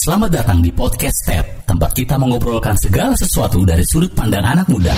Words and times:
Selamat 0.00 0.32
datang 0.32 0.64
di 0.64 0.72
Podcast 0.72 1.28
Step, 1.28 1.68
tempat 1.68 1.92
kita 1.92 2.16
mengobrolkan 2.16 2.72
segala 2.72 3.12
sesuatu 3.12 3.68
dari 3.68 3.84
sudut 3.84 4.08
pandang 4.16 4.40
anak 4.48 4.64
muda. 4.72 4.96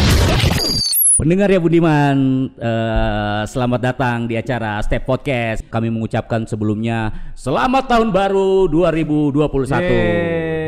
Pendengar 1.18 1.50
ya 1.50 1.58
Budiman, 1.58 2.46
eh, 2.54 3.42
selamat 3.50 3.80
datang 3.82 4.30
di 4.30 4.38
acara 4.38 4.78
Step 4.86 5.02
Podcast. 5.02 5.66
Kami 5.66 5.90
mengucapkan 5.90 6.46
sebelumnya 6.46 7.10
selamat 7.34 7.90
tahun 7.90 8.14
baru 8.14 8.70
2021. 8.70 9.74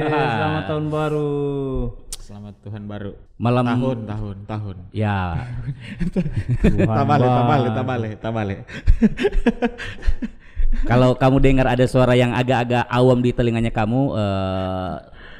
Yeay, 0.02 0.10
selamat 0.10 0.62
tahun 0.66 0.85
baru. 0.91 1.35
Selamat 2.19 2.55
Tuhan 2.66 2.82
baru. 2.91 3.12
Malam 3.39 3.64
Tahun, 3.71 3.98
tahun, 4.03 4.37
tahun. 4.51 4.77
ya 4.91 5.46
Tabale, 6.75 7.27
tabale, 7.30 7.69
tabale, 7.71 8.11
tabale. 8.19 8.57
Kalau 10.82 11.14
kamu 11.14 11.36
dengar 11.38 11.66
ada 11.70 11.86
suara 11.86 12.18
yang 12.18 12.34
agak-agak 12.34 12.84
awam 12.91 13.23
di 13.23 13.30
telinganya 13.30 13.70
kamu, 13.70 14.14
eh, 14.18 14.93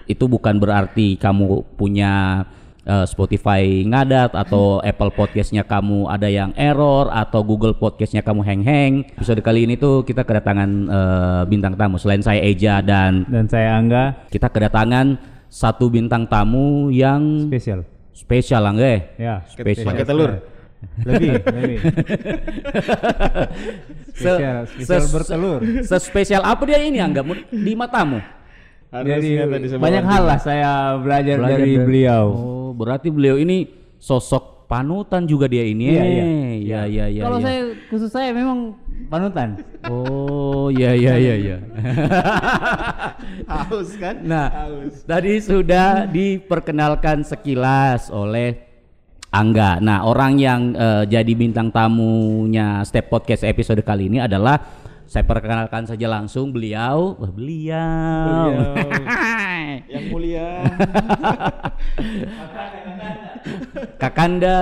itu 0.07 0.25
bukan 0.29 0.61
berarti 0.61 1.17
kamu 1.19 1.65
punya 1.75 2.45
eh, 2.85 3.07
Spotify 3.09 3.81
ngadat 3.89 4.37
atau 4.37 4.85
Apple 4.85 5.09
Podcastnya 5.17 5.65
kamu 5.65 6.05
ada 6.07 6.29
yang 6.29 6.53
error 6.53 7.09
atau 7.09 7.41
Google 7.41 7.73
Podcastnya 7.73 8.21
kamu 8.21 8.45
hang-hang. 8.45 9.09
Episode 9.17 9.41
kali 9.41 9.65
ini 9.65 9.81
tuh 9.81 10.05
kita 10.05 10.21
kedatangan 10.23 10.71
eh, 10.87 11.43
bintang 11.49 11.75
tamu 11.81 11.97
selain 11.97 12.21
saya 12.21 12.45
Eja 12.45 12.85
dan 12.85 13.25
Dan 13.25 13.49
saya 13.49 13.81
Angga, 13.81 14.29
kita 14.29 14.53
kedatangan 14.53 15.17
satu 15.49 15.89
bintang 15.89 16.29
tamu 16.29 16.93
yang 16.93 17.49
spesial. 17.49 17.81
spesial 18.13 18.63
Angga. 18.69 19.17
Ya, 19.17 19.41
Spesial. 19.49 19.89
Pakai 19.89 20.05
telur. 20.05 20.54
Lebih, 21.03 21.31
lebih. 21.45 21.79
Spesial, 24.15 24.59
spesial 24.71 25.03
ses- 25.03 25.13
bertelur. 25.13 25.61
Sespesial 25.83 26.43
apa 26.43 26.63
dia 26.65 26.79
ini 26.79 27.03
Angga 27.03 27.23
Mun- 27.27 27.47
di 27.51 27.73
matamu? 27.75 28.23
Jadi 28.95 29.43
banyak 29.75 30.05
hal 30.07 30.23
lah 30.23 30.39
saya 30.39 30.71
belajar, 31.03 31.43
Belajar 31.43 31.59
dari 31.59 31.75
dari- 31.75 31.83
beliau. 31.83 32.25
Oh, 32.31 32.71
berarti 32.73 33.11
beliau 33.11 33.35
ini 33.35 33.67
sosok 33.99 34.71
panutan 34.71 35.27
juga 35.27 35.51
dia 35.51 35.67
ini. 35.67 35.91
Iya, 35.91 36.05
iya. 36.07 36.25
Iya, 36.55 36.81
iya, 36.87 37.05
iya. 37.11 37.23
Kalau 37.27 37.39
iya. 37.43 37.45
saya 37.45 37.59
khusus 37.91 38.09
saya 38.09 38.31
memang 38.31 38.79
panutan. 39.11 39.59
Oh, 39.91 40.71
iya 40.71 40.95
iya 40.95 41.13
iya 41.19 41.35
iya. 41.35 41.57
Haus 43.51 43.99
kan? 43.99 44.23
Nah, 44.23 44.47
Haus. 44.49 45.03
tadi 45.05 45.43
sudah 45.43 46.07
diperkenalkan 46.07 47.27
sekilas 47.27 48.09
oleh 48.09 48.64
Angga. 49.35 49.83
Nah, 49.83 50.07
orang 50.07 50.39
yang 50.39 50.79
eh, 50.79 51.11
jadi 51.11 51.33
bintang 51.35 51.75
tamunya 51.75 52.87
Step 52.87 53.11
Podcast 53.11 53.43
episode 53.43 53.83
kali 53.83 54.07
ini 54.07 54.23
adalah 54.23 54.63
saya 55.11 55.27
perkenalkan 55.27 55.91
saja 55.91 56.07
langsung 56.07 56.55
beliau, 56.55 57.19
Wah, 57.19 57.33
beliau. 57.35 58.51
Yang 59.95 60.05
mulia. 60.09 60.65
Kakanda 64.01 64.59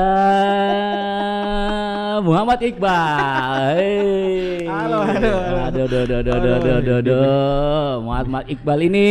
Muhammad 2.24 2.58
Iqbal. 2.64 3.76
Hey. 3.78 4.66
Halo, 4.66 4.98
halo, 5.04 5.30
halo. 5.30 5.56
Aduh, 5.68 5.84
aduh, 5.84 6.00
aduh, 6.00 6.16
aduh, 6.16 6.32
aduh, 6.34 6.74
aduh, 6.80 6.96
aduh. 7.00 7.92
Muhammad 8.02 8.44
Iqbal 8.50 8.78
ini 8.88 9.06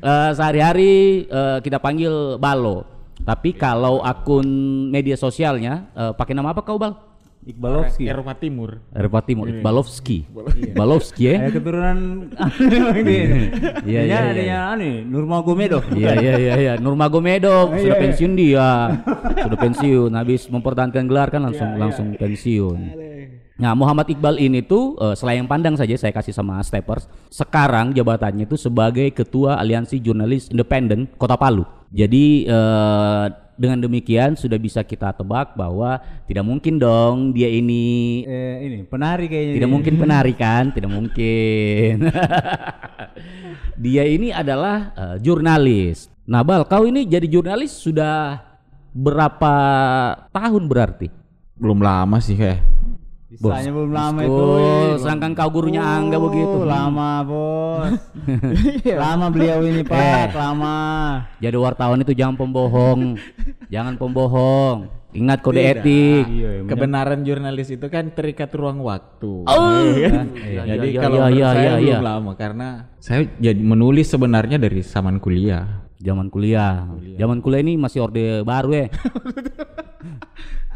eh, 0.00 0.30
sehari-hari 0.32 1.26
eh, 1.28 1.58
kita 1.60 1.82
panggil 1.82 2.38
Balo. 2.40 2.99
Tapi 3.20 3.50
kalau 3.52 4.00
akun 4.00 4.46
media 4.88 5.14
sosialnya 5.14 5.88
eh, 5.92 6.12
pakai 6.12 6.32
nama 6.32 6.50
apa 6.50 6.60
kau 6.60 6.76
Bal? 6.76 6.96
Iqbalovski. 7.40 8.04
Eropa 8.04 8.36
Timur. 8.36 8.84
Eropa 8.92 9.24
Timur, 9.24 9.48
Iqbalovski. 9.48 10.28
Iqbalovski 10.60 11.22
ya? 11.24 11.34
Ada 11.40 11.50
keturunan 11.56 11.98
ini. 13.00 13.16
Iya, 13.88 14.00
iya, 14.04 14.04
iya. 14.04 14.18
Adanya 14.28 14.58
anu 14.76 14.90
Nurmagomedov. 15.08 15.88
Iya 15.96 16.20
iya 16.20 16.34
iya 16.36 16.54
iya 16.60 16.72
Nurmagomedov 16.76 17.72
Iya, 17.72 17.80
sudah 17.80 17.96
iya. 17.96 18.02
pensiun 18.04 18.32
dia. 18.36 18.68
sudah 19.40 19.56
pensiun 19.58 20.10
habis 20.12 20.52
mempertahankan 20.52 21.04
gelar 21.08 21.32
kan 21.32 21.40
langsung 21.40 21.68
Iya, 21.72 21.80
langsung 21.80 22.06
pensiun. 22.12 22.78
Nah, 23.56 23.72
Muhammad 23.72 24.08
Iqbal 24.12 24.36
ini 24.36 24.60
tuh 24.60 25.00
eh, 25.00 25.16
selayang 25.16 25.48
pandang 25.48 25.80
saja 25.80 25.96
saya 25.96 26.12
kasih 26.12 26.36
sama 26.36 26.60
Steppers. 26.60 27.08
Sekarang 27.32 27.96
jabatannya 27.96 28.44
itu 28.44 28.60
sebagai 28.60 29.08
Ketua 29.16 29.56
Aliansi 29.56 29.96
Jurnalis 29.96 30.52
Independen 30.52 31.08
Kota 31.16 31.40
Palu. 31.40 31.64
Jadi 31.90 32.46
eh, 32.46 33.26
dengan 33.60 33.82
demikian 33.82 34.38
sudah 34.38 34.56
bisa 34.56 34.80
kita 34.80 35.12
tebak 35.12 35.52
bahwa 35.52 36.00
tidak 36.24 36.46
mungkin 36.46 36.78
dong 36.80 37.34
dia 37.34 37.50
ini 37.50 38.22
Eh, 38.24 38.56
ini 38.64 38.76
penari 38.86 39.26
kayaknya. 39.28 39.54
tidak 39.58 39.68
dia. 39.68 39.74
mungkin 39.74 39.94
penari 40.02 40.32
kan? 40.32 40.64
Tidak 40.70 40.90
mungkin. 40.90 41.94
Dia 43.80 44.04
ini 44.06 44.30
adalah 44.30 44.92
eh, 44.96 45.16
jurnalis. 45.20 46.08
Nah, 46.30 46.46
Bal, 46.46 46.62
kau 46.68 46.86
ini 46.86 47.04
jadi 47.04 47.26
jurnalis 47.26 47.74
sudah 47.74 48.38
berapa 48.94 49.54
tahun 50.30 50.62
berarti? 50.70 51.10
Belum 51.58 51.82
lama 51.82 52.16
sih 52.22 52.38
kayak. 52.38 52.69
Bisanya 53.30 53.70
belum 53.70 53.94
lama 53.94 54.20
itu. 54.26 54.34
Oh, 54.34 54.58
eh. 54.58 54.98
sedangkan 54.98 55.38
kau 55.38 55.50
gurunya 55.54 55.78
Angga 55.78 56.18
Oh, 56.18 56.26
begitu. 56.26 56.66
Lama 56.66 57.22
bos. 57.22 57.94
lama 59.06 59.26
beliau 59.30 59.62
ini 59.62 59.86
pak, 59.86 60.34
lama. 60.34 60.78
Jadi 61.38 61.54
wartawan 61.54 62.02
itu 62.02 62.10
jangan 62.10 62.34
pembohong. 62.34 63.14
jangan 63.74 63.94
pembohong. 63.94 64.90
Ingat 65.14 65.38
kode 65.46 65.62
Tidak. 65.62 65.70
etik. 65.78 66.24
Iya, 66.26 66.50
iya, 66.58 66.66
Kebenaran 66.66 67.22
jurnalis 67.22 67.70
itu 67.70 67.86
kan 67.86 68.10
terikat 68.10 68.50
ruang 68.50 68.82
waktu. 68.82 69.46
Oh. 69.46 69.78
Iya 69.94 70.08
kan? 70.10 70.26
Iya, 70.34 70.62
Jadi 70.74 70.86
iya, 70.90 71.00
kalau 71.02 71.18
iya, 71.18 71.30
iya, 71.30 71.46
saya 71.46 71.62
iya, 71.62 71.74
belum 71.78 71.86
iya. 71.86 71.98
lama 72.02 72.32
karena 72.34 72.68
saya 72.98 73.20
jadi 73.38 73.62
menulis 73.62 74.06
sebenarnya 74.10 74.58
dari 74.58 74.82
zaman 74.82 75.22
kuliah. 75.22 75.86
Zaman 76.02 76.34
kuliah. 76.34 76.82
Zaman 77.14 77.38
kuliah 77.46 77.62
ini 77.62 77.78
masih 77.78 78.10
orde 78.10 78.42
baru 78.42 78.74
ya. 78.74 78.86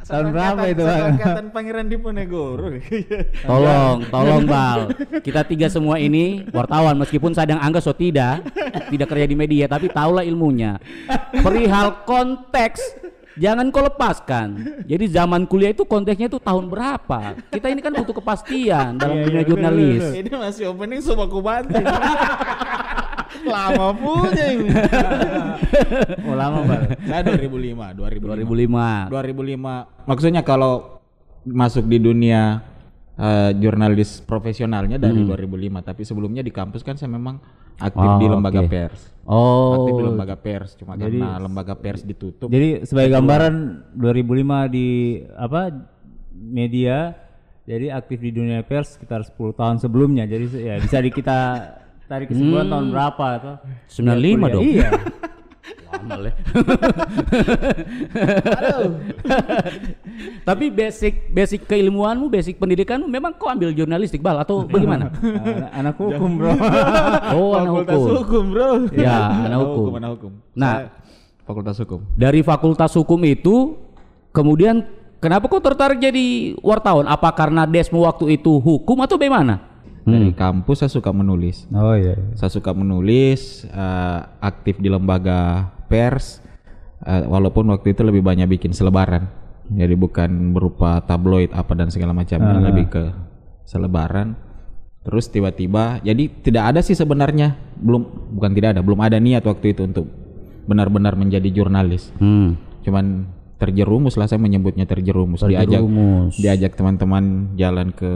Tahun 0.04 0.26
berapa 0.31 0.62
itu 0.69 0.82
pak? 0.84 0.98
Angkatan 1.16 1.47
Pangeran 1.48 1.87
Diponegoro. 1.88 2.76
Tolong, 3.48 4.04
tolong 4.12 4.44
Bal. 4.44 4.92
Kita 5.25 5.41
tiga 5.48 5.72
semua 5.72 5.97
ini 5.97 6.44
wartawan 6.53 7.00
meskipun 7.00 7.32
sadang 7.32 7.56
Angga 7.60 7.81
so 7.81 7.97
tidak, 7.97 8.44
tidak 8.92 9.09
kerja 9.09 9.26
di 9.26 9.37
media 9.37 9.65
tapi 9.65 9.88
tahulah 9.88 10.20
ilmunya. 10.25 10.76
Perihal 11.41 12.04
konteks 12.04 12.81
jangan 13.41 13.72
kau 13.72 13.82
lepaskan. 13.82 14.60
Jadi 14.84 15.04
zaman 15.10 15.48
kuliah 15.48 15.72
itu 15.72 15.88
konteksnya 15.88 16.28
itu 16.28 16.38
tahun 16.38 16.69
berapa? 16.69 17.38
Kita 17.50 17.66
ini 17.72 17.81
kan 17.81 17.92
butuh 17.97 18.15
kepastian 18.15 19.00
dalam 19.00 19.25
dunia 19.25 19.42
jurnalis. 19.42 20.04
Ini 20.15 20.28
masih 20.31 20.71
opening 20.71 21.00
ku 21.03 21.41
banting. 21.41 21.84
Lama 23.43 23.91
punya 23.93 24.47
ini. 24.49 24.71
Oh 26.25 26.34
lama 26.34 26.62
pak. 26.65 26.81
Saya 27.05 27.22
2005, 27.34 27.99
2005. 27.99 29.11
2005. 29.11 29.11
2005. 29.11 30.09
Maksudnya 30.09 30.43
kalau 30.43 31.03
masuk 31.45 31.84
di 31.84 31.99
dunia 31.99 32.62
eh, 33.15 33.50
jurnalis 33.59 34.22
profesionalnya 34.22 34.97
dari 34.97 35.21
2005, 35.21 35.34
tapi 35.83 36.03
sebelumnya 36.03 36.41
di 36.41 36.50
kampus 36.50 36.81
kan 36.81 36.95
saya 36.95 37.11
memang 37.11 37.43
aktif 37.77 38.06
Oh, 38.06 38.19
di 38.19 38.27
lembaga 38.27 38.62
oke. 38.62 38.71
pers. 38.71 39.00
Oh. 39.27 39.72
Aktif 39.77 39.93
di 39.95 40.05
lembaga 40.06 40.37
pers, 40.39 40.71
cuma 40.78 40.95
karena 40.95 41.37
lembaga 41.37 41.75
pers 41.75 42.01
ditutup. 42.03 42.49
Jadi 42.49 42.87
sebagai 42.87 43.11
gambaran 43.12 43.55
2005 43.95 44.75
di 44.75 44.89
apa 45.34 45.75
media 46.33 47.12
jadi 47.65 47.97
aktif 47.97 48.21
di 48.21 48.31
dunia 48.31 48.61
pers 48.62 48.95
sekitar 48.97 49.25
10 49.25 49.59
tahun 49.59 49.77
sebelumnya. 49.81 50.25
Jadi 50.25 50.47
ya 50.55 50.77
bisa 50.78 51.01
di 51.01 51.11
kita 51.11 51.39
tarik 52.04 52.26
kesimpulan 52.31 52.66
tahun 52.69 52.87
berapa 52.92 53.26
atau 53.41 53.54
95 53.88 54.54
dong. 54.54 54.65
Iya. 54.65 54.91
Lama 55.94 56.16
le. 56.20 56.31
Tapi 60.44 60.65
basic 60.69 61.32
basic 61.32 61.60
keilmuanmu, 61.65 62.28
basic 62.28 62.60
pendidikanmu 62.60 63.09
memang 63.09 63.32
kau 63.38 63.48
ambil 63.48 63.72
jurnalistik 63.72 64.20
Bal 64.20 64.42
atau 64.42 64.66
bagaimana? 64.69 65.09
anak, 65.15 65.70
anak 65.72 65.94
hukum, 65.97 66.31
Bro. 66.37 66.50
Oh, 67.37 67.56
anak 67.56 67.72
Fakultas 67.72 67.97
hukum. 67.97 68.15
hukum, 68.21 68.44
Bro. 68.53 68.69
Ya, 68.94 69.19
anak 69.48 69.59
hukum. 69.65 69.92
anak 69.97 70.10
hukum. 70.18 70.33
Nah. 70.53 70.74
Fakultas 71.45 71.77
hukum. 71.77 72.00
Dari 72.16 72.41
fakultas 72.41 72.92
hukum 72.97 73.21
itu 73.24 73.77
kemudian 74.33 74.84
kenapa 75.21 75.45
kau 75.48 75.60
tertarik 75.60 76.00
jadi 76.00 76.57
wartawan? 76.65 77.04
Apa 77.04 77.33
karena 77.36 77.68
desmu 77.68 78.04
waktu 78.09 78.41
itu 78.41 78.60
hukum 78.60 78.97
atau 79.04 79.21
bagaimana? 79.21 79.73
Dari 80.04 80.30
kampus 80.36 80.84
saya 80.84 80.92
suka 80.92 81.10
menulis. 81.16 81.65
Oh 81.72 81.97
iya. 81.97 82.12
Saya 82.36 82.53
suka 82.53 82.77
menulis, 82.77 83.65
eh, 83.65 84.21
aktif 84.45 84.77
di 84.77 84.92
lembaga 84.92 85.72
pers, 85.89 86.45
eh, 87.09 87.24
walaupun 87.24 87.72
waktu 87.72 87.97
itu 87.97 88.04
lebih 88.04 88.21
banyak 88.21 88.45
bikin 88.48 88.77
selebaran. 88.77 89.24
Jadi 89.65 89.97
bukan 89.97 90.53
berupa 90.53 91.01
tabloid 91.09 91.56
apa 91.56 91.72
dan 91.72 91.89
segala 91.89 92.12
macamnya, 92.12 92.60
lebih 92.60 92.86
ke 92.92 93.04
selebaran. 93.65 94.36
Terus 95.04 95.28
tiba-tiba, 95.33 96.01
jadi 96.04 96.28
tidak 96.41 96.65
ada 96.72 96.80
sih 96.84 96.97
sebenarnya, 96.97 97.57
belum 97.77 98.33
bukan 98.36 98.53
tidak 98.57 98.77
ada, 98.77 98.80
belum 98.84 99.00
ada 99.00 99.16
niat 99.21 99.45
waktu 99.45 99.72
itu 99.77 99.89
untuk 99.89 100.09
benar-benar 100.65 101.16
menjadi 101.16 101.48
jurnalis. 101.48 102.12
Hmm. 102.21 102.57
Cuman 102.84 103.28
terjerumus 103.60 104.16
lah 104.21 104.28
saya 104.28 104.41
menyebutnya 104.41 104.84
terjerumus, 104.84 105.45
diajak 105.45 105.80
Terjerumus. 105.80 106.36
diajak 106.36 106.72
teman-teman 106.77 107.57
jalan 107.57 107.92
ke 107.92 108.12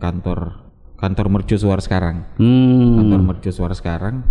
kantor 0.00 0.67
kantor 0.98 1.26
mercusuar 1.30 1.78
sekarang. 1.78 2.26
Hmm. 2.36 2.98
kantor 2.98 3.20
mercusuar 3.22 3.70
sekarang. 3.72 4.26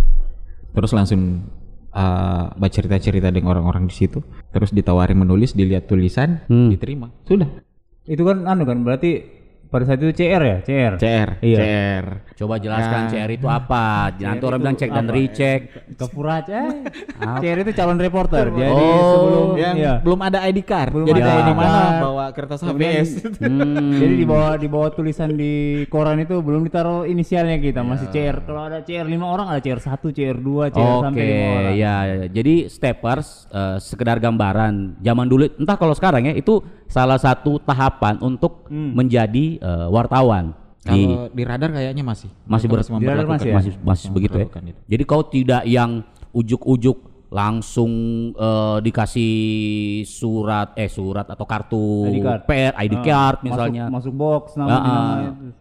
Terus 0.76 0.92
langsung 0.92 1.48
uh, 1.96 2.52
baca 2.52 2.70
cerita-cerita 2.70 3.32
dengan 3.32 3.56
orang-orang 3.56 3.88
di 3.88 3.94
situ. 3.96 4.20
Terus 4.52 4.70
ditawari 4.70 5.16
menulis 5.16 5.56
dilihat 5.56 5.88
tulisan 5.88 6.44
Hmm. 6.46 6.68
diterima. 6.68 7.08
Sudah. 7.24 7.48
Itu 8.04 8.24
kan 8.28 8.44
anu 8.44 8.68
kan 8.68 8.84
berarti 8.84 9.37
pada 9.68 9.84
saat 9.84 9.98
itu 9.98 10.12
CR 10.14 10.40
ya, 10.40 10.56
CR. 10.60 10.92
CR 10.96 11.28
Iya. 11.38 11.58
CR 11.58 12.04
Coba 12.34 12.54
jelaskan 12.56 13.00
CR 13.06 13.28
itu 13.28 13.44
apa? 13.44 14.14
Nanti 14.14 14.42
orang 14.42 14.60
bilang 14.60 14.76
cek 14.76 14.88
dan 14.88 15.06
recheck. 15.06 15.60
Kepurac 15.92 16.46
eh. 16.48 16.86
CR 17.18 17.58
itu 17.58 17.72
calon 17.72 17.98
reporter. 17.98 18.48
Jadi 18.48 18.70
Oh, 18.70 19.10
sebelum 19.12 19.48
yang 19.54 19.74
iya. 19.74 19.94
belum 19.98 20.20
ada 20.20 20.38
ID 20.42 20.62
card 20.62 20.90
Belum 20.90 21.06
jadi 21.06 21.20
ada 21.20 21.32
ID 21.36 21.50
mana 21.50 21.68
card. 21.68 21.98
bawa 22.00 22.24
kertas 22.30 22.60
HVS 22.60 23.08
Hmm. 23.38 23.92
Jadi 23.92 24.14
di 24.14 24.24
bawah 24.24 24.54
di 24.54 24.66
bawah 24.66 24.90
tulisan 24.90 25.32
di 25.32 25.52
koran 25.86 26.18
itu 26.18 26.38
belum 26.38 26.62
ditaruh 26.62 27.04
inisialnya 27.04 27.58
kita, 27.58 27.82
masih 27.82 28.08
CR. 28.08 28.40
Kalau 28.40 28.64
ada 28.64 28.80
CR 28.80 29.04
5 29.04 29.18
orang 29.18 29.46
ada 29.48 29.58
CR 29.58 29.78
1, 29.78 30.08
CR 30.08 30.36
2, 30.36 30.70
CR 30.70 30.78
Oke, 30.78 31.04
sampai 31.04 31.22
5 31.24 31.34
orang. 31.50 31.74
ya, 31.74 31.96
ya. 32.04 32.26
Jadi 32.28 32.54
steppers 32.68 33.28
eh, 33.48 33.76
sekedar 33.78 34.16
gambaran. 34.18 34.98
Zaman 34.98 35.26
dulu, 35.26 35.44
entah 35.54 35.74
kalau 35.74 35.92
sekarang 35.92 36.24
ya, 36.24 36.34
itu 36.34 36.58
salah 36.86 37.16
satu 37.16 37.58
tahapan 37.58 38.16
untuk 38.18 38.64
menjadi 38.70 39.57
eh, 39.58 39.88
wartawan. 39.88 40.54
Di, 40.78 41.04
kalau 41.04 41.28
di 41.28 41.42
radar 41.42 41.68
kayaknya 41.70 42.00
masih 42.02 42.30
masih 42.44 42.66
ber, 42.66 42.80
di 42.80 42.84
radar 42.84 42.94
memperlakukan- 42.96 43.28
masih 43.36 43.48
ya? 43.48 43.54
masih 43.54 43.72
masih 43.78 44.08
begitu 44.08 44.36
ya. 44.36 44.46
itu. 44.46 44.80
Jadi 44.88 45.02
kau 45.04 45.22
tidak 45.22 45.62
yang 45.64 46.00
ujuk-ujuk 46.30 46.96
langsung 47.28 47.92
eh, 48.32 48.78
dikasih 48.80 49.32
surat 50.02 50.72
eh 50.74 50.88
surat 50.88 51.28
atau 51.28 51.44
kartu 51.44 52.08
ID 52.08 52.18
card. 52.18 52.40
PR, 52.42 52.72
ID 52.78 52.94
Ah, 52.94 53.02
card 53.02 53.36
masuk- 53.36 53.44
misalnya. 53.44 53.84
Masuk, 53.88 54.12
box 54.14 54.42
nama 54.56 54.70
Ah, 54.70 54.80
ah. 54.80 55.16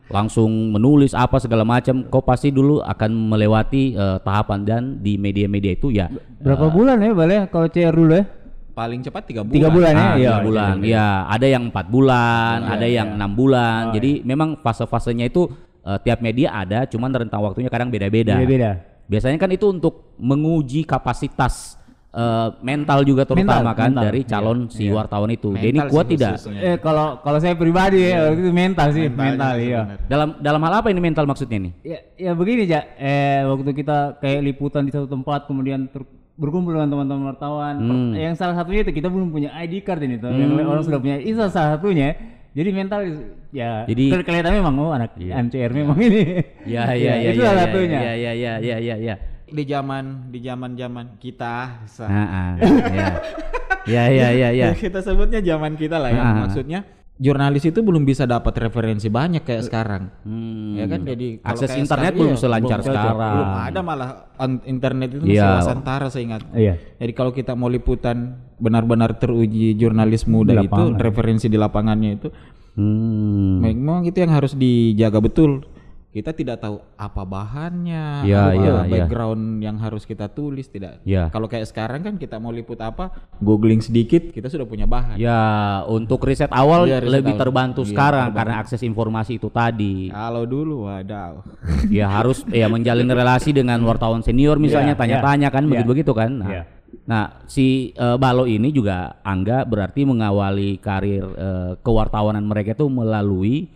langsung 0.08 0.48
menulis 0.72 1.12
apa 1.12 1.38
segala 1.38 1.64
macam. 1.64 2.08
Kau 2.08 2.24
pasti 2.24 2.50
dulu 2.50 2.80
akan 2.80 3.12
melewati 3.12 3.84
eh, 3.94 4.18
tahapan 4.22 4.60
dan 4.64 4.82
di 4.98 5.18
media-media 5.18 5.74
itu 5.74 5.90
ya 5.90 6.08
Berapa 6.38 6.70
bulan 6.70 7.02
ya 7.02 7.12
Bal 7.12 7.28
ya 7.28 7.44
kalau 7.48 7.68
CR 7.68 7.92
dulu 7.92 8.14
ya? 8.14 8.24
Paling 8.78 9.02
cepat 9.02 9.24
tiga 9.26 9.42
bulan 9.42 9.58
Tiga 9.58 9.70
bulan 9.74 9.92
ya? 9.92 9.98
Ah, 9.98 10.14
Iya. 10.14 10.14
tiga 10.30 10.38
bulan. 10.46 10.74
Iya, 10.86 11.08
ada 11.26 11.48
yang 11.50 11.64
empat 11.68 11.86
bulan, 11.90 12.58
ada 12.70 12.86
yang 12.86 13.08
enam 13.18 13.32
bulan. 13.34 13.82
Jadi 13.90 14.12
memang 14.22 14.62
fase-fasenya 14.62 15.26
itu 15.26 15.50
eh, 15.82 15.98
tiap 16.06 16.22
media 16.22 16.54
ada, 16.54 16.86
cuman 16.86 17.10
rentang 17.10 17.42
waktunya 17.42 17.68
kadang 17.68 17.90
beda-beda. 17.90 18.38
Beda-beda. 18.38 18.86
Biasanya 19.08 19.40
kan 19.40 19.50
itu 19.50 19.66
untuk 19.66 20.14
menguji 20.20 20.84
kapasitas 20.84 21.80
eh, 22.12 22.50
mental 22.60 23.02
juga 23.02 23.24
terutama 23.24 23.64
Mental, 23.64 23.74
kan 23.74 23.90
mental. 23.90 24.04
dari 24.04 24.22
calon 24.22 24.60
si 24.68 24.92
wartawan 24.92 25.32
itu. 25.32 25.48
Mental 25.50 25.64
Jadi 25.64 25.78
sih 25.80 25.90
kuat 25.90 26.06
tidak? 26.12 26.32
khususnya. 26.38 26.62
Eh 26.62 26.76
kalau 26.78 27.18
kalau 27.24 27.40
saya 27.40 27.56
pribadi 27.56 28.04
ya 28.04 28.30
waktu 28.30 28.42
itu 28.42 28.52
mental 28.52 28.88
sih, 28.92 29.06
mental, 29.08 29.54
iya. 29.58 29.82
Dalam 30.06 30.36
dalam 30.38 30.62
hal 30.62 30.74
apa 30.82 30.88
ini 30.92 31.00
mental 31.00 31.24
maksudnya 31.24 31.58
nih? 31.66 31.74
Ya, 31.88 32.00
ya 32.20 32.32
begini 32.36 32.68
ja, 32.68 32.84
eh 33.00 33.42
waktu 33.42 33.72
kita 33.72 33.98
kayak 34.20 34.42
liputan 34.44 34.84
di 34.84 34.92
satu 34.92 35.08
tempat 35.08 35.48
kemudian 35.48 35.88
ter- 35.88 36.04
berkumpul 36.38 36.72
dengan 36.72 36.88
teman-teman 36.88 37.34
wartawan. 37.34 37.76
Hmm. 37.82 38.12
Yang 38.14 38.38
salah 38.38 38.56
satunya 38.56 38.86
itu 38.86 38.94
kita 38.94 39.10
belum 39.10 39.34
punya 39.34 39.50
ID 39.58 39.82
card 39.82 40.06
ini 40.06 40.16
tuh. 40.16 40.30
Yang 40.32 40.64
orang 40.64 40.84
sudah 40.86 41.00
punya 41.02 41.18
itu 41.18 41.38
salah 41.50 41.76
satunya. 41.76 42.14
Jadi 42.54 42.70
mental 42.74 43.02
ya 43.54 43.86
Jadi- 43.86 44.10
ter- 44.10 44.26
kelihatan 44.26 44.54
memang 44.56 44.74
oh 44.80 44.90
anak 44.90 45.14
MCR 45.18 45.70
memang 45.74 45.98
ini. 46.00 46.42
Ya 46.66 46.90
ya 46.94 47.14
ya 47.18 47.30
itu 47.34 47.42
ya, 47.42 47.50
salah 47.50 47.58
ya, 47.58 47.66
satunya. 47.70 48.00
Ya 48.00 48.14
ya 48.14 48.32
ya 48.34 48.54
ya 48.62 48.78
ya 48.80 48.96
ya. 48.98 49.16
di 49.48 49.64
zaman 49.64 50.28
di 50.28 50.44
zaman 50.44 50.76
zaman 50.76 51.06
kita 51.18 51.88
Ah, 52.04 52.12
ah, 52.12 52.50
ya. 52.92 53.08
Ya 53.88 54.04
ya 54.12 54.28
ya 54.36 54.50
ya. 54.52 54.68
kita 54.76 55.00
sebutnya 55.00 55.40
zaman 55.40 55.80
kita 55.80 55.96
lah 55.96 56.12
ya 56.12 56.20
Ah. 56.20 56.34
maksudnya 56.44 56.84
jurnalis 57.18 57.66
itu 57.66 57.82
belum 57.82 58.04
bisa 58.04 58.24
dapat 58.24 58.54
referensi 58.60 59.10
banyak 59.10 59.42
kayak 59.42 59.64
sekarang 59.64 60.14
Hmm. 60.22 60.78
ya 60.78 60.86
kan 60.86 61.02
jadi 61.02 61.28
kalau 61.40 61.50
Akses 61.52 61.72
internet 61.74 61.90
sekarang, 62.08 62.20
belum 62.20 62.30
iya, 62.30 62.40
selancar 62.40 62.78
belum- 62.78 62.88
sekarang. 62.88 63.34
belum 63.34 63.50
ada 63.64 63.80
malah 63.82 64.10
internet 64.64 65.08
itu 65.12 65.24
masih 65.24 65.34
Iya. 65.36 65.50
wasantara 65.58 66.06
saya 66.08 66.24
ingat 66.24 66.42
Iya. 66.52 66.74
jadi 66.96 67.12
kalau 67.12 67.32
kita 67.32 67.52
mau 67.52 67.68
liputan 67.68 68.18
benar-benar 68.56 69.16
teruji 69.16 69.74
jurnalis 69.74 70.26
muda 70.26 70.54
Di 70.54 70.62
itu 70.62 70.70
lapangan. 70.70 70.98
referensi 71.00 71.46
di 71.46 71.58
lapangannya 71.58 72.12
itu 72.14 72.30
Hmm. 72.74 73.60
memang 73.60 74.06
itu 74.06 74.14
yang 74.16 74.30
harus 74.30 74.54
dijaga 74.54 75.18
betul 75.18 75.66
kita 76.08 76.32
tidak 76.32 76.58
tahu 76.58 76.82
apa 76.96 77.22
bahannya, 77.22 78.26
Ya, 78.26 78.50
apa 78.50 78.56
ya, 78.56 78.74
ya. 78.74 78.84
background 78.90 79.44
yang 79.60 79.78
harus 79.78 80.02
kita 80.02 80.26
tulis 80.26 80.66
tidak. 80.66 80.98
Ya. 81.04 81.30
Kalau 81.30 81.46
kayak 81.46 81.68
sekarang 81.68 82.02
kan 82.02 82.16
kita 82.16 82.40
mau 82.40 82.50
liput 82.50 82.80
apa, 82.80 83.12
googling 83.38 83.80
sedikit 83.80 84.32
kita 84.32 84.48
sudah 84.48 84.66
punya 84.66 84.88
bahan. 84.88 85.20
Ya, 85.20 85.38
untuk 85.86 86.24
riset 86.24 86.50
awal 86.50 86.88
Iya, 86.88 87.04
riset 87.04 87.14
lebih 87.14 87.34
awal. 87.36 87.42
terbantu 87.44 87.82
Iya, 87.84 87.90
sekarang 87.92 88.26
terbantu. 88.26 88.40
karena 88.40 88.56
akses 88.58 88.82
informasi 88.82 89.32
itu 89.36 89.50
tadi. 89.50 90.10
Kalau 90.10 90.44
dulu 90.44 90.90
wadaw. 90.90 91.44
ya 91.92 92.10
harus 92.10 92.42
ya 92.50 92.66
menjalin 92.66 93.06
relasi 93.06 93.52
dengan 93.52 93.78
wartawan 93.84 94.24
senior 94.24 94.58
misalnya 94.58 94.96
Iya, 94.96 95.00
tanya-tanya 95.00 95.48
kan 95.52 95.64
iya. 95.64 95.70
begitu-begitu 95.70 96.12
kan. 96.18 96.32
Nah, 96.34 96.50
Iya. 96.50 96.64
nah, 97.06 97.26
si 97.46 97.94
eh, 97.94 98.18
Balo 98.18 98.48
ini 98.48 98.72
juga 98.72 99.22
Angga 99.22 99.68
berarti 99.68 100.02
mengawali 100.02 100.80
karir 100.80 101.28
eh, 101.28 101.72
kewartawanan 101.78 102.42
mereka 102.42 102.74
itu 102.74 102.88
melalui 102.88 103.70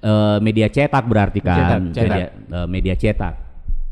eh, 0.00 0.38
media 0.40 0.66
cetak 0.68 1.04
berarti 1.06 1.40
kan. 1.44 1.92
Cetak, 1.92 1.94
cetak. 1.94 2.08
Media, 2.08 2.26
eh, 2.28 2.66
media 2.66 2.94
cetak. 2.96 3.34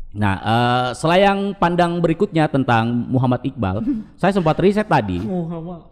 Nah, 0.09 0.35
eh, 0.41 0.89
selayang 0.97 1.53
pandang 1.53 2.01
berikutnya 2.01 2.49
tentang 2.49 2.89
Muhammad 2.89 3.45
Iqbal, 3.45 3.85
saya 4.21 4.33
sempat 4.33 4.57
riset 4.57 4.89
tadi. 4.89 5.21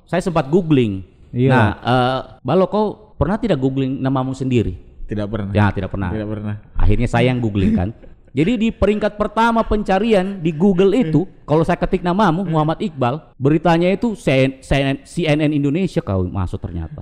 Saya 0.10 0.22
sempat 0.22 0.50
googling. 0.50 1.06
Iya. 1.30 1.52
Nah, 1.54 1.70
eh, 1.86 2.20
Balo 2.42 2.66
kau 2.66 3.14
pernah 3.16 3.38
tidak 3.38 3.62
googling 3.62 4.02
namamu 4.02 4.34
sendiri? 4.34 4.74
Tidak 5.08 5.28
pernah. 5.30 5.54
Ya, 5.56 5.72
tidak 5.72 5.94
pernah. 5.94 6.10
Tidak 6.12 6.28
pernah. 6.28 6.56
Akhirnya 6.76 7.08
saya 7.08 7.32
yang 7.32 7.40
googling 7.40 7.74
kan. 7.78 7.90
Jadi 8.38 8.54
di 8.54 8.70
peringkat 8.70 9.18
pertama 9.18 9.66
pencarian 9.66 10.38
di 10.38 10.54
Google 10.54 10.94
itu, 10.94 11.26
kalau 11.42 11.66
saya 11.66 11.80
ketik 11.80 12.06
namamu 12.06 12.46
Muhammad 12.46 12.78
Iqbal, 12.78 13.34
beritanya 13.34 13.90
itu 13.90 14.14
CNN, 14.14 14.62
CNN, 14.62 14.98
CNN 15.10 15.52
Indonesia 15.58 16.06
kau 16.06 16.22
masuk 16.22 16.62
ternyata. 16.62 17.02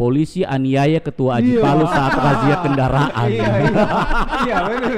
Polisi 0.00 0.40
aniaya 0.48 0.96
ketua 1.04 1.44
Aji 1.44 1.60
Palu 1.60 1.84
saat 1.84 2.16
razia 2.16 2.56
kendaraan. 2.64 3.28
Iya, 3.28 3.48
iya. 3.60 3.84
Iya, 4.48 4.56
benar. 4.64 4.96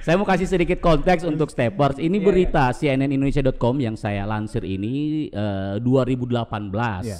Saya 0.00 0.16
mau 0.16 0.24
kasih 0.24 0.48
sedikit 0.48 0.80
konteks 0.80 1.20
untuk 1.28 1.52
steppers. 1.52 2.00
Ini 2.00 2.16
berita 2.24 2.72
cnnindonesia.com 2.72 3.76
yang 3.76 3.92
saya 4.00 4.24
lansir 4.24 4.64
ini 4.64 5.28
eh, 5.28 5.76
2018. 5.84 6.48
Iya. 7.04 7.18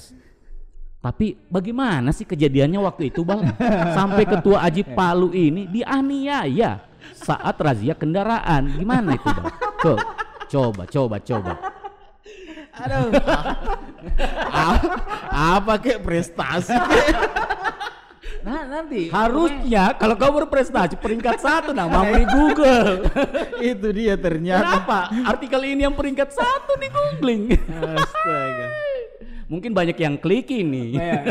Tapi 1.04 1.37
bagaimana 1.52 2.16
sih 2.16 2.25
kejadiannya 2.25 2.81
waktu 2.81 3.12
itu, 3.12 3.28
Bang? 3.28 3.44
Sampai 3.93 4.25
ketua 4.25 4.64
Aji 4.64 4.88
Palu 4.88 5.37
ini 5.37 5.69
dianiaya 5.69 6.81
saat 7.12 7.60
razia 7.60 7.93
kendaraan. 7.93 8.72
Gimana 8.81 9.20
itu, 9.20 9.29
Bang? 9.29 9.53
Coba, 9.84 10.03
coba, 10.48 10.82
coba, 10.88 11.17
coba. 11.20 11.75
Aduh. 12.76 13.08
apa 15.32 15.72
kek 15.80 15.98
prestasi? 16.04 16.76
Nah, 18.46 18.62
nanti 18.62 19.10
Harusnya 19.10 19.90
kalau 19.98 20.14
kau 20.14 20.30
berprestasi 20.30 20.94
peringkat 20.94 21.42
satu 21.42 21.74
namamu 21.74 22.14
di 22.14 22.26
Google. 22.30 23.10
itu 23.74 23.86
dia 23.90 24.14
ternyata. 24.14 24.86
Kenapa? 24.86 25.00
Artikel 25.26 25.60
ini 25.66 25.82
yang 25.82 25.94
peringkat 25.96 26.30
satu 26.30 26.78
di 26.78 26.86
googling. 26.86 27.42
Astaga. 27.74 28.66
Mungkin 29.50 29.70
banyak 29.74 29.98
yang 29.98 30.14
klik 30.18 30.46
ini. 30.50 30.94
Iya. 30.94 31.22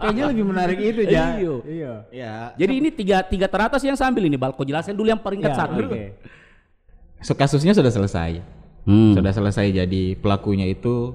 Kayaknya 0.00 0.24
lebih 0.32 0.44
menarik 0.48 0.78
itu, 0.80 1.00
Ja. 1.08 1.36
Iya. 1.36 1.54
Iya. 1.64 1.92
Ya. 2.12 2.34
Jadi 2.56 2.72
ini 2.76 2.88
tiga 2.92 3.24
tiga 3.24 3.48
teratas 3.48 3.80
yang 3.80 3.96
sambil 3.96 4.24
ini, 4.28 4.36
Bal. 4.36 4.52
Kau 4.52 4.64
jelaskan 4.64 4.92
dulu 4.92 5.08
yang 5.08 5.20
peringkat 5.20 5.52
Ya, 5.52 5.58
satu. 5.64 5.80
oke. 5.80 6.02
So, 7.20 7.32
kasusnya 7.36 7.72
sudah 7.76 7.92
selesai. 7.92 8.59
Hmm. 8.84 9.12
Sudah 9.12 9.32
selesai 9.32 9.70
jadi 9.70 10.02
pelakunya 10.16 10.66
itu 10.66 11.12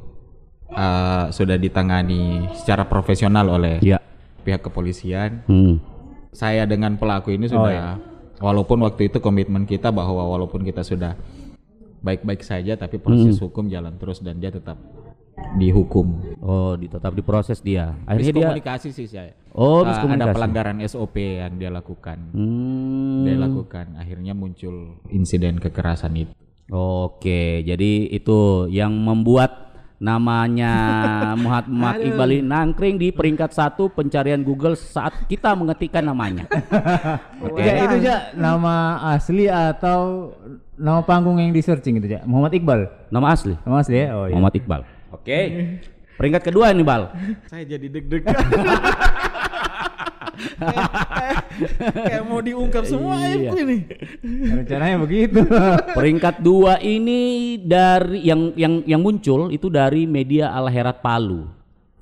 uh, 0.69 1.29
sudah 1.29 1.57
ditangani 1.57 2.49
secara 2.53 2.85
profesional 2.85 3.49
oleh 3.49 3.81
Ya. 3.81 3.97
pihak 4.41 4.61
kepolisian. 4.61 5.41
Hmm. 5.45 5.81
Saya 6.29 6.67
dengan 6.67 6.93
pelaku 6.95 7.33
ini 7.33 7.47
Oh, 7.49 7.57
sudah 7.57 7.97
walaupun 8.37 8.83
waktu 8.83 9.07
itu 9.09 9.17
komitmen 9.17 9.63
kita 9.63 9.89
bahwa 9.89 10.27
walaupun 10.27 10.61
kita 10.61 10.83
sudah 10.83 11.15
baik-baik 12.01 12.45
saja 12.45 12.77
tapi 12.77 13.01
proses 13.01 13.39
Hmm. 13.39 13.49
hukum 13.49 13.65
jalan 13.65 13.97
terus 13.97 14.21
dan 14.21 14.37
dia 14.37 14.53
tetap 14.53 14.77
dihukum. 15.57 16.37
Oh, 16.39 16.75
tetap 16.75 17.11
diproses 17.11 17.59
dia. 17.59 17.95
Akhirnya 18.05 18.31
dia 18.31 18.39
Miskomunikasi 18.51 18.89
sih 18.91 19.07
saya. 19.07 19.33
Oh, 19.55 19.81
Uh, 19.87 20.11
ada 20.11 20.35
pelanggaran 20.35 20.83
SOP 20.83 21.15
yang 21.17 21.55
dia 21.55 21.71
lakukan. 21.71 22.19
Hmm. 22.35 23.23
Dia 23.23 23.39
lakukan 23.39 23.95
akhirnya 23.95 24.35
muncul 24.35 24.99
insiden 25.09 25.57
kekerasan 25.57 26.13
itu. 26.15 26.33
Oke, 26.73 27.61
jadi 27.61 28.09
itu 28.09 28.65
yang 28.73 28.89
membuat 28.89 29.65
namanya 30.01 30.73
Muhammad 31.41 32.01
Iqbal 32.03 32.29
ini 32.35 32.43
nangkring 32.43 32.97
di 32.97 33.13
peringkat 33.13 33.53
satu 33.53 33.87
pencarian 33.93 34.41
Google 34.41 34.73
saat 34.73 35.29
kita 35.29 35.53
mengetikkan 35.53 36.01
namanya. 36.01 36.49
Oke. 37.45 37.61
Ja, 37.61 37.73
itu 37.85 37.95
Ja 38.01 38.33
nama 38.33 38.97
asli 39.13 39.45
atau 39.45 40.33
nama 40.73 41.05
panggung 41.05 41.37
yang 41.37 41.53
di 41.53 41.61
searching 41.61 42.01
itu, 42.01 42.17
Ja? 42.17 42.25
Muhammad 42.25 42.57
Iqbal. 42.57 42.89
Nama 43.13 43.27
asli 43.31 43.53
Nama 43.61 43.75
asli 43.79 43.95
ya? 43.95 44.07
Oh 44.17 44.25
iya. 44.25 44.33
Muhammad 44.33 44.53
Iqbal. 44.57 44.81
Oke. 45.13 45.39
Peringkat 46.15 46.47
kedua 46.47 46.71
nih 46.71 46.85
Bal. 46.87 47.11
Saya 47.51 47.67
jadi 47.67 47.87
deg-degan. 47.91 48.35
Kayak, 50.35 50.89
kayak- 51.09 51.43
kayak 52.05 52.23
mau 52.23 52.39
diungkap 52.39 52.83
semua 52.83 53.15
Iya. 53.15 53.27
aibku 53.29 53.55
ini. 53.59 53.77
Rencananya 54.51 54.97
begitu. 54.97 55.39
Peringkat 55.91 56.35
dua 56.39 56.77
ini 56.79 57.21
dari 57.57 58.23
yang 58.23 58.53
yang 58.53 58.73
yang 58.83 58.99
muncul 58.99 59.49
itu 59.49 59.67
dari 59.67 60.03
media 60.05 60.49
Al 60.49 60.67
Herat 60.67 60.99
Palu. 60.99 61.47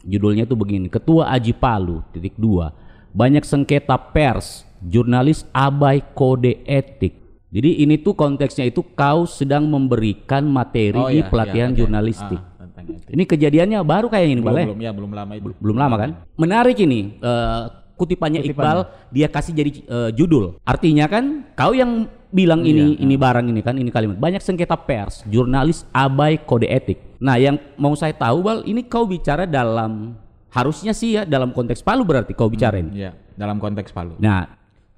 Judulnya 0.01 0.43
tuh 0.43 0.55
begini, 0.55 0.87
Ketua 0.87 1.31
Aji 1.31 1.51
Palu 1.51 2.03
titik 2.09 2.35
dua. 2.35 2.75
Banyak 3.09 3.41
sengketa 3.41 3.95
pers, 3.95 4.65
jurnalis 4.79 5.47
abai 5.49 6.03
kode 6.11 6.59
etik. 6.63 7.15
Jadi 7.47 7.79
ini 7.79 7.95
tuh 7.95 8.11
konteksnya 8.11 8.65
itu 8.65 8.81
kau 8.83 9.23
sedang 9.23 9.63
memberikan 9.63 10.41
materi 10.43 10.97
Oh, 10.97 11.05
di 11.05 11.21
iya, 11.21 11.29
pelatihan 11.29 11.69
iya, 11.69 11.77
jurnalistik. 11.79 12.41
Ah. 12.41 12.51
Ini 13.07 13.23
kejadiannya 13.23 13.79
baru 13.79 14.09
kayak 14.09 14.25
ini, 14.27 14.41
Belum, 14.41 14.49
Bal, 14.49 14.57
ya? 14.57 14.65
belum 14.65 14.79
ya, 14.81 14.91
belum 14.91 15.11
lama 15.13 15.31
itu. 15.37 15.49
belum 15.55 15.77
lama 15.77 15.95
kan? 15.95 16.09
Menarik 16.35 16.77
ini 16.81 17.15
eh, 17.15 17.61
kutipannya 18.03 18.43
Iqbal 18.43 18.77
dia 19.07 19.31
kasih 19.31 19.55
jadi 19.55 19.72
eh, 19.79 20.12
judul. 20.12 20.60
Artinya 20.62 21.07
kan 21.07 21.48
kau 21.55 21.72
yang 21.72 22.05
bilang 22.27 22.62
ini 22.62 22.98
ini 22.98 23.15
barang 23.15 23.45
ini 23.48 23.62
kan 23.62 23.77
ini 23.77 23.88
kalimat 23.88 24.19
banyak 24.19 24.43
sengketa 24.43 24.75
pers, 24.75 25.24
jurnalis 25.25 25.88
abai 25.89 26.36
kode 26.38 26.67
etik. 26.67 27.00
Nah, 27.24 27.39
yang 27.39 27.55
mau 27.79 27.95
saya 27.95 28.12
tahu 28.12 28.43
Bal, 28.43 28.60
ini 28.67 28.83
kau 28.83 29.07
bicara 29.07 29.48
dalam 29.48 30.19
harusnya 30.51 30.91
sih 30.91 31.15
ya 31.15 31.24
dalam 31.24 31.55
konteks 31.55 31.79
Palu 31.79 32.03
berarti 32.03 32.36
kau 32.36 32.51
bicara 32.51 32.75
ini. 32.75 33.00
Iya, 33.00 33.15
dalam 33.33 33.57
konteks 33.57 33.95
Palu. 33.95 34.19
Nah, 34.19 34.50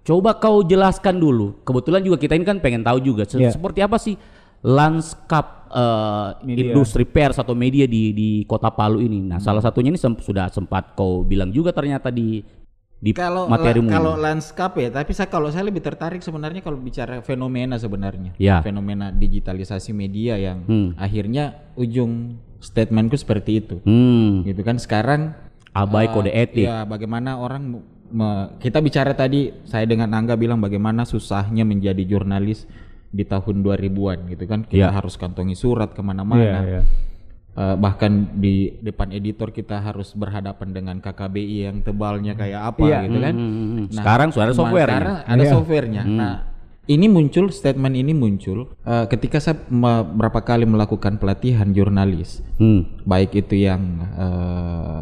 coba 0.01 0.33
kau 0.35 0.63
jelaskan 0.63 1.21
dulu. 1.21 1.61
Kebetulan 1.61 2.01
juga 2.01 2.17
kita 2.17 2.33
ini 2.33 2.43
kan 2.43 2.57
pengen 2.57 2.81
tahu 2.81 2.97
juga 2.99 3.29
se- 3.29 3.37
Iya. 3.37 3.53
seperti 3.53 3.79
apa 3.83 4.01
sih 4.01 4.15
lanskap 4.65 5.69
Media. 6.41 6.71
industri 6.71 7.03
pers 7.03 7.35
atau 7.37 7.53
media 7.53 7.85
di 7.85 8.09
di 8.09 8.29
Kota 8.47 8.71
Palu 8.71 8.97
ini. 8.99 9.21
Nah, 9.21 9.37
salah 9.37 9.59
satunya 9.59 9.91
ini 9.91 9.99
sem- 9.99 10.17
sudah 10.17 10.47
sempat 10.49 10.95
kau 10.95 11.21
bilang 11.21 11.51
juga 11.51 11.69
ternyata 11.69 12.09
di 12.09 12.41
di 12.95 13.11
Kalau 13.11 13.45
materimu. 13.45 13.85
la- 13.85 13.93
kalau 13.93 14.13
landscape 14.15 14.75
ya, 14.79 14.89
tapi 14.89 15.11
saya 15.11 15.27
kalau 15.27 15.51
saya 15.51 15.63
lebih 15.63 15.79
tertarik 15.79 16.19
sebenarnya 16.19 16.59
kalau 16.59 16.75
bicara 16.75 17.19
fenomena 17.19 17.75
sebenarnya. 17.75 18.31
Ya. 18.35 18.59
Fenomena 18.59 19.09
digitalisasi 19.09 19.91
media 19.91 20.35
yang 20.35 20.63
Hmm. 20.63 20.89
akhirnya 20.95 21.53
ujung 21.75 22.39
statementku 22.57 23.13
seperti 23.13 23.59
itu. 23.59 23.75
hmm, 23.81 24.43
Gitu 24.43 24.61
kan 24.61 24.75
sekarang 24.75 25.35
abai 25.69 26.07
eh, 26.07 26.09
kode 26.09 26.31
etik. 26.31 26.65
Ya, 26.65 26.81
bagaimana 26.81 27.35
orang 27.35 27.83
me- 28.07 28.47
kita 28.57 28.79
bicara 28.79 29.11
tadi 29.11 29.51
saya 29.63 29.83
dengan 29.83 30.09
Angga 30.09 30.33
bilang 30.33 30.57
bagaimana 30.57 31.03
susahnya 31.03 31.61
menjadi 31.61 32.01
jurnalis 32.01 32.63
di 33.11 33.23
tahun 33.23 33.61
2000-an 33.61 34.27
gitu 34.29 34.43
kan. 34.45 34.63
Kita 34.63 34.87
Ya. 34.87 34.91
harus 34.91 35.15
kantongi 35.15 35.53
surat 35.53 35.91
ke 35.91 36.01
mana-mana. 36.01 36.41
Iya, 36.41 36.59
iya. 36.63 36.81
Eh, 37.55 37.75
bahkan 37.79 38.11
di 38.35 38.75
depan 38.83 39.15
editor 39.15 39.47
kita 39.47 39.79
harus 39.79 40.11
berhadapan 40.11 40.75
dengan 40.75 40.95
KKBI 40.99 41.57
yang 41.63 41.77
tebalnya 41.79 42.35
kayak 42.35 42.75
apa 42.75 42.83
Iya. 42.83 42.99
gitu 43.07 43.17
kan. 43.17 43.31
Hmm, 43.31 43.47
hmm, 43.47 43.69
hmm. 43.71 43.85
Sekarang 43.95 44.27
sudah 44.29 44.43
ada 44.43 44.51
nah, 44.51 44.59
software. 44.59 44.89
Sekarang 44.91 45.15
ada 45.23 45.39
Iya. 45.39 45.51
softwarenya. 45.55 46.03
Nah, 46.03 46.35
ini 46.85 47.07
muncul 47.07 47.45
statement 47.49 47.95
ini 47.95 48.11
muncul 48.11 48.75
eh, 48.77 49.05
ketika 49.07 49.39
saya 49.39 49.55
me- 49.71 50.03
berapa 50.05 50.43
kali 50.43 50.67
melakukan 50.67 51.15
pelatihan 51.15 51.71
jurnalis, 51.71 52.43
Hmm. 52.59 52.99
baik 53.07 53.31
itu 53.33 53.55
yang 53.55 54.03
eh, 54.13 55.01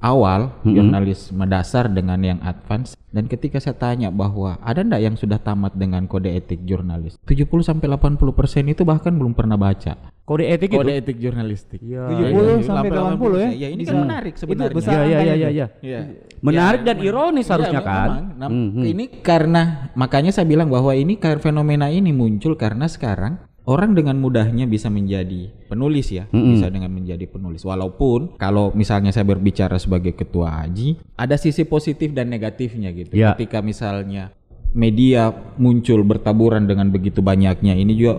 awal 0.00 0.56
jurnalis 0.64 1.28
mendasar 1.30 1.86
dengan 1.86 2.16
yang 2.18 2.40
advance 2.40 2.96
dan 3.10 3.26
ketika 3.26 3.58
saya 3.58 3.74
tanya 3.74 4.08
bahwa 4.08 4.56
ada 4.60 4.80
ndak 4.80 5.02
yang 5.02 5.14
sudah 5.14 5.36
tamat 5.36 5.74
dengan 5.74 6.04
kode 6.04 6.30
etik 6.30 6.62
jurnalis 6.62 7.20
70 7.22 7.46
sampai 7.60 7.86
80 7.86 8.16
persen 8.32 8.64
itu 8.66 8.80
bahkan 8.82 9.12
belum 9.12 9.32
pernah 9.32 9.54
baca 9.54 9.96
Kode 10.20 10.46
etik 10.46 10.70
itu. 10.70 10.78
kode 10.78 10.94
etik 10.94 11.18
jurnalistik. 11.18 11.82
Iya. 11.82 12.06
70 12.06 12.62
sampai 12.62 12.86
80 12.86 13.34
ya? 13.34 13.48
Ya 13.50 13.68
ini 13.74 13.82
kan 13.82 13.98
menarik 13.98 14.34
sebenarnya. 14.38 14.76
besar 14.78 14.92
Iya, 14.94 15.02
iya, 15.02 15.10
iya, 15.10 15.18
itu. 15.18 15.34
iya, 15.34 15.48
iya. 15.50 15.66
Iya. 15.82 16.00
Menarik 16.38 16.80
Ya, 16.80 16.86
dan 16.86 16.96
ironis 17.02 17.42
Iya, 17.42 17.52
harusnya 17.58 17.80
memang. 17.82 17.90
kan. 17.90 18.10
Nah, 18.38 18.46
Hmm, 18.46 18.68
hmm. 18.70 18.84
Ini 18.94 19.04
karena 19.26 19.62
makanya 19.92 20.30
saya 20.30 20.46
bilang 20.46 20.70
bahwa 20.70 20.94
ini 20.94 21.18
karena 21.18 21.42
fenomena 21.42 21.90
ini 21.90 22.14
muncul 22.14 22.54
karena 22.54 22.86
sekarang 22.86 23.42
orang 23.70 23.94
dengan 23.94 24.18
mudahnya 24.18 24.66
bisa 24.66 24.90
menjadi 24.90 25.46
penulis 25.70 26.10
ya, 26.10 26.26
bisa 26.34 26.66
dengan 26.66 26.90
menjadi 26.90 27.22
penulis. 27.30 27.62
Walaupun 27.62 28.34
kalau 28.34 28.74
misalnya 28.74 29.14
saya 29.14 29.22
berbicara 29.22 29.78
sebagai 29.78 30.18
ketua 30.18 30.58
Aji, 30.66 30.98
ada 31.14 31.38
sisi 31.38 31.62
positif 31.62 32.10
dan 32.10 32.34
negatifnya 32.34 32.90
gitu. 32.90 33.14
Ya. 33.14 33.38
Ketika 33.38 33.62
misalnya 33.62 34.34
media 34.74 35.30
muncul 35.58 36.02
bertaburan 36.02 36.66
dengan 36.66 36.90
begitu 36.90 37.22
banyaknya, 37.22 37.78
ini 37.78 37.94
juga 37.94 38.18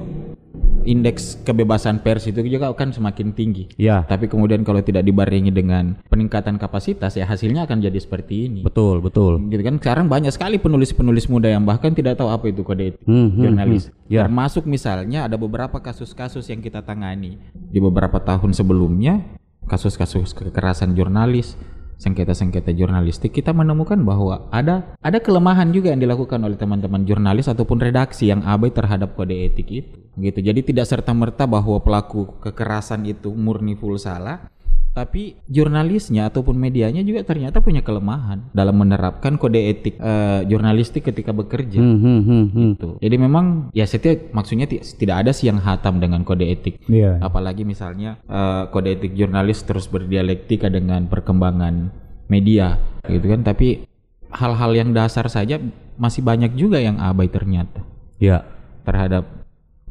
indeks 0.84 1.40
kebebasan 1.42 2.00
pers 2.00 2.26
itu 2.26 2.42
juga 2.44 2.70
akan 2.70 2.92
semakin 2.92 3.32
tinggi. 3.32 3.70
Ya, 3.76 4.04
Tapi 4.04 4.26
kemudian 4.26 4.62
kalau 4.62 4.80
tidak 4.80 5.02
dibarengi 5.02 5.50
dengan 5.50 5.98
peningkatan 6.08 6.56
kapasitas 6.56 7.14
ya 7.14 7.24
hasilnya 7.24 7.66
akan 7.66 7.80
jadi 7.80 7.96
seperti 7.96 8.48
ini. 8.48 8.60
betul, 8.62 9.00
betul. 9.00 9.38
Gitu 9.48 9.62
kan 9.62 9.76
sekarang 9.78 10.06
banyak 10.08 10.30
sekali 10.30 10.58
penulis-penulis 10.58 11.26
muda 11.26 11.48
yang 11.48 11.64
bahkan 11.64 11.92
tidak 11.92 12.18
tahu 12.18 12.28
apa 12.28 12.46
itu 12.48 12.62
kode 12.62 12.84
etik 12.90 13.02
Hmm, 13.04 13.30
hmm, 13.30 13.42
jurnalis. 13.42 13.84
hmm. 13.88 14.10
Ya. 14.10 14.22
Termasuk 14.24 14.64
misalnya 14.66 15.26
ada 15.26 15.36
beberapa 15.36 15.78
kasus-kasus 15.78 16.48
yang 16.48 16.60
kita 16.60 16.82
tangani 16.82 17.40
di 17.72 17.80
beberapa 17.80 18.20
tahun 18.20 18.52
sebelumnya, 18.52 19.24
kasus-kasus 19.66 20.34
kekerasan 20.34 20.94
jurnalis, 20.94 21.56
sengketa-sengketa 22.02 22.74
jurnalistik 22.74 23.30
kita 23.30 23.54
menemukan 23.54 24.02
bahwa 24.02 24.50
ada 24.50 24.98
ada 25.06 25.22
kelemahan 25.22 25.70
juga 25.70 25.94
yang 25.94 26.02
dilakukan 26.02 26.42
oleh 26.42 26.58
teman-teman 26.58 27.06
jurnalis 27.06 27.46
ataupun 27.46 27.78
redaksi 27.78 28.34
yang 28.34 28.42
abai 28.42 28.74
terhadap 28.74 29.14
kode 29.14 29.38
etik 29.38 29.70
itu. 29.70 30.02
Gitu. 30.18 30.44
Jadi 30.44 30.60
tidak 30.66 30.90
serta-merta 30.90 31.46
bahwa 31.46 31.80
pelaku 31.80 32.42
kekerasan 32.42 33.06
itu 33.08 33.32
murni 33.32 33.78
full 33.78 33.96
salah, 33.96 34.50
tapi 34.92 35.40
jurnalisnya 35.48 36.28
ataupun 36.28 36.60
medianya 36.60 37.00
juga 37.00 37.24
ternyata 37.24 37.64
punya 37.64 37.80
kelemahan 37.80 38.52
dalam 38.52 38.76
menerapkan 38.76 39.40
kode 39.40 39.60
etik 39.72 39.96
eh, 39.96 40.44
jurnalistik 40.52 41.08
ketika 41.08 41.32
bekerja. 41.32 41.80
Hmm, 41.80 41.98
hmm, 42.00 42.22
hmm, 42.22 42.46
hmm. 42.52 42.72
Gitu. 42.76 42.90
Jadi 43.00 43.16
memang 43.16 43.46
ya 43.72 43.88
setiap 43.88 44.36
maksudnya 44.36 44.68
ti- 44.68 44.84
tidak 44.84 45.24
ada 45.24 45.32
sih 45.32 45.48
yang 45.48 45.64
hatam 45.64 46.04
dengan 46.04 46.28
kode 46.28 46.44
etik. 46.44 46.84
Iya. 46.92 47.24
Apalagi 47.24 47.64
misalnya 47.64 48.20
eh, 48.28 48.64
kode 48.68 49.00
etik 49.00 49.16
jurnalis 49.16 49.64
terus 49.64 49.88
berdialektika 49.88 50.68
dengan 50.68 51.08
perkembangan 51.08 51.88
media 52.28 52.76
gitu 53.08 53.32
kan. 53.32 53.48
Tapi 53.48 53.88
hal-hal 54.32 54.72
yang 54.76 54.92
dasar 54.92 55.32
saja 55.32 55.60
masih 55.96 56.24
banyak 56.24 56.56
juga 56.60 56.80
yang 56.84 57.00
abai 57.00 57.32
ternyata 57.32 57.84
Ya. 58.20 58.44
terhadap 58.84 59.28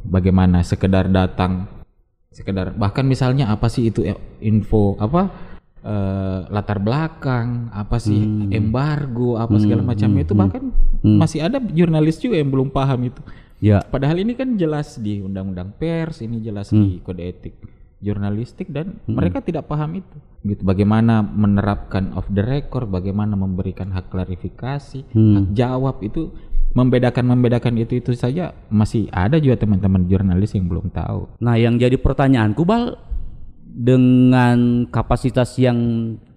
bagaimana 0.05 0.61
sekedar 0.65 1.09
datang 1.09 1.69
sekedar 2.31 2.71
bahkan 2.79 3.03
misalnya 3.03 3.51
apa 3.51 3.67
sih 3.67 3.91
itu 3.91 4.07
eh, 4.07 4.15
info 4.39 4.95
apa 5.03 5.35
eh, 5.83 6.41
latar 6.47 6.79
belakang 6.79 7.75
apa 7.75 7.99
sih 7.99 8.23
embargo 8.55 9.35
apa 9.35 9.59
segala 9.59 9.83
macamnya 9.83 10.23
itu 10.23 10.35
bahkan 10.39 10.71
masih 11.03 11.43
ada 11.43 11.59
jurnalis 11.59 12.23
juga 12.23 12.39
yang 12.39 12.51
belum 12.55 12.71
paham 12.71 13.11
itu. 13.11 13.23
Ya. 13.61 13.85
padahal 13.85 14.17
ini 14.17 14.33
kan 14.33 14.57
jelas 14.57 14.97
di 14.97 15.21
undang-undang 15.21 15.77
pers 15.77 16.25
ini 16.25 16.41
jelas 16.41 16.73
di 16.73 16.97
kode 17.05 17.21
etik 17.21 17.53
jurnalistik 18.01 18.73
dan 18.73 18.97
mereka 19.05 19.45
tidak 19.45 19.69
paham 19.69 20.01
itu. 20.01 20.17
Gitu 20.41 20.65
bagaimana 20.65 21.21
menerapkan 21.21 22.17
off 22.17 22.25
the 22.33 22.41
record 22.41 22.89
bagaimana 22.89 23.37
memberikan 23.37 23.93
hak 23.93 24.09
klarifikasi 24.09 25.05
hak 25.13 25.47
jawab 25.53 26.01
itu 26.01 26.33
membedakan 26.71 27.27
membedakan 27.27 27.75
itu 27.83 27.99
itu 27.99 28.15
saja 28.15 28.55
masih 28.71 29.11
ada 29.11 29.43
juga 29.43 29.67
teman-teman 29.67 30.07
jurnalis 30.07 30.55
yang 30.55 30.71
belum 30.71 30.91
tahu 30.95 31.27
Nah, 31.43 31.59
yang 31.59 31.75
jadi 31.75 31.99
pertanyaanku 31.99 32.63
Bal 32.63 32.95
dengan 33.71 34.87
kapasitas 34.91 35.55
yang 35.59 35.79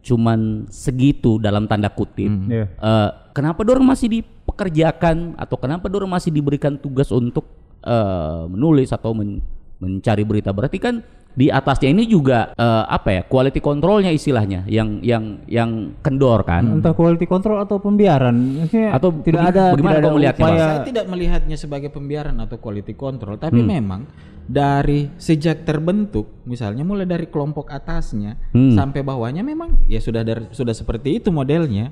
cuman 0.04 0.68
segitu 0.68 1.40
dalam 1.40 1.66
tanda 1.66 1.88
kutip. 1.90 2.28
Iya. 2.50 2.68
eh, 2.70 3.10
kenapa 3.32 3.64
dorong 3.64 3.88
masih 3.88 4.12
dipekerjakan 4.12 5.40
atau 5.40 5.56
kenapa 5.58 5.88
dorong 5.88 6.12
masih 6.12 6.30
diberikan 6.30 6.76
tugas 6.78 7.10
untuk 7.10 7.48
eh, 7.82 8.44
menulis 8.52 8.92
atau 8.92 9.16
men- 9.16 9.42
mencari 9.80 10.24
berita? 10.24 10.52
Berarti 10.52 10.78
kan 10.78 11.02
di 11.34 11.50
atasnya 11.50 11.90
ini 11.90 12.06
juga 12.06 12.54
eh, 12.54 12.84
apa 12.86 13.10
ya 13.10 13.22
quality 13.26 13.58
controlnya 13.58 14.14
istilahnya 14.14 14.70
yang 14.70 15.02
yang 15.02 15.42
yang 15.50 15.98
kendor 16.06 16.46
kan? 16.46 16.80
Entah 16.80 16.94
quality 16.94 17.26
control 17.26 17.58
atau 17.62 17.82
pembiaran. 17.82 18.36
Maksudnya 18.64 18.90
Atau 18.94 19.10
tidak 19.26 19.42
ada 19.50 19.74
bagaimana 19.74 19.98
tidak 19.98 20.06
kau 20.06 20.16
melihatnya, 20.18 20.46
upaya 20.46 20.62
saya 20.64 20.80
tidak 20.86 21.06
melihatnya 21.10 21.58
sebagai 21.58 21.90
pembiaran 21.90 22.38
atau 22.38 22.58
quality 22.62 22.94
control 22.94 23.36
tapi 23.42 23.60
Hmm. 23.60 23.70
memang 23.70 24.02
dari 24.44 25.08
sejak 25.16 25.64
terbentuk 25.64 26.44
misalnya 26.44 26.84
mulai 26.84 27.08
dari 27.08 27.32
kelompok 27.32 27.72
atasnya 27.72 28.38
Hmm. 28.52 28.76
sampai 28.76 29.02
bawahnya 29.02 29.42
memang 29.42 29.88
ya 29.90 30.04
sudah 30.04 30.22
dari, 30.22 30.52
sudah 30.52 30.76
seperti 30.76 31.18
itu 31.24 31.32
modelnya 31.34 31.90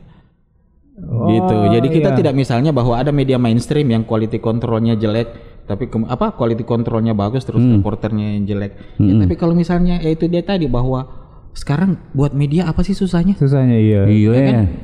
Oh, 1.01 1.31
gitu. 1.31 1.55
Jadi 1.71 1.87
kita 1.87 2.13
iya. 2.13 2.17
tidak 2.19 2.33
misalnya 2.35 2.75
bahwa 2.75 2.99
ada 2.99 3.09
media 3.15 3.39
mainstream 3.39 3.89
yang 3.89 4.03
quality 4.03 4.37
controlnya 4.37 4.93
jelek, 4.93 5.50
tapi 5.63 5.85
ke- 5.85 6.03
apa 6.03 6.31
quality 6.31 6.61
controlnya 6.61 7.11
bagus 7.11 7.41
terus 7.41 7.59
Hmm. 7.59 7.77
reporternya 7.77 8.35
yang 8.35 8.43
jelek. 8.45 8.71
Ya, 8.97 9.13
tapi 9.17 9.35
kalau 9.35 9.53
misalnya 9.53 9.97
ya 9.97 10.09
itu 10.09 10.25
dia 10.25 10.41
tadi 10.41 10.65
bahwa 10.65 11.07
sekarang 11.51 11.99
buat 12.11 12.31
media 12.31 12.65
apa 12.65 12.79
sih 12.79 12.91
susahnya? 12.91 13.35
Susahnya 13.35 13.75
iya. 13.75 14.01
Iya, 14.05 14.31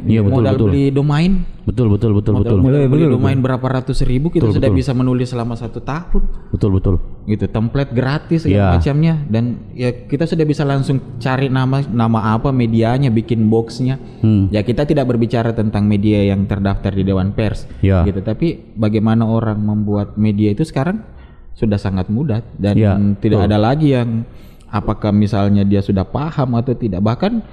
iya 0.03 0.19
betul 0.19 0.43
Modal 0.43 0.53
betul. 0.53 0.67
beli 0.67 0.83
domain, 0.89 1.31
Betul 1.63 1.87
betul 1.89 2.11
betul 2.11 2.33
modal, 2.33 2.43
betul. 2.45 2.59
modal 2.61 2.75
Betul, 2.77 2.89
beli 2.89 3.03
betul, 3.03 3.15
domain 3.15 3.39
berapa 3.39 3.67
ratus 3.73 3.97
ribu 4.03 4.27
kita 4.29 4.47
sudah 4.49 4.67
bisa 4.69 4.91
menulis 4.91 5.27
selama 5.27 5.55
satu 5.55 5.79
tahun. 5.79 6.23
Betul 6.51 6.71
betul. 6.73 6.95
Gitu 7.27 7.43
template 7.45 7.91
gratis 7.91 8.47
segala 8.47 8.55
Iya. 8.57 8.73
macamnya. 8.79 9.15
Dan 9.27 9.43
ya 9.75 9.91
kita 9.91 10.23
sudah 10.23 10.47
bisa 10.47 10.63
langsung 10.63 11.19
cari 11.19 11.51
nama 11.51 11.83
nama 11.83 12.33
apa 12.33 12.49
medianya 12.49 13.11
bikin 13.11 13.51
boxnya. 13.51 13.99
Hmm. 14.17 14.47
ya 14.49 14.63
kita 14.63 14.81
tidak 14.81 15.05
berbicara 15.05 15.51
tentang 15.51 15.85
media 15.85 16.23
yang 16.23 16.47
terdaftar 16.47 16.89
di 16.89 17.03
Dewan 17.03 17.35
Pers 17.35 17.67
Ya. 17.83 18.01
gitu. 18.01 18.23
Tapi 18.23 18.73
bagaimana 18.73 19.27
orang 19.27 19.59
membuat 19.59 20.15
media 20.15 20.49
itu 20.49 20.63
sekarang 20.63 21.03
sudah 21.51 21.75
sangat 21.75 22.07
mudah 22.07 22.41
dan 22.55 22.73
Ya, 22.73 22.95
tidak 23.19 23.43
ada 23.43 23.57
lagi 23.57 23.91
yang 23.91 24.23
apakah 24.67 25.11
misalnya 25.11 25.61
dia 25.61 25.81
sudah 25.81 26.05
paham 26.05 26.55
atau 26.55 26.71
tidak. 26.73 27.03
Bahkan 27.03 27.43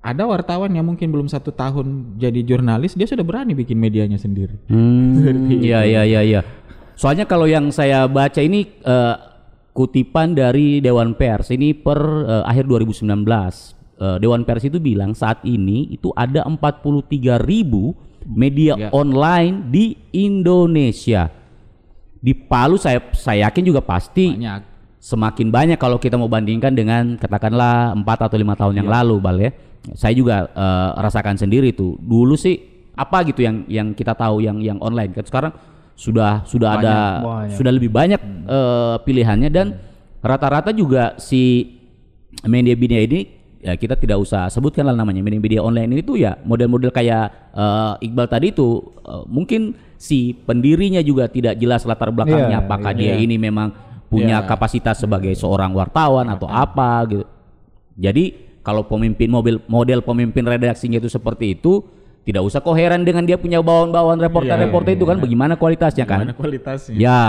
ada 0.00 0.24
wartawan 0.24 0.72
yang 0.72 0.86
mungkin 0.86 1.12
belum 1.12 1.28
satu 1.28 1.52
tahun 1.52 2.16
jadi 2.16 2.40
jurnalis 2.40 2.96
dia 2.96 3.04
sudah 3.04 3.20
berani 3.20 3.52
bikin 3.52 3.76
medianya 3.76 4.16
sendiri. 4.16 4.56
Hmm, 4.66 5.20
iya 5.66 5.84
iya 5.84 6.02
iya 6.04 6.20
iya. 6.22 6.40
Soalnya 7.00 7.24
kalau 7.24 7.48
yang 7.48 7.72
saya 7.72 8.04
baca 8.04 8.44
ini 8.44 8.68
eh, 8.76 9.14
kutipan 9.72 10.36
dari 10.36 10.84
Dewan 10.84 11.16
Pers 11.16 11.48
ini 11.48 11.72
per 11.72 11.96
eh, 12.28 12.44
akhir 12.44 12.68
2019. 12.68 13.08
Eh, 13.96 14.16
Dewan 14.20 14.44
Pers 14.44 14.68
itu 14.68 14.76
bilang 14.76 15.16
saat 15.16 15.40
ini 15.40 15.88
itu 15.88 16.12
ada 16.12 16.44
43 16.44 17.40
ribu 17.40 17.96
media 18.28 18.76
Ya. 18.76 18.88
online 18.92 19.72
di 19.72 19.96
Indonesia. 20.12 21.32
Di 22.20 22.36
Palu 22.36 22.76
saya 22.76 23.00
saya 23.16 23.48
yakin 23.48 23.64
juga 23.64 23.80
pasti 23.80 24.36
banyak 24.36 24.60
semakin 25.00 25.48
banyak 25.48 25.78
kalau 25.80 25.96
kita 25.96 26.20
mau 26.20 26.28
bandingkan 26.28 26.76
dengan 26.76 27.16
katakanlah 27.16 27.96
4 27.96 28.04
atau 28.28 28.36
lima 28.36 28.52
tahun 28.52 28.84
yang 28.84 28.88
Iya. 28.92 28.96
lalu 29.00 29.16
bal 29.16 29.40
ya 29.40 29.50
saya 29.96 30.12
juga 30.12 30.44
eh, 30.52 30.90
rasakan 31.00 31.40
sendiri 31.40 31.72
tuh 31.72 31.96
dulu 31.96 32.36
sih 32.36 32.60
apa 32.92 33.24
gitu 33.24 33.40
yang 33.40 33.64
yang 33.64 33.96
kita 33.96 34.12
tahu 34.12 34.44
yang 34.44 34.60
yang 34.60 34.76
online 34.84 35.16
kan 35.16 35.24
sekarang 35.24 35.52
sudah 36.00 36.48
sudah 36.48 36.80
ada 36.80 36.96
banyak. 37.20 37.56
sudah 37.60 37.72
lebih 37.76 37.92
banyak 37.92 38.20
eh, 38.48 38.96
pilihannya 39.04 39.50
dan 39.52 39.76
rata-rata 40.24 40.72
juga 40.72 41.20
si 41.20 41.76
media-media 42.40 43.04
ini 43.04 43.20
ya 43.60 43.76
kita 43.76 44.00
tidak 44.00 44.16
usah 44.16 44.48
sebutkan 44.48 44.88
lah 44.88 44.96
namanya 44.96 45.20
media-media 45.20 45.60
online 45.60 45.92
ini 45.92 46.00
tuh 46.00 46.16
ya 46.16 46.40
model-model 46.40 46.88
kayak 46.88 47.52
eh, 47.52 48.06
Iqbal 48.08 48.32
tadi 48.32 48.56
itu 48.56 48.80
eh, 49.04 49.24
mungkin 49.28 49.76
si 50.00 50.32
pendirinya 50.32 51.04
juga 51.04 51.28
tidak 51.28 51.60
jelas 51.60 51.84
latar 51.84 52.08
belakangnya 52.08 52.64
Iya, 52.64 52.64
apakah 52.64 52.96
iya. 52.96 53.00
dia 53.12 53.14
ini 53.20 53.36
memang 53.36 53.68
punya 54.08 54.40
kapasitas 54.48 55.04
sebagai 55.04 55.36
seorang 55.36 55.76
wartawan 55.76 56.26
atau 56.32 56.48
apa 56.48 57.04
gitu. 57.12 57.24
Jadi 58.00 58.56
kalau 58.64 58.88
pemimpin 58.88 59.28
mobil 59.28 59.60
model 59.68 60.00
pemimpin 60.00 60.48
redaksinya 60.48 60.96
itu 60.96 61.12
seperti 61.12 61.60
itu 61.60 61.84
tidak 62.30 62.46
usah 62.46 62.62
kok 62.62 62.78
heran 62.78 63.02
dengan 63.02 63.26
dia 63.26 63.34
punya 63.34 63.58
bawaan-bawaan 63.58 64.22
reporter-reporter 64.22 64.94
itu 64.94 65.02
kan 65.02 65.18
bagaimana 65.18 65.58
kualitasnya 65.58 66.06
kan? 66.06 66.22
Iya, 66.22 66.30
Gimana 66.30 66.38
kualitasnya 66.38 66.94
Ya, 66.94 67.22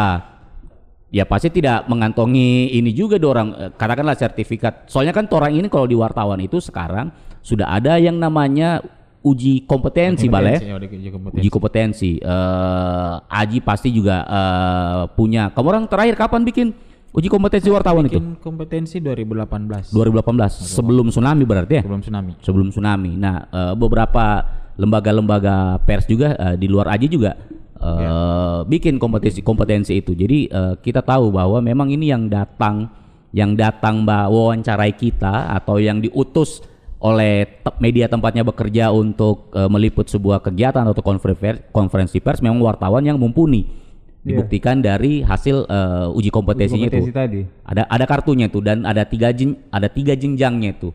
ya 1.09 1.23
pasti 1.25 1.49
tidak 1.49 1.89
mengantongi 1.89 2.69
ini 2.77 2.93
juga 2.93 3.17
dorang 3.17 3.49
eh, 3.57 3.71
katakanlah 3.73 4.13
sertifikat. 4.13 4.85
Soalnya 4.85 5.09
kan 5.09 5.25
orang 5.33 5.57
ini 5.57 5.65
kalau 5.73 5.89
di 5.89 5.97
wartawan 5.97 6.37
itu 6.37 6.61
sekarang 6.61 7.09
sudah 7.41 7.73
ada 7.73 7.97
yang 7.97 8.21
namanya 8.21 8.77
uji 9.25 9.65
kompetensi, 9.65 10.29
balai. 10.29 10.61
Kompetensi, 10.61 10.69
ya, 10.69 10.75
udah 10.77 10.89
uji 10.93 11.09
kompetensi. 11.09 11.41
Uji 11.41 11.49
kompetensi. 11.49 12.11
Eh, 12.21 13.15
Aji 13.41 13.59
pasti 13.65 13.89
juga 13.89 14.21
eh, 14.21 15.03
punya. 15.17 15.49
Kamu 15.49 15.65
orang 15.65 15.85
terakhir 15.89 16.13
kapan 16.13 16.45
bikin 16.45 16.77
uji 17.09 17.25
kompetensi 17.25 17.73
wartawan 17.73 18.05
itu? 18.05 18.21
Bikin 18.21 18.37
kompetensi 18.37 19.01
2018 19.01 19.89
2018 19.89 20.61
sebelum 20.61 21.09
tsunami 21.09 21.41
berarti 21.41 21.81
ya? 21.81 21.83
sebelum 21.89 22.05
tsunami. 22.05 22.31
sebelum 22.37 22.67
tsunami. 22.69 23.11
Nah, 23.17 23.49
beberapa 23.73 24.60
lembaga-lembaga 24.77 25.79
pers 25.83 26.05
juga 26.05 26.35
eh, 26.35 26.55
di 26.55 26.67
luar 26.67 26.91
aja 26.93 27.07
juga 27.07 27.35
eh, 27.75 28.59
bikin 28.67 28.95
kompetensi 28.95 29.41
kompetensi 29.41 29.93
itu. 29.97 30.13
Jadi 30.13 30.47
eh, 30.47 30.73
kita 30.79 31.01
tahu 31.01 31.33
bahwa 31.33 31.59
memang 31.59 31.89
ini 31.89 32.11
yang 32.11 32.27
datang 32.27 32.87
yang 33.31 33.55
datang 33.55 34.03
mbak 34.03 34.27
wawancarai 34.27 34.91
kita 34.91 35.55
atau 35.55 35.79
yang 35.79 36.03
diutus 36.03 36.59
oleh 37.01 37.47
te- 37.65 37.73
media 37.81 38.05
tempatnya 38.05 38.45
bekerja 38.45 38.93
untuk 38.93 39.49
eh, 39.55 39.65
meliput 39.65 40.05
sebuah 40.05 40.43
kegiatan 40.43 40.85
atau 40.85 41.01
konferensi 41.01 41.63
konferensi 41.71 42.17
pers 42.19 42.43
memang 42.43 42.61
wartawan 42.61 43.01
yang 43.01 43.17
mumpuni. 43.17 43.79
Dibuktikan 44.21 44.85
dari 44.85 45.25
hasil 45.25 45.65
eh, 45.65 46.05
uji 46.13 46.29
kompetensinya 46.29 46.93
Kompetensi 46.93 47.09
itu. 47.09 47.17
tadi. 47.17 47.41
ada 47.65 47.89
ada 47.89 48.05
kartunya 48.05 48.53
tuh 48.53 48.61
dan 48.61 48.85
ada 48.85 49.01
tiga 49.01 49.33
jen, 49.33 49.57
ada 49.73 49.89
tiga 49.89 50.13
jenjangnya 50.13 50.77
tuh 50.77 50.93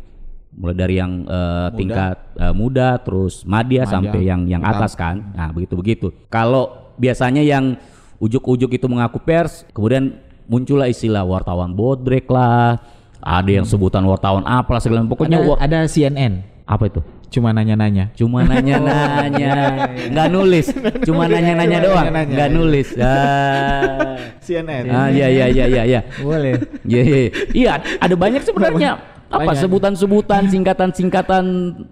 mulai 0.56 0.76
dari 0.76 0.96
yang 0.96 1.28
eh, 1.28 1.68
tingkat 1.76 2.16
eh, 2.40 2.54
muda 2.56 2.96
terus 3.04 3.44
madya 3.44 3.84
sampai 3.84 4.24
yang 4.24 4.48
yang 4.48 4.64
atas 4.64 4.96
kan. 4.96 5.32
Nah 5.36 5.52
begitu 5.52 5.76
begitu 5.76 6.06
kalau 6.32 6.92
biasanya 6.96 7.44
yang 7.44 7.76
ujuk-ujuk 8.16 8.72
itu 8.72 8.86
mengaku 8.88 9.20
pers 9.20 9.68
kemudian 9.76 10.16
muncullah 10.48 10.88
istilah 10.88 11.22
wartawan 11.28 11.76
bodrek 11.76 12.24
lah 12.32 12.80
ada 13.20 13.50
yang 13.50 13.66
sebutan 13.68 14.06
wartawan 14.06 14.46
apalah 14.46 14.80
segala 14.80 15.04
pokoknya 15.04 15.42
Ada, 15.42 15.52
ada 15.60 15.78
CNN. 15.90 16.46
apa 16.66 16.86
itu? 16.88 17.00
Cuma 17.26 17.50
nanya-nanya. 17.50 18.14
cuma 18.14 18.46
nanya-nanya. 18.46 19.52
Nggak 20.14 20.28
nulis. 20.30 20.66
Cuma 21.02 21.26
nanya-nanya 21.26 21.78
doang. 21.82 22.06
nggak 22.06 22.50
nulis. 22.54 22.94
Ah. 22.96 24.14
CNN. 24.38 24.86
ah 24.86 25.10
iya 25.10 25.26
iya 25.26 25.46
iya 25.50 25.64
iya 25.66 25.82
iya. 25.82 26.00
Boleh. 26.22 26.54
Iya, 26.86 27.02
iya, 27.02 27.18
iya. 27.18 27.30
Iya, 27.50 27.72
ada 27.98 28.14
banyak 28.14 28.46
sebenarnya 28.46 29.15
apa 29.26 29.52
sebutan-sebutan 29.58 30.46
singkatan-singkatan 30.46 31.44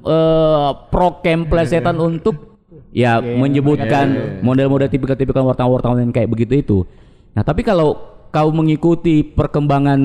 eh 0.07 0.70
prokem 0.88 1.47
plesetan 1.51 1.99
untuk 1.99 2.61
ya 2.94 3.18
menyebutkan 3.18 4.38
model-model 4.40 4.87
tipikal-tipikal 4.87 5.42
wartawan-wartawan 5.42 6.07
yang 6.07 6.14
kayak 6.14 6.31
begitu 6.31 6.55
itu. 6.62 6.79
Nah, 7.35 7.42
tapi 7.42 7.66
kalau 7.66 7.99
kau 8.31 8.51
mengikuti 8.55 9.27
perkembangan 9.27 10.01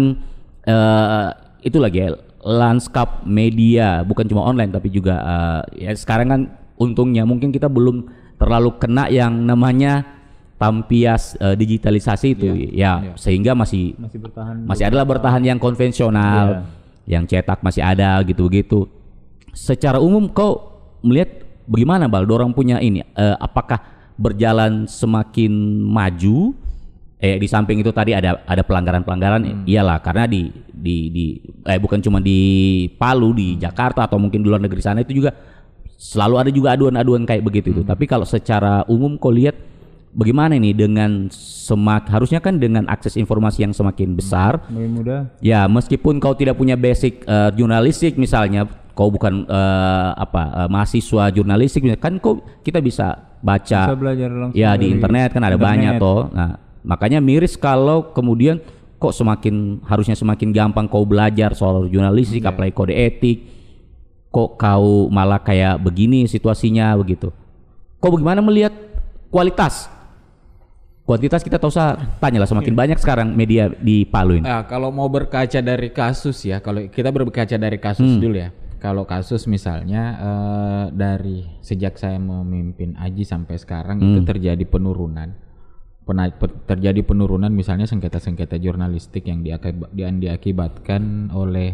eh 0.65 1.29
itu 1.61 1.77
lagi 1.77 2.07
ya, 2.07 2.09
lanskap 2.41 3.27
media 3.27 4.01
bukan 4.07 4.23
cuma 4.25 4.47
online 4.47 4.71
tapi 4.71 4.87
juga 4.89 5.19
eh, 5.19 5.85
ya 5.85 5.91
sekarang 5.91 6.27
kan 6.31 6.41
untungnya 6.79 7.27
mungkin 7.27 7.51
kita 7.51 7.67
belum 7.67 8.07
terlalu 8.39 8.79
kena 8.79 9.11
yang 9.11 9.43
namanya 9.43 10.07
tampias 10.55 11.35
eh, 11.35 11.55
digitalisasi 11.55 12.27
itu 12.35 12.47
ya 12.71 13.11
sehingga 13.19 13.51
masih 13.55 13.95
Masih 13.99 14.19
bertahan. 14.23 14.55
masih 14.63 14.83
adalah 14.87 15.05
bertahan 15.07 15.43
yang 15.43 15.59
konvensional, 15.59 16.63
yang 17.09 17.25
cetak 17.25 17.65
masih 17.65 17.81
ada 17.81 18.21
gitu-gitu. 18.21 18.85
Secara 19.49 19.97
umum 19.97 20.29
kau 20.29 20.61
melihat 21.01 21.41
bagaimana 21.65 22.05
bal, 22.05 22.29
dorang 22.29 22.53
punya 22.53 22.77
ini, 22.77 23.01
eh, 23.01 23.35
apakah 23.41 23.81
berjalan 24.13 24.85
semakin 24.85 25.51
maju? 25.81 26.53
Eh 27.19 27.35
di 27.35 27.51
samping 27.51 27.83
itu 27.83 27.91
tadi 27.91 28.15
ada 28.15 28.39
ada 28.47 28.63
pelanggaran-pelanggaran, 28.63 29.67
iyalah 29.67 29.99
karena 29.99 30.23
di 30.23 30.47
di 30.71 31.11
di 31.11 31.25
eh 31.67 31.75
bukan 31.75 31.99
cuma 31.99 32.23
di 32.23 32.39
Palu 32.95 33.35
di 33.35 33.59
Jakarta 33.59 34.07
atau 34.07 34.15
mungkin 34.15 34.39
di 34.39 34.47
luar 34.47 34.63
negeri 34.63 34.79
sana 34.79 35.03
itu 35.03 35.19
juga 35.19 35.35
selalu 35.99 36.35
ada 36.39 36.49
juga 36.55 36.79
aduan-aduan 36.79 37.27
kayak 37.27 37.43
begitu 37.43 37.75
itu. 37.75 37.83
Tapi 37.83 38.07
kalau 38.07 38.23
secara 38.23 38.87
umum 38.87 39.19
kau 39.19 39.35
lihat 39.35 39.59
bagaimana 40.11 40.57
ini 40.57 40.73
dengan 40.73 41.29
semak 41.31 42.09
harusnya 42.09 42.41
kan 42.41 42.57
dengan 42.57 42.85
akses 42.89 43.13
informasi 43.13 43.61
yang 43.61 43.73
semakin 43.73 44.17
besar 44.17 44.57
Lebih 44.67 44.89
mudah. 44.89 45.19
ya 45.39 45.69
meskipun 45.69 46.17
kau 46.17 46.33
tidak 46.33 46.57
punya 46.57 46.73
basic 46.73 47.21
eh, 47.23 47.51
jurnalistik 47.53 48.17
misalnya 48.17 48.65
kau 48.97 49.07
bukan 49.07 49.45
eh, 49.45 50.09
apa 50.17 50.65
eh, 50.65 50.69
mahasiswa 50.69 51.29
jurnalistik 51.29 51.85
kan 51.97 52.17
kau 52.17 52.41
kita 52.61 52.81
bisa 52.81 53.15
baca 53.39 53.81
Bisa 53.87 53.95
belajar 53.95 54.29
langsung 54.29 54.57
ya 54.57 54.73
di 54.75 54.89
internet 54.89 55.29
kan 55.31 55.43
ada 55.45 55.55
internet. 55.55 55.69
banyak 55.69 55.93
toh 55.97 56.21
nah 56.33 56.51
makanya 56.81 57.19
miris 57.21 57.53
kalau 57.55 58.09
kemudian 58.11 58.57
kok 58.99 59.13
semakin 59.13 59.79
harusnya 59.87 60.17
semakin 60.17 60.51
gampang 60.51 60.89
kau 60.89 61.05
belajar 61.05 61.53
soal 61.53 61.85
jurnalistik 61.87 62.43
Iya. 62.43 62.49
apalagi 62.51 62.73
kode 62.73 62.95
etik 62.97 63.37
kok 64.27 64.57
kau 64.57 65.07
malah 65.07 65.39
kayak 65.39 65.79
begini 65.79 66.25
situasinya 66.25 66.97
begitu 66.97 67.29
kau 67.97 68.09
bagaimana 68.09 68.41
melihat 68.41 68.73
kualitas 69.29 69.87
kuantitas 71.09 71.41
kita 71.41 71.57
tahu 71.57 71.73
usah 71.73 71.97
tanya 72.21 72.37
lah 72.37 72.45
semakin 72.45 72.69
Iya. 72.69 72.79
banyak 72.85 72.97
sekarang 72.99 73.27
media 73.33 73.65
di 73.65 74.05
Palu 74.05 74.37
ini 74.37 74.45
Nah, 74.45 74.61
kalau 74.63 74.93
mau 74.93 75.09
berkaca 75.09 75.57
dari 75.57 75.89
kasus 75.89 76.45
ya, 76.45 76.61
kalau 76.61 76.85
kita 76.85 77.09
berkaca 77.09 77.57
dari 77.57 77.81
kasus 77.81 78.21
dulu 78.21 78.37
ya. 78.37 78.53
Kalau 78.77 79.03
kasus 79.03 79.43
misalnya 79.43 80.03
eh, 80.15 80.85
dari 80.93 81.43
sejak 81.59 81.97
saya 81.97 82.15
memimpin 82.15 82.93
Aji 82.95 83.25
sampai 83.25 83.57
sekarang 83.57 83.97
itu 83.99 84.21
terjadi 84.23 84.61
penurunan. 84.63 85.33
Pena- 85.99 86.31
pe- 86.31 86.61
terjadi 86.63 87.01
penurunan 87.01 87.49
misalnya 87.49 87.83
sengketa-sengketa 87.83 88.55
jurnalistik 88.55 89.25
yang 89.25 89.41
diakib- 89.41 89.89
yang 89.93 90.17
diakibatkan 90.17 91.27
oleh 91.29 91.73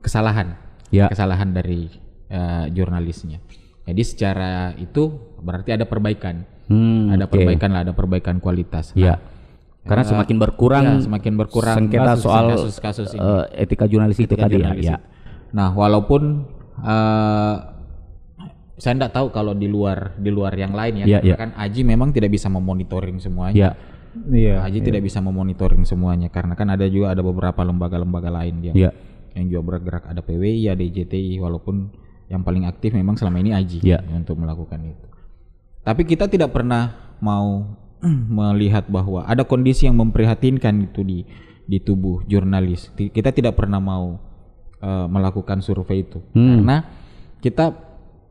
kesalahan. 0.00 0.56
Ya. 0.88 1.06
Kesalahan 1.06 1.52
dari 1.52 1.86
eh, 2.26 2.66
jurnalisnya. 2.70 3.38
Jadi 3.84 4.02
secara 4.02 4.72
itu 4.74 5.06
berarti 5.38 5.70
ada 5.70 5.84
perbaikan. 5.84 6.48
Hmm, 6.70 7.10
ada 7.10 7.26
oke. 7.26 7.34
perbaikan 7.34 7.68
lah, 7.68 7.80
ada 7.82 7.92
perbaikan 7.92 8.38
kualitas. 8.38 8.94
Nah, 8.94 9.00
Iya. 9.00 9.14
Karena 9.80 10.04
semakin 10.04 10.36
berkurang 10.38 10.84
ya, 10.84 10.96
semakin 11.02 11.32
berkurang 11.34 11.74
sengketa 11.74 12.14
kasus- 12.14 12.22
soal 12.22 12.44
kasus-kasus 12.52 13.08
ini. 13.10 13.20
eh, 13.20 13.44
etika 13.58 13.84
jurnalistik 13.84 14.24
itu 14.24 14.34
Etika 14.34 14.44
tadi 14.44 14.54
ya, 14.54 14.60
jurnalistik. 14.62 14.92
ya. 14.92 14.98
Nah, 15.50 15.68
walaupun 15.72 16.22
eh, 16.78 17.54
saya 18.76 18.94
tidak 18.94 19.10
tahu 19.10 19.28
kalau 19.28 19.52
di 19.52 19.66
luar 19.66 20.16
di 20.16 20.30
luar 20.30 20.54
yang 20.54 20.72
lain 20.72 21.04
ya, 21.04 21.06
Iya, 21.06 21.18
karena 21.18 21.26
iya. 21.26 21.36
kan 21.36 21.50
Aji 21.54 21.80
memang 21.82 22.08
tidak 22.10 22.30
bisa 22.30 22.46
memonitoring 22.46 23.18
semuanya. 23.18 23.52
Ya. 23.52 23.70
Iya. 24.26 24.54
Aji 24.62 24.78
tidak 24.80 25.02
bisa 25.02 25.18
memonitoring 25.18 25.84
semuanya 25.84 26.28
karena 26.28 26.54
kan 26.54 26.68
ada 26.68 26.84
juga 26.84 27.10
ada 27.10 27.20
beberapa 27.20 27.60
lembaga-lembaga 27.60 28.30
lain 28.32 28.62
yang 28.62 28.74
Ya. 28.74 28.90
yang 29.32 29.46
juga 29.48 29.62
bergerak 29.68 30.04
ada 30.04 30.20
PWI, 30.20 30.66
ada 30.68 30.80
JTI 30.80 31.38
walaupun 31.38 31.92
yang 32.26 32.40
paling 32.40 32.64
aktif 32.64 32.90
memang 32.92 33.14
selama 33.14 33.38
ini 33.38 33.50
Aji 33.52 33.82
Ya. 33.82 34.00
untuk 34.08 34.36
melakukan 34.36 34.80
itu. 34.82 35.06
Tapi 35.80 36.04
kita 36.04 36.28
tidak 36.28 36.52
pernah 36.52 37.16
mau 37.20 37.76
melihat 38.40 38.88
bahwa 38.88 39.24
ada 39.28 39.44
kondisi 39.44 39.84
yang 39.84 39.96
memprihatinkan 40.00 40.88
itu 40.88 41.04
di 41.04 41.18
di 41.68 41.78
tubuh 41.78 42.24
jurnalis. 42.26 42.90
Kita 42.96 43.30
tidak 43.30 43.56
pernah 43.60 43.78
mau 43.78 44.18
eh, 44.80 45.06
melakukan 45.06 45.60
survei 45.60 46.02
itu 46.04 46.20
karena 46.32 46.76
kita 47.40 47.72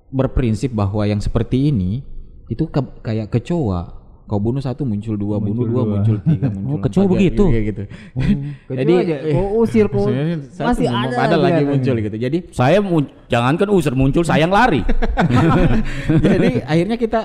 berprinsip 0.10 0.74
bahwa 0.74 1.06
yang 1.06 1.22
seperti 1.22 1.70
ini 1.70 2.02
itu 2.50 2.66
ke- 2.70 3.02
kayak 3.06 3.30
kecoa. 3.30 3.99
Kau 4.30 4.38
bunuh 4.38 4.62
satu 4.62 4.86
muncul 4.86 5.18
dua, 5.18 5.42
bunuh 5.42 5.66
dua, 5.66 5.82
muncul 5.84 6.22
tiga, 6.22 6.48
muncul 6.54 6.70
Oh, 6.70 6.80
kecoa 6.80 7.06
begitu? 7.10 7.44
kayak 7.50 7.66
gitu. 7.68 7.84
Jadi 8.78 8.94
aja, 8.96 9.16
kau 9.34 9.46
usir 9.60 9.86
kau 9.90 10.06
masih 10.06 10.86
ada, 10.86 11.16
ada 11.18 11.36
lagi 11.36 11.66
dia. 11.66 11.70
muncul 11.74 11.96
gitu. 11.98 12.18
Jadi 12.20 12.38
Saya 12.54 12.78
mun- 12.78 13.10
jangankan 13.26 13.68
usir 13.74 13.92
muncul, 13.92 14.22
sayang 14.22 14.54
lari. 14.54 14.86
jadi 16.22 16.62
akhirnya 16.64 16.96
kita 16.96 17.22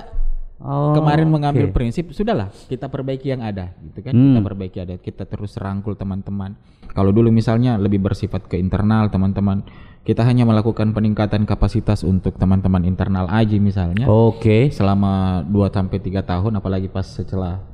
Oh, 0.57 0.97
kemarin 0.97 1.29
mengambil 1.29 1.69
oke. 1.69 1.77
prinsip 1.77 2.09
sudahlah 2.09 2.49
kita 2.65 2.89
perbaiki 2.89 3.29
yang 3.29 3.45
ada 3.45 3.77
gitu 3.85 4.01
kan 4.01 4.17
Hmm. 4.17 4.33
kita 4.33 4.41
perbaiki 4.41 4.79
ada 4.81 4.95
kita 4.97 5.29
terus 5.29 5.61
rangkul 5.61 5.93
teman-teman 5.93 6.57
kalau 6.89 7.13
dulu 7.13 7.29
misalnya 7.29 7.77
lebih 7.77 8.01
bersifat 8.01 8.49
ke 8.49 8.57
internal 8.57 9.13
teman-teman 9.13 9.61
kita 10.05 10.21
hanya 10.21 10.45
melakukan 10.45 10.93
peningkatan 10.93 11.49
kapasitas 11.49 12.05
untuk 12.05 12.37
teman-teman 12.37 12.85
internal 12.85 13.25
aja 13.33 13.57
misalnya. 13.57 14.05
Oke. 14.05 14.69
selama 14.69 15.41
2 15.49 15.73
sampai 15.73 15.97
3 15.97 16.21
tahun 16.21 16.53
apalagi 16.61 16.93
pas 16.93 17.09
setelah 17.09 17.65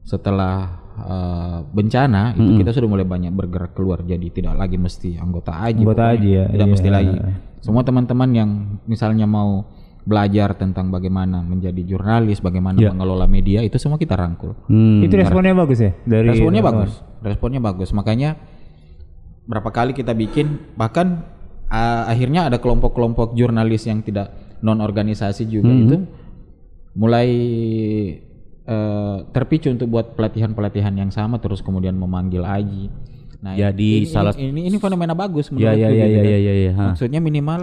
setelah 0.00 0.80
eh, 0.96 1.58
bencana 1.68 2.32
itu 2.40 2.64
kita 2.64 2.72
sudah 2.72 2.88
mulai 2.88 3.04
banyak 3.04 3.36
bergerak 3.36 3.76
keluar. 3.76 4.00
Jadi 4.00 4.32
tidak 4.32 4.56
lagi 4.56 4.80
mesti 4.80 5.20
anggota 5.20 5.60
aja 5.60 5.76
Anggota 5.76 6.08
pokoknya. 6.08 6.16
aja 6.16 6.28
ya, 6.28 6.44
tidak 6.48 6.66
iya. 6.66 6.72
mesti 6.72 6.88
lagi. 6.88 7.16
Semua 7.60 7.82
teman-teman 7.84 8.30
yang 8.32 8.50
misalnya 8.88 9.28
mau 9.28 9.68
belajar 10.04 10.52
tentang 10.56 10.92
bagaimana 10.92 11.40
menjadi 11.40 11.80
jurnalis 11.80 12.44
bagaimana 12.44 12.76
mengelola 12.76 13.24
media 13.24 13.64
itu 13.64 13.76
semua 13.76 14.00
kita 14.00 14.16
rangkul. 14.16 14.56
Hmm. 14.68 15.04
Itu 15.04 15.16
responnya 15.20 15.52
bagus 15.52 15.80
ya? 15.80 15.92
Dari 16.04 16.32
responnya 16.32 16.64
bagus. 16.64 16.92
Responnya 17.20 17.60
bagus. 17.60 17.92
Makanya 17.92 18.36
berapa 19.44 19.68
kali 19.68 19.92
kita 19.92 20.16
bikin 20.16 20.72
bahkan 20.76 21.33
ah, 21.74 22.06
akhirnya 22.06 22.46
ada 22.46 22.56
kelompok-kelompok 22.56 23.34
jurnalis 23.34 23.84
yang 23.84 23.98
tidak 24.00 24.30
non 24.60 24.78
organisasi 24.78 25.44
juga 25.44 25.68
itu 25.68 25.96
mulai 26.94 27.28
eh, 28.64 29.16
terpicu 29.28 29.68
untuk 29.68 29.90
buat 29.90 30.14
pelatihan-pelatihan 30.14 30.94
yang 30.94 31.10
sama 31.10 31.36
terus 31.36 31.60
kemudian 31.60 31.92
memanggil 31.94 32.40
Aji 32.40 32.88
nah 33.38 33.52
Jadi 33.52 34.00
ini, 34.00 34.08
salah- 34.08 34.32
ini, 34.34 34.72
ini 34.72 34.76
fenomena 34.78 35.12
bagus 35.12 35.52
Ya 35.52 35.76
ya 35.76 35.84
menurutku 35.84 35.92
ya 35.92 36.06
gitu 36.08 36.16
ya 36.16 36.16
kan. 36.16 36.24
ya 36.24 36.38
ya. 36.40 36.54
ya. 36.54 36.72
ha. 36.72 36.82
maksudnya 36.88 37.20
minimal 37.20 37.60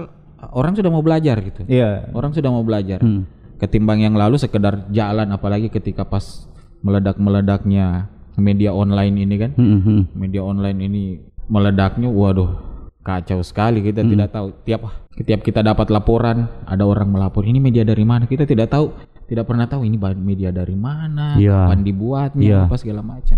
orang 0.52 0.74
sudah 0.76 0.90
mau 0.90 1.02
belajar 1.02 1.36
gitu 1.40 1.62
Iya. 1.66 2.12
orang 2.12 2.32
sudah 2.32 2.50
mau 2.50 2.62
belajar 2.62 3.02
Hmm. 3.02 3.26
ketimbang 3.58 3.98
yang 4.00 4.14
lalu 4.14 4.38
sekedar 4.38 4.86
jalan 4.90 5.26
apalagi 5.28 5.70
ketika 5.70 6.04
pas 6.04 6.46
meledak-meledaknya 6.82 8.10
media 8.36 8.70
online 8.72 9.16
ini 9.18 9.36
kan 9.38 9.52
Hmm, 9.54 9.68
hmm, 9.68 9.82
hmm. 9.82 10.02
media 10.14 10.42
online 10.42 10.80
ini 10.80 11.04
meledaknya 11.48 12.08
waduh 12.08 12.71
kacau 13.02 13.42
sekali 13.42 13.82
kita 13.82 14.02
tidak 14.06 14.30
tahu. 14.30 14.48
Tiap 14.64 14.82
tiap 15.26 15.42
kita 15.42 15.62
dapat 15.62 15.90
laporan 15.90 16.46
ada 16.64 16.86
orang 16.86 17.10
melapor 17.10 17.44
ini 17.44 17.58
media 17.58 17.82
dari 17.82 18.06
mana? 18.06 18.26
Kita 18.26 18.46
tidak 18.46 18.70
tahu 18.70 18.94
tidak 19.26 19.48
pernah 19.48 19.66
tahu 19.66 19.88
ini 19.88 19.96
media 20.18 20.52
dari 20.52 20.76
mana 20.76 21.40
Iya. 21.40 21.72
kapan 21.72 21.80
dibuatnya 21.82 22.46
Iya. 22.46 22.60
apa 22.68 22.76
segala 22.78 23.02
macam. 23.02 23.38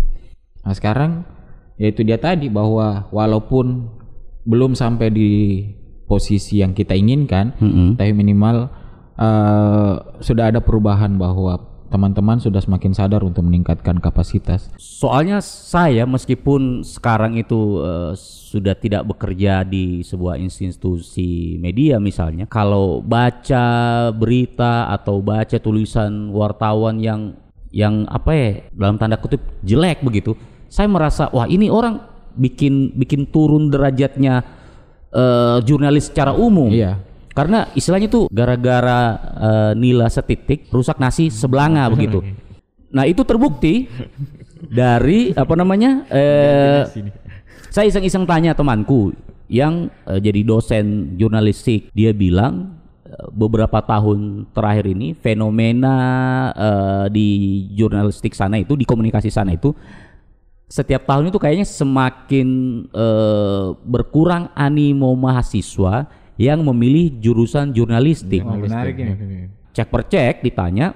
Nah 0.64 0.74
sekarang 0.74 1.10
yaitu 1.76 2.02
dia 2.02 2.18
tadi 2.18 2.46
bahwa 2.48 3.08
walaupun 3.10 3.90
belum 4.44 4.76
sampai 4.76 5.08
di 5.10 5.30
posisi 6.04 6.60
yang 6.60 6.76
kita 6.76 6.92
inginkan 6.94 7.56
Hmm, 7.56 7.96
tapi 7.96 8.12
minimal 8.12 8.68
eh, 9.14 9.92
sudah 10.20 10.50
ada 10.50 10.60
perubahan 10.60 11.14
bahwa 11.14 11.73
teman-teman 11.94 12.42
sudah 12.42 12.58
semakin 12.58 12.90
sadar 12.90 13.22
untuk 13.22 13.46
meningkatkan 13.46 14.02
kapasitas 14.02 14.66
Soalnya 14.74 15.38
saya 15.38 16.02
meskipun 16.10 16.82
sekarang 16.82 17.38
itu 17.38 17.78
eh, 17.86 18.12
sudah 18.54 18.74
tidak 18.78 19.06
bekerja 19.06 19.62
di 19.62 20.02
sebuah 20.02 20.38
institusi 20.38 21.58
media 21.58 21.98
misalnya, 22.02 22.46
kalau 22.50 23.02
baca 23.02 23.66
berita 24.14 24.90
atau 24.90 25.18
baca 25.22 25.58
tulisan 25.58 26.30
wartawan 26.34 27.02
yang 27.02 27.34
yang 27.74 28.06
apa 28.06 28.30
ya 28.30 28.48
dalam 28.70 28.96
tanda 28.98 29.18
kutip 29.18 29.42
jelek 29.66 30.02
begitu, 30.06 30.38
saya 30.70 30.86
merasa 30.86 31.26
wah 31.34 31.50
ini 31.50 31.66
orang 31.66 31.98
bikin 32.38 32.94
bikin 32.94 33.26
turun 33.30 33.70
derajatnya 33.70 34.46
eh, 35.10 35.58
jurnalis 35.66 36.10
secara 36.10 36.34
umum. 36.34 36.70
Iya. 36.70 37.02
Karena 37.34 37.66
istilahnya 37.74 38.06
tuh 38.06 38.30
gara-gara 38.30 39.18
eh, 39.18 39.72
nila 39.74 40.06
setitik 40.06 40.70
rusak 40.70 41.02
nasi 41.02 41.34
sebelanga 41.34 41.90
begitu. 41.90 42.22
Nah 42.94 43.10
itu 43.10 43.26
terbukti 43.26 43.90
dari 44.70 45.34
apa 45.34 45.54
namanya? 45.58 46.06
Eh, 46.14 46.82
saya 47.74 47.90
iseng-iseng 47.90 48.22
tanya 48.22 48.54
temanku 48.54 49.10
yang 49.50 49.90
eh, 50.06 50.22
jadi 50.22 50.46
dosen 50.46 51.18
jurnalistik, 51.18 51.90
dia 51.90 52.14
bilang 52.14 52.78
eh, 53.02 53.26
beberapa 53.34 53.82
tahun 53.82 54.46
terakhir 54.54 54.94
ini 54.94 55.18
fenomena 55.18 55.96
eh, 56.54 57.06
di 57.10 57.28
jurnalistik 57.74 58.30
sana 58.30 58.62
itu, 58.62 58.78
di 58.78 58.86
komunikasi 58.86 59.26
sana 59.26 59.58
itu 59.58 59.74
setiap 60.70 61.02
tahun 61.04 61.34
itu 61.34 61.38
kayaknya 61.42 61.66
semakin 61.66 62.48
eh, 62.94 63.66
berkurang 63.82 64.54
animo 64.54 65.10
mahasiswa 65.18 66.06
yang 66.40 66.66
memilih 66.66 67.14
jurusan 67.22 67.70
jurnalistik. 67.70 68.42
Oh, 68.42 68.58
menarik 68.58 68.98
ini. 68.98 69.14
Cek 69.74 69.88
per 69.90 70.02
cek 70.06 70.42
ditanya, 70.42 70.94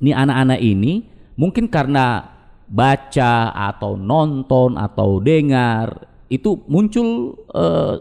nih 0.00 0.14
anak-anak 0.16 0.60
ini 0.60 1.04
mungkin 1.36 1.68
karena 1.68 2.32
baca 2.66 3.52
atau 3.52 3.94
nonton 3.94 4.74
atau 4.74 5.20
dengar 5.22 6.08
itu 6.26 6.58
muncul 6.66 7.38
eh, 7.52 7.94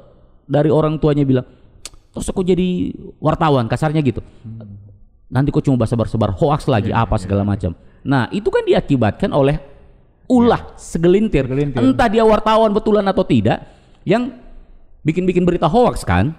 dari 0.48 0.70
orang 0.72 0.98
tuanya 0.98 1.24
bilang, 1.28 1.48
terus 2.12 2.28
aku 2.28 2.42
jadi 2.42 2.92
wartawan 3.20 3.68
kasarnya 3.68 4.02
gitu. 4.04 4.24
Nanti 5.30 5.50
kok 5.52 5.66
cuma 5.68 5.84
sebar-sebar 5.84 6.32
hoax 6.38 6.70
lagi 6.72 6.94
apa 6.96 7.18
segala 7.20 7.44
macam. 7.44 7.76
Nah 8.06 8.30
itu 8.32 8.48
kan 8.48 8.64
diakibatkan 8.64 9.34
oleh 9.34 9.58
ulah 10.26 10.74
segelintir. 10.78 11.46
entah 11.76 12.10
dia 12.10 12.26
wartawan 12.26 12.74
betulan 12.74 13.06
atau 13.06 13.22
tidak, 13.26 13.62
yang 14.06 14.34
bikin-bikin 15.06 15.46
berita 15.46 15.70
hoax 15.70 16.02
kan, 16.02 16.34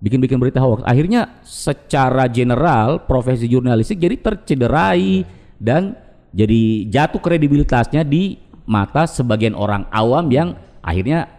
bikin-bikin 0.00 0.36
berita 0.36 0.60
hoax. 0.60 0.84
Akhirnya 0.84 1.40
secara 1.42 2.28
general 2.28 3.04
profesi 3.04 3.48
jurnalistik 3.48 3.96
jadi 3.96 4.16
tercederai 4.20 5.24
dan 5.56 5.96
jadi 6.36 6.88
jatuh 6.92 7.20
kredibilitasnya 7.20 8.04
di 8.04 8.36
mata 8.68 9.08
sebagian 9.08 9.56
orang 9.56 9.88
awam 9.88 10.28
yang 10.28 10.48
akhirnya 10.84 11.30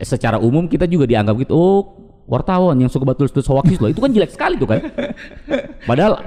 secara 0.00 0.40
umum 0.40 0.66
kita 0.66 0.88
juga 0.88 1.04
dianggap 1.04 1.46
gitu 1.46 1.52
oh 1.52 1.80
wartawan 2.24 2.74
yang 2.80 2.88
suka 2.88 3.04
betul-betul 3.04 3.44
hoax 3.44 3.76
loh 3.76 3.90
itu 3.92 4.00
kan 4.00 4.10
jelek 4.10 4.32
sekali 4.32 4.54
tuh 4.56 4.68
kan 4.70 4.80
padahal 5.88 6.24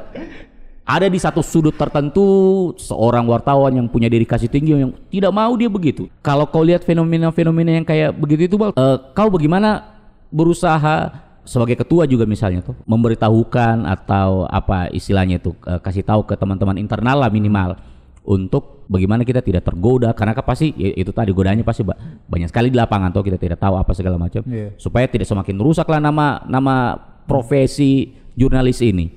ada 0.84 1.08
di 1.08 1.15
satu 1.15 1.39
sudut 1.39 1.73
tertentu 1.79 2.27
seorang 2.75 3.23
wartawan 3.23 3.71
yang 3.71 3.88
punya 3.88 4.12
dedikasi 4.12 4.51
tinggi 4.51 4.75
yang 4.75 4.91
tidak 5.08 5.32
mau 5.32 5.56
dia 5.56 5.71
begitu. 5.71 6.12
Kalau 6.19 6.43
kau 6.43 6.60
lihat 6.60 6.84
fenomena-fenomena 6.84 7.79
yang 7.79 7.88
kayak 7.88 8.12
begitu 8.19 8.51
itu, 8.51 8.56
Bal, 8.60 8.75
eh, 8.75 8.97
kau 9.15 9.32
bagaimana 9.32 9.95
berusaha 10.27 11.23
sebagai 11.43 11.75
ketua 11.75 12.03
juga 12.03 12.23
misalnya 12.23 12.62
tuh 12.62 12.75
memberitahukan 12.84 13.84
atau 13.84 14.43
apa 14.45 14.88
istilahnya 14.89 15.38
itu 15.38 15.51
eh, 15.63 15.79
kasih 15.79 16.01
tahu 16.01 16.23
ke 16.23 16.34
teman-teman 16.34 16.75
internal 16.75 17.19
lah 17.19 17.29
minimal 17.29 17.75
untuk 18.23 18.88
bagaimana 18.88 19.21
kita 19.21 19.43
tidak 19.43 19.67
tergoda 19.67 20.15
karena 20.15 20.32
kan 20.32 20.45
pasti 20.45 20.71
ya 20.73 20.95
itu 20.95 21.12
tadi 21.12 21.36
godanya 21.36 21.60
pasti 21.62 21.84
ba- 21.84 21.99
banyak 22.23 22.47
sekali 22.47 22.71
di 22.71 22.77
lapangan 22.79 23.12
tuh 23.12 23.19
kita 23.21 23.36
tidak 23.36 23.60
tahu 23.60 23.75
apa 23.75 23.91
segala 23.91 24.15
macam 24.15 24.39
Iya. 24.47 24.71
supaya 24.79 25.03
tidak 25.06 25.27
semakin 25.27 25.60
rusaklah 25.60 25.99
nama 25.99 26.39
nama 26.47 26.95
profesi 27.27 28.15
jurnalis 28.34 28.79
ini. 28.79 29.12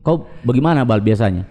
Kau 0.00 0.30
bagaimana 0.42 0.86
Bal 0.86 1.02
biasanya? 1.02 1.42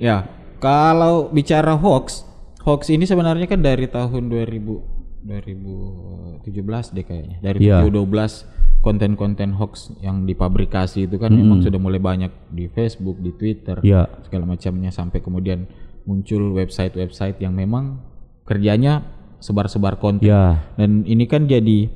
Ya, 0.00 0.24
kalau 0.56 1.28
bicara 1.28 1.76
hoax, 1.76 2.24
hoax 2.64 2.88
ini 2.88 3.04
sebenarnya 3.04 3.44
kan 3.44 3.60
dari 3.60 3.84
tahun 3.84 4.32
2000 4.32 4.96
2017 5.24 6.92
deh 6.92 7.04
kayaknya. 7.04 7.36
Dari 7.40 7.58
Iya. 7.60 7.84
2012 7.84 8.44
konten-konten 8.84 9.56
hoax 9.56 9.96
yang 10.04 10.28
dipabrikasi 10.28 11.08
itu 11.08 11.16
kan 11.16 11.32
memang 11.32 11.64
sudah 11.64 11.80
mulai 11.80 11.96
banyak 11.96 12.28
di 12.52 12.68
Facebook, 12.68 13.16
di 13.24 13.32
Twitter, 13.32 13.80
Iya. 13.80 14.04
segala 14.28 14.44
macamnya 14.44 14.92
sampai 14.92 15.24
kemudian 15.24 15.64
muncul 16.04 16.52
website-website 16.52 17.40
yang 17.40 17.56
memang 17.56 18.04
kerjanya 18.44 19.08
sebar-sebar 19.40 19.96
konten. 19.96 20.28
Ya. 20.28 20.60
Dan 20.76 21.08
ini 21.08 21.24
kan 21.24 21.48
jadi 21.48 21.88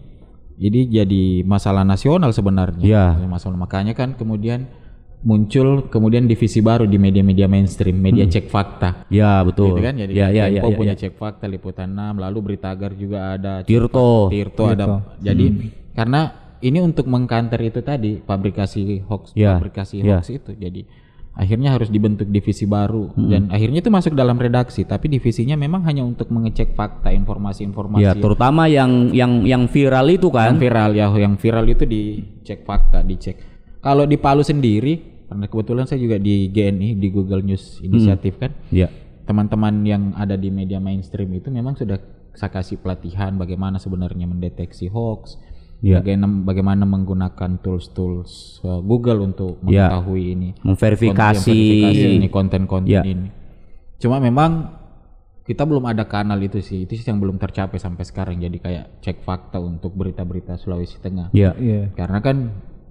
Jadi 0.58 0.90
jadi 0.90 1.46
masalah 1.46 1.86
nasional 1.86 2.34
sebenarnya. 2.34 2.82
Iya. 2.82 3.04
Masalah 3.30 3.54
makanya 3.54 3.94
kan 3.94 4.18
kemudian 4.18 4.66
muncul 5.22 5.86
kemudian 5.86 6.26
divisi 6.26 6.58
baru 6.58 6.82
di 6.82 6.98
media-media 6.98 7.46
mainstream, 7.46 7.94
media 7.94 8.26
cek 8.26 8.50
fakta. 8.50 9.06
Ya 9.06 9.38
betul. 9.46 9.78
Gitu 9.78 9.86
kan 9.86 9.94
jadi 9.94 10.10
ya, 10.10 10.26
ya, 10.34 10.44
ya, 10.50 10.66
Tempo 10.66 10.74
ya, 10.74 10.78
punya 10.82 10.94
ya. 10.98 11.00
cek 11.06 11.14
fakta 11.14 11.46
liputan 11.46 11.94
6 11.94 12.18
lalu 12.18 12.38
Beritagar 12.42 12.90
juga 12.98 13.38
ada 13.38 13.62
Tirto. 13.62 14.34
Tirto 14.34 14.66
ada 14.66 15.14
jadi 15.22 15.46
karena 15.94 16.47
ini 16.60 16.78
untuk 16.78 17.06
mengkanter 17.06 17.60
itu 17.60 17.80
tadi 17.80 18.18
fabrikasi 18.20 19.04
hoax 19.06 19.32
Ya, 19.32 19.56
fabrikasi 19.56 20.02
ya. 20.02 20.18
hoax 20.18 20.30
itu. 20.30 20.52
Jadi 20.52 20.82
akhirnya 21.32 21.70
harus 21.70 21.86
dibentuk 21.86 22.26
divisi 22.26 22.66
baru. 22.66 23.14
Dan 23.14 23.46
akhirnya 23.48 23.78
itu 23.78 23.88
masuk 23.88 24.18
dalam 24.18 24.34
redaksi 24.34 24.82
tapi 24.82 25.06
divisinya 25.06 25.54
memang 25.54 25.86
hanya 25.86 26.02
untuk 26.02 26.28
mengecek 26.28 26.74
fakta 26.74 27.14
informasi-informasi. 27.14 28.02
Ya, 28.02 28.12
terutama 28.18 28.66
yang 28.66 29.14
yang 29.14 29.46
yang 29.46 29.70
viral 29.70 30.10
itu 30.10 30.28
yang 30.34 30.58
kan. 30.58 30.58
viral 30.58 30.90
ya 30.92 31.06
yang 31.14 31.38
viral 31.38 31.66
itu 31.66 31.86
dicek 31.86 32.66
fakta 32.66 33.06
dicek. 33.06 33.38
Kalau 33.78 34.02
di 34.02 34.18
Palu 34.18 34.42
sendiri 34.42 35.22
karena 35.30 35.46
kebetulan 35.46 35.86
saya 35.86 36.00
juga 36.00 36.18
di 36.18 36.48
GNI 36.48 36.98
di 36.98 37.08
Google 37.08 37.44
News 37.44 37.78
Inisiatif 37.84 38.40
kan? 38.40 38.50
Ya. 38.74 38.88
teman-teman 39.22 39.84
yang 39.84 40.16
ada 40.16 40.34
di 40.34 40.48
media 40.48 40.80
mainstream 40.80 41.28
itu 41.36 41.52
memang 41.52 41.76
sudah 41.76 42.00
saya 42.32 42.48
kasih 42.48 42.80
pelatihan 42.80 43.36
bagaimana 43.36 43.76
sebenarnya 43.76 44.24
mendeteksi 44.24 44.88
hoax, 44.88 45.36
Ya. 45.80 46.02
bagaimana, 46.02 46.26
bagaimana 46.42 46.82
menggunakan 46.84 47.50
tools-tools 47.58 48.30
uh, 48.60 48.80
Google 48.80 49.22
untuk 49.24 49.62
Ya. 49.62 49.86
mengetahui 49.86 50.24
ini, 50.28 50.48
Memverifikasi. 50.60 51.54
konten- 51.80 52.16
ini 52.16 52.28
konten-konten 52.28 52.90
Ya. 52.90 53.02
ini. 53.02 53.30
Cuma 53.96 54.18
memang 54.18 54.74
kita 55.42 55.62
belum 55.62 55.84
ada 55.84 56.04
kanal 56.04 56.36
itu 56.38 56.58
sih, 56.58 56.82
itu 56.82 56.92
sih 56.92 57.04
yang 57.04 57.18
belum 57.18 57.36
tercapai 57.36 57.76
sampai 57.76 58.02
sekarang. 58.02 58.36
Jadi 58.36 58.58
kayak 58.58 59.00
cek 59.00 59.22
fakta 59.22 59.56
untuk 59.56 59.92
berita-berita 59.92 60.54
Sulawesi 60.54 60.98
Tengah. 60.98 61.30
Ya. 61.32 61.54
Iya. 61.54 61.94
Karena 61.94 62.18
kan 62.18 62.36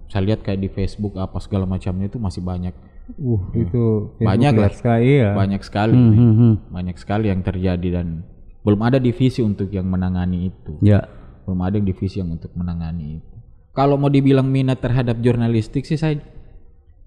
saya 0.06 0.24
lihat 0.26 0.42
kayak 0.42 0.58
di 0.58 0.70
Facebook 0.70 1.16
apa 1.16 1.38
segala 1.38 1.66
macamnya 1.66 2.08
itu 2.08 2.18
masih 2.18 2.40
banyak 2.40 2.72
Uh, 3.10 3.40
itu 3.54 4.12
Facebook 4.14 4.20
Banyak 4.22 4.54
lah. 4.54 4.68
sekali 4.70 5.08
ya. 5.18 5.32
banyak 5.32 5.62
sekali 5.62 5.96
Hmm, 5.96 6.12
hmm, 6.12 6.34
hmm. 6.34 6.54
banyak 6.70 6.96
sekali 6.98 7.26
yang 7.26 7.40
terjadi 7.40 7.88
dan 7.94 8.28
belum 8.60 8.82
ada 8.82 9.00
divisi 9.00 9.40
untuk 9.40 9.68
yang 9.70 9.88
menangani 9.88 10.52
itu 10.52 10.76
Ya. 10.82 11.08
Belum 11.48 11.64
ada 11.64 11.80
divisi 11.80 12.20
yang 12.20 12.36
untuk 12.36 12.52
menangani 12.60 13.24
itu. 13.24 13.36
Kalau 13.72 13.96
mau 13.96 14.12
dibilang 14.12 14.44
minat 14.52 14.84
terhadap 14.84 15.24
jurnalistik 15.24 15.88
sih 15.88 15.96
saya 15.96 16.20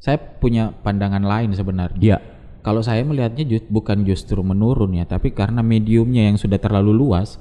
saya 0.00 0.16
punya 0.16 0.72
pandangan 0.80 1.20
lain 1.20 1.52
sebenarnya. 1.52 2.00
Ya. 2.00 2.18
kalau 2.60 2.84
saya 2.84 3.00
melihatnya 3.04 3.44
just, 3.48 3.68
bukan 3.72 4.04
justru 4.04 4.40
menurun 4.44 4.92
ya 4.96 5.04
tapi 5.08 5.32
karena 5.32 5.64
mediumnya 5.64 6.28
yang 6.28 6.36
sudah 6.36 6.60
terlalu 6.60 6.92
luas 6.92 7.40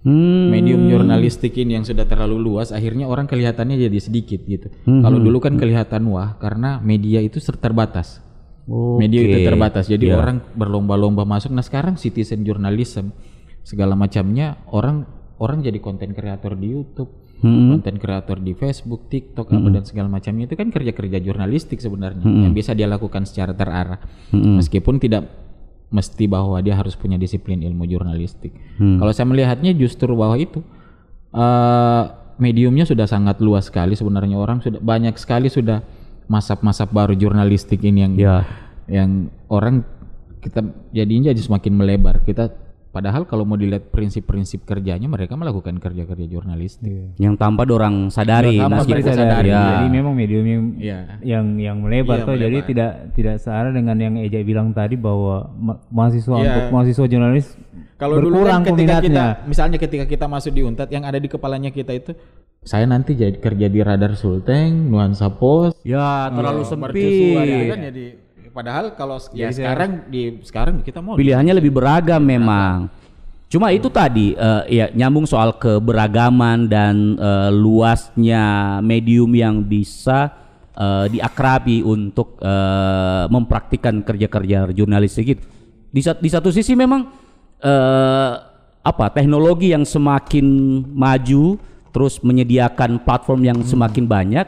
Hmm. 0.00 0.48
medium 0.48 0.88
jurnalistik 0.88 1.52
ini 1.60 1.76
yang 1.76 1.84
sudah 1.84 2.08
terlalu 2.08 2.40
luas 2.40 2.72
akhirnya 2.72 3.04
orang 3.04 3.28
kelihatannya 3.28 3.76
jadi 3.76 3.98
sedikit 4.00 4.40
gitu. 4.48 4.72
Kalau 4.88 5.20
dulu 5.20 5.44
kan 5.44 5.60
kelihatan 5.60 6.08
wah 6.08 6.40
karena 6.40 6.80
media 6.80 7.20
itu 7.20 7.36
terbatas. 7.36 8.24
Media 8.96 9.20
itu 9.20 9.44
terbatas. 9.44 9.92
Jadi 9.92 10.08
orang 10.08 10.40
berlomba-lomba 10.56 11.28
masuk. 11.28 11.52
Nah 11.52 11.60
sekarang 11.60 12.00
citizen 12.00 12.48
journalism 12.48 13.12
segala 13.60 13.92
macamnya 13.92 14.64
orang 14.72 15.04
orang 15.40 15.64
jadi 15.64 15.80
konten 15.80 16.12
kreator 16.12 16.54
di 16.54 16.68
YouTube 16.70 17.10
konten 17.80 17.96
kreator 17.96 18.36
di 18.36 18.52
Facebook 18.52 19.08
TikTok 19.08 19.48
apa 19.48 19.68
dan 19.72 19.88
segala 19.88 20.12
macamnya. 20.12 20.44
Itu 20.44 20.60
kan 20.60 20.68
kerja-kerja 20.68 21.24
jurnalistik 21.24 21.80
sebenarnya 21.80 22.20
yang 22.20 22.52
bisa 22.52 22.76
dia 22.76 22.84
lakukan 22.84 23.24
secara 23.24 23.56
terarah. 23.56 23.96
Meskipun 24.60 25.00
tidak 25.00 25.24
mesti 25.88 26.28
bahwa 26.28 26.60
dia 26.60 26.76
harus 26.76 26.94
punya 27.00 27.16
disiplin 27.16 27.64
ilmu 27.64 27.88
jurnalistik. 27.88 28.52
Kalau 28.76 29.08
saya 29.16 29.24
melihatnya 29.24 29.72
justru 29.72 30.12
bahwa 30.12 30.36
itu 30.36 30.60
eh, 31.32 32.02
mediumnya 32.36 32.84
sudah 32.84 33.08
sangat 33.08 33.40
luas 33.40 33.72
sekali 33.72 33.96
sebenarnya. 33.96 34.36
Orang 34.36 34.60
sudah 34.60 34.76
banyak 34.76 35.16
sekali 35.16 35.48
sudah 35.48 35.80
masap-masap 36.28 36.92
baru 36.92 37.16
jurnalistik 37.16 37.80
ini 37.82 38.04
yang 38.04 38.12
Ya. 38.20 38.36
yang 38.84 39.10
orang 39.48 39.80
kita 40.44 40.60
jadinya 40.92 41.32
jadi 41.32 41.40
semakin 41.40 41.72
melebar. 41.72 42.20
Kita 42.20 42.52
padahal 42.90 43.22
kalau 43.22 43.42
mau 43.42 43.54
dilihat 43.54 43.88
prinsip-prinsip 43.88 44.62
kerjanya 44.62 45.06
mereka 45.06 45.34
melakukan 45.34 45.78
kerja-kerja 45.78 46.26
jurnalistik 46.26 47.14
Yang 47.16 47.34
tanpa 47.36 47.62
dorang 47.62 48.08
sadari. 48.08 48.54
Yang 48.54 48.66
tanpa 48.66 48.76
meskipun- 48.82 49.14
sadari, 49.14 49.48
Ya. 49.48 49.62
Jadi 49.62 49.86
memang 49.88 50.12
medium 50.12 50.44
yang 50.44 50.62
Iya. 50.74 50.98
yang 51.22 51.44
yang 51.56 51.76
melebar 51.78 52.16
Iya, 52.16 52.26
tuh 52.26 52.36
jadi 52.36 52.58
tidak 52.62 52.90
tidak 53.12 53.36
searah 53.38 53.70
dengan 53.70 53.96
yang 53.96 54.14
Eja 54.16 54.40
bilang 54.40 54.70
tadi 54.70 54.94
bahwa 54.94 55.48
ma- 55.52 55.78
mahasiswa 55.88 56.34
Iya. 56.34 56.42
untuk 56.42 56.64
mahasiswa 56.72 57.06
jurnalis 57.06 57.46
Kalau 57.94 58.16
dulu 58.16 58.42
berkurang 58.42 58.60
kan 58.60 58.68
ketika 58.72 58.96
kita, 58.98 59.24
misalnya 59.44 59.76
ketika 59.76 60.04
kita 60.04 60.24
masuk 60.24 60.50
di 60.50 60.62
Untat, 60.62 60.88
yang 60.88 61.04
ada 61.04 61.16
di 61.16 61.28
kepalanya 61.28 61.68
kita 61.68 61.92
itu, 61.92 62.16
saya 62.60 62.84
nanti 62.84 63.12
jadi 63.12 63.36
kerja 63.36 63.68
di 63.68 63.76
Radar 63.78 64.12
Sulteng, 64.14 64.88
Nuansa 64.88 65.28
Pos, 65.30 65.76
Ya, 65.80 66.26
terlalu 66.28 66.64
Mercusuar, 66.64 67.44
ya 67.44 67.52
sempit. 67.52 67.68
kan 67.68 67.78
jadi. 67.86 68.06
Padahal 68.50 68.98
kalau 68.98 69.16
ya 69.30 69.54
sekarang 69.54 70.10
di 70.10 70.42
sekarang 70.42 70.82
kita 70.82 70.98
mau 70.98 71.14
Pilihannya 71.14 71.54
lebih 71.54 71.70
beragam 71.70 72.18
memang. 72.18 72.90
Cuma 73.50 73.74
itu 73.74 73.90
tadi 73.90 74.34
eh, 74.34 74.62
ya 74.70 74.86
nyambung 74.94 75.26
soal 75.26 75.54
keberagaman 75.58 76.70
dan 76.70 77.18
eh, 77.18 77.50
luasnya 77.50 78.78
medium 78.82 79.30
yang 79.34 79.62
bisa 79.62 80.30
eh, 80.74 81.06
diakrabi 81.10 81.82
untuk 81.82 82.38
eh, 82.42 83.24
mempraktikkan 83.30 84.02
kerja-kerja 84.06 84.70
jurnalistik 84.74 85.38
itu. 85.38 85.44
Di, 85.90 86.02
di 86.06 86.28
satu 86.30 86.54
sisi 86.54 86.78
memang 86.78 87.10
eh, 87.58 88.32
apa 88.80 89.06
teknologi 89.12 89.74
yang 89.74 89.82
semakin 89.82 90.46
maju 90.90 91.58
terus 91.90 92.22
menyediakan 92.22 93.02
platform 93.02 93.40
yang 93.44 93.58
semakin 93.66 94.06
banyak 94.06 94.46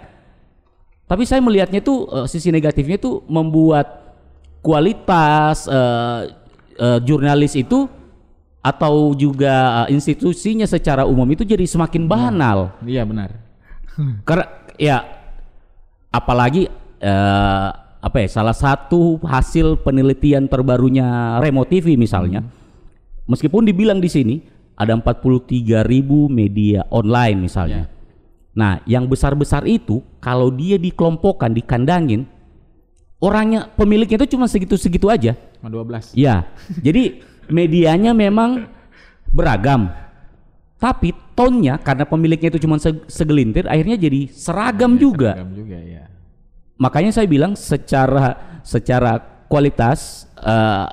tapi 1.12 1.28
saya 1.28 1.44
melihatnya 1.44 1.84
itu 1.84 2.08
eh, 2.08 2.24
sisi 2.24 2.48
negatifnya 2.48 2.96
itu 2.96 3.20
membuat 3.28 4.16
kualitas 4.64 5.68
eh, 5.68 6.32
eh, 6.80 6.98
jurnalis 7.04 7.52
itu 7.52 7.84
atau 8.64 9.12
juga 9.12 9.84
eh, 9.84 9.92
institusinya 9.92 10.64
secara 10.64 11.04
umum 11.04 11.28
itu 11.28 11.44
jadi 11.44 11.68
semakin 11.68 12.08
banal. 12.08 12.72
Iya 12.80 13.04
benar. 13.04 13.36
Karena 14.28 14.48
ya 14.80 15.04
apalagi 16.08 16.72
eh, 16.96 17.68
apa 18.02 18.16
ya 18.16 18.28
salah 18.32 18.56
satu 18.56 19.20
hasil 19.20 19.84
penelitian 19.84 20.48
terbarunya 20.48 21.36
Remo 21.44 21.68
TV 21.68 22.00
misalnya. 22.00 22.40
Meskipun 23.28 23.68
dibilang 23.68 24.00
di 24.00 24.08
sini 24.08 24.40
ada 24.80 24.96
43 24.96 25.84
ribu 25.84 26.32
media 26.32 26.88
online 26.88 27.36
misalnya. 27.36 27.84
Nah, 28.52 28.84
yang 28.84 29.08
besar-besar 29.08 29.64
itu 29.64 30.04
kalau 30.20 30.52
dia 30.52 30.76
dikelompokkan, 30.76 31.48
dikandangin, 31.56 32.28
orangnya 33.16 33.72
pemiliknya 33.72 34.20
itu 34.20 34.36
cuma 34.36 34.44
segitu-segitu 34.44 35.08
aja. 35.08 35.32
Cuma 35.56 35.72
12. 35.72 36.12
Ya, 36.12 36.52
jadi 36.84 37.24
medianya 37.48 38.12
memang 38.12 38.68
beragam. 39.32 39.88
Tapi 40.76 41.14
tonnya 41.38 41.78
karena 41.78 42.04
pemiliknya 42.04 42.52
itu 42.52 42.60
cuma 42.66 42.76
se- 42.76 43.06
segelintir, 43.08 43.64
akhirnya 43.70 43.96
jadi 43.96 44.28
seragam 44.28 44.98
juga. 44.98 45.38
Seragam 45.38 45.54
juga 45.54 45.78
ya. 45.78 46.04
Makanya 46.76 47.14
saya 47.14 47.30
bilang 47.30 47.54
secara 47.54 48.58
secara 48.66 49.22
kualitas 49.46 50.26
eh, 50.42 50.86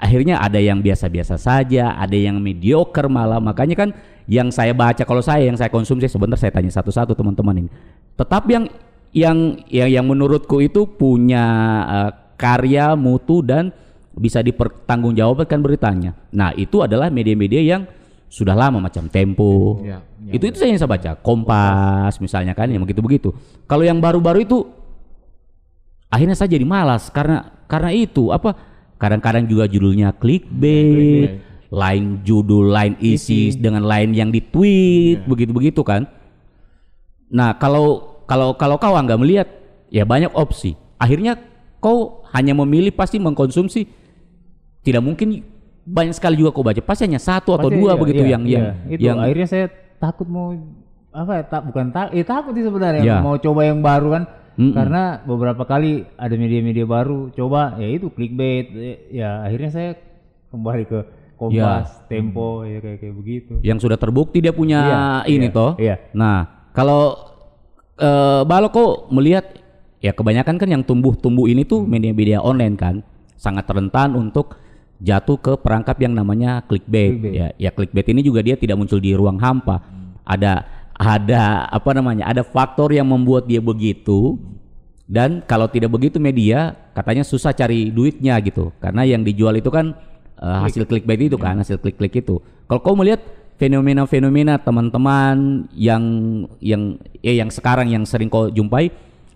akhirnya 0.00 0.40
ada 0.40 0.56
yang 0.56 0.80
biasa-biasa 0.80 1.36
saja, 1.36 1.92
ada 2.00 2.16
yang 2.16 2.40
mediocre 2.40 3.12
malah. 3.12 3.36
Makanya 3.38 3.76
kan 3.76 3.92
yang 4.30 4.54
saya 4.54 4.70
baca 4.70 5.02
kalau 5.02 5.18
saya 5.18 5.50
yang 5.50 5.58
saya 5.58 5.74
konsumsi 5.74 6.06
sebentar 6.06 6.38
saya 6.38 6.54
tanya 6.54 6.70
satu-satu 6.70 7.18
teman-teman 7.18 7.66
ini. 7.66 7.70
Tetap 8.14 8.46
yang 8.46 8.70
yang 9.10 9.58
yang, 9.66 9.90
yang 9.90 10.06
menurutku 10.06 10.62
itu 10.62 10.86
punya 10.86 11.44
eh, 11.90 12.10
karya, 12.38 12.94
mutu 12.94 13.42
dan 13.42 13.74
bisa 14.14 14.38
dipertanggungjawabkan 14.38 15.58
beritanya. 15.58 16.14
Nah, 16.30 16.54
itu 16.54 16.78
adalah 16.78 17.10
media-media 17.10 17.58
yang 17.58 17.82
sudah 18.30 18.54
lama 18.54 18.78
macam 18.78 19.10
Tempo. 19.10 19.82
Ya, 19.82 19.98
itu 20.30 20.46
itu 20.46 20.56
saya 20.62 20.70
yang 20.70 20.78
saya 20.78 20.94
baca. 20.94 21.10
Kompas 21.18 22.22
misalnya 22.22 22.54
kan 22.54 22.70
yang 22.70 22.86
begitu-begitu. 22.86 23.34
Kalau 23.66 23.82
yang 23.82 23.98
baru-baru 23.98 24.46
itu 24.46 24.62
akhirnya 26.06 26.38
saya 26.38 26.54
jadi 26.54 26.62
malas 26.62 27.10
karena 27.10 27.50
karena 27.66 27.90
itu 27.90 28.30
apa 28.30 28.54
kadang-kadang 28.94 29.50
juga 29.50 29.66
judulnya 29.66 30.14
clickbait, 30.14 31.42
lain 31.70 32.26
judul, 32.26 32.74
lain 32.74 32.98
isi 32.98 33.54
dengan 33.54 33.86
lain 33.86 34.10
yang 34.10 34.34
di 34.34 34.42
tweet 34.42 35.22
begitu-begitu 35.24 35.86
kan. 35.86 36.06
Nah, 37.30 37.54
kalau 37.56 38.18
kalau 38.26 38.58
kalau 38.58 38.76
kau 38.76 38.94
nggak 38.94 39.20
melihat 39.22 39.48
ya 39.90 40.02
banyak 40.02 40.34
opsi. 40.34 40.74
Akhirnya 40.98 41.38
kau 41.80 42.26
hanya 42.34 42.52
memilih 42.52 42.92
pasti 42.92 43.16
mengkonsumsi 43.16 43.88
tidak 44.84 45.02
mungkin 45.04 45.42
banyak 45.84 46.14
sekali 46.14 46.36
juga 46.36 46.52
kau 46.52 46.64
baca 46.64 46.78
pasti 46.84 47.08
hanya 47.08 47.18
satu 47.18 47.56
atau 47.56 47.72
dua 47.72 47.96
iya, 47.96 48.00
begitu 48.00 48.22
iya, 48.22 48.30
yang 48.36 48.42
iya. 48.44 48.58
yang 48.58 48.66
itu 48.86 49.00
yang 49.00 49.18
akhirnya 49.18 49.48
saya 49.48 49.66
takut 49.96 50.28
mau 50.28 50.52
apa 51.10 51.32
ya 51.40 51.44
tak 51.48 51.62
bukan 51.66 51.86
tak 51.90 52.06
eh 52.14 52.22
takut 52.22 52.52
sih 52.54 52.62
sebenarnya 52.62 53.02
Iya. 53.02 53.16
mau 53.18 53.34
coba 53.40 53.66
yang 53.66 53.82
baru 53.82 54.08
kan 54.14 54.22
Mm-mm. 54.60 54.76
karena 54.76 55.02
beberapa 55.24 55.64
kali 55.66 56.06
ada 56.14 56.34
media-media 56.36 56.86
baru 56.86 57.32
coba 57.34 57.80
ya 57.80 57.88
itu 57.90 58.12
clickbait 58.12 58.70
ya 59.10 59.42
akhirnya 59.42 59.70
saya 59.72 59.90
kembali 60.54 60.84
ke 60.86 61.00
Kompas, 61.40 62.04
Tempo 62.04 62.68
ya 62.68 62.84
kayak 62.84 62.98
kayak 63.00 63.14
begitu. 63.16 63.52
Yang 63.64 63.88
sudah 63.88 63.96
terbukti 63.96 64.44
dia 64.44 64.52
punya 64.52 64.80
Iya, 64.84 65.00
ini 65.32 65.48
iya, 65.48 65.56
toh. 65.56 65.72
iya. 65.80 65.96
Nah, 66.12 66.68
kalau 66.76 67.16
eh 67.96 68.68
kok 68.68 69.08
melihat 69.08 69.44
ya 70.04 70.12
kebanyakan 70.12 70.60
kan 70.60 70.68
yang 70.68 70.84
tumbuh-tumbuh 70.84 71.48
ini 71.48 71.64
tuh 71.64 71.80
media-media 71.88 72.44
online 72.44 72.76
kan 72.76 73.00
sangat 73.40 73.64
rentan 73.72 74.12
untuk 74.20 74.60
jatuh 75.00 75.40
ke 75.40 75.52
perangkap 75.56 75.96
yang 75.96 76.12
namanya 76.12 76.60
clickbait. 76.68 77.16
Clickbait. 77.16 77.32
Ya, 77.32 77.46
ya 77.56 77.70
clickbait 77.72 78.06
ini 78.12 78.20
juga 78.20 78.44
dia 78.44 78.60
tidak 78.60 78.76
muncul 78.76 79.00
di 79.00 79.16
ruang 79.16 79.40
hampa. 79.40 79.80
Ada 80.28 80.68
ada 80.92 81.72
apa 81.72 81.90
namanya? 81.96 82.28
Ada 82.28 82.44
faktor 82.44 82.92
yang 82.92 83.08
membuat 83.08 83.48
dia 83.48 83.64
begitu. 83.64 84.36
Dan 85.10 85.42
kalau 85.42 85.66
tidak 85.66 85.90
begitu 85.90 86.22
media 86.22 86.76
katanya 86.94 87.26
susah 87.26 87.50
cari 87.50 87.88
duitnya 87.90 88.36
gitu. 88.44 88.70
Karena 88.78 89.02
yang 89.08 89.24
dijual 89.26 89.58
itu 89.58 89.72
kan 89.72 89.96
eh, 90.40 90.58
hasil 90.64 90.88
clickbait 90.88 91.20
itu 91.20 91.36
kan, 91.36 91.60
hasil 91.60 91.76
klik-klik 91.78 92.24
itu. 92.24 92.40
Kalau 92.66 92.80
kau 92.80 92.96
melihat 92.96 93.20
fenomena-fenomena 93.60 94.56
teman-teman 94.56 95.68
yang 95.76 96.02
yang 96.64 96.96
ya 97.20 97.44
yang 97.44 97.52
sekarang 97.52 97.92
yang 97.92 98.08
sering 98.08 98.32
kau 98.32 98.48
jumpai, 98.48 98.88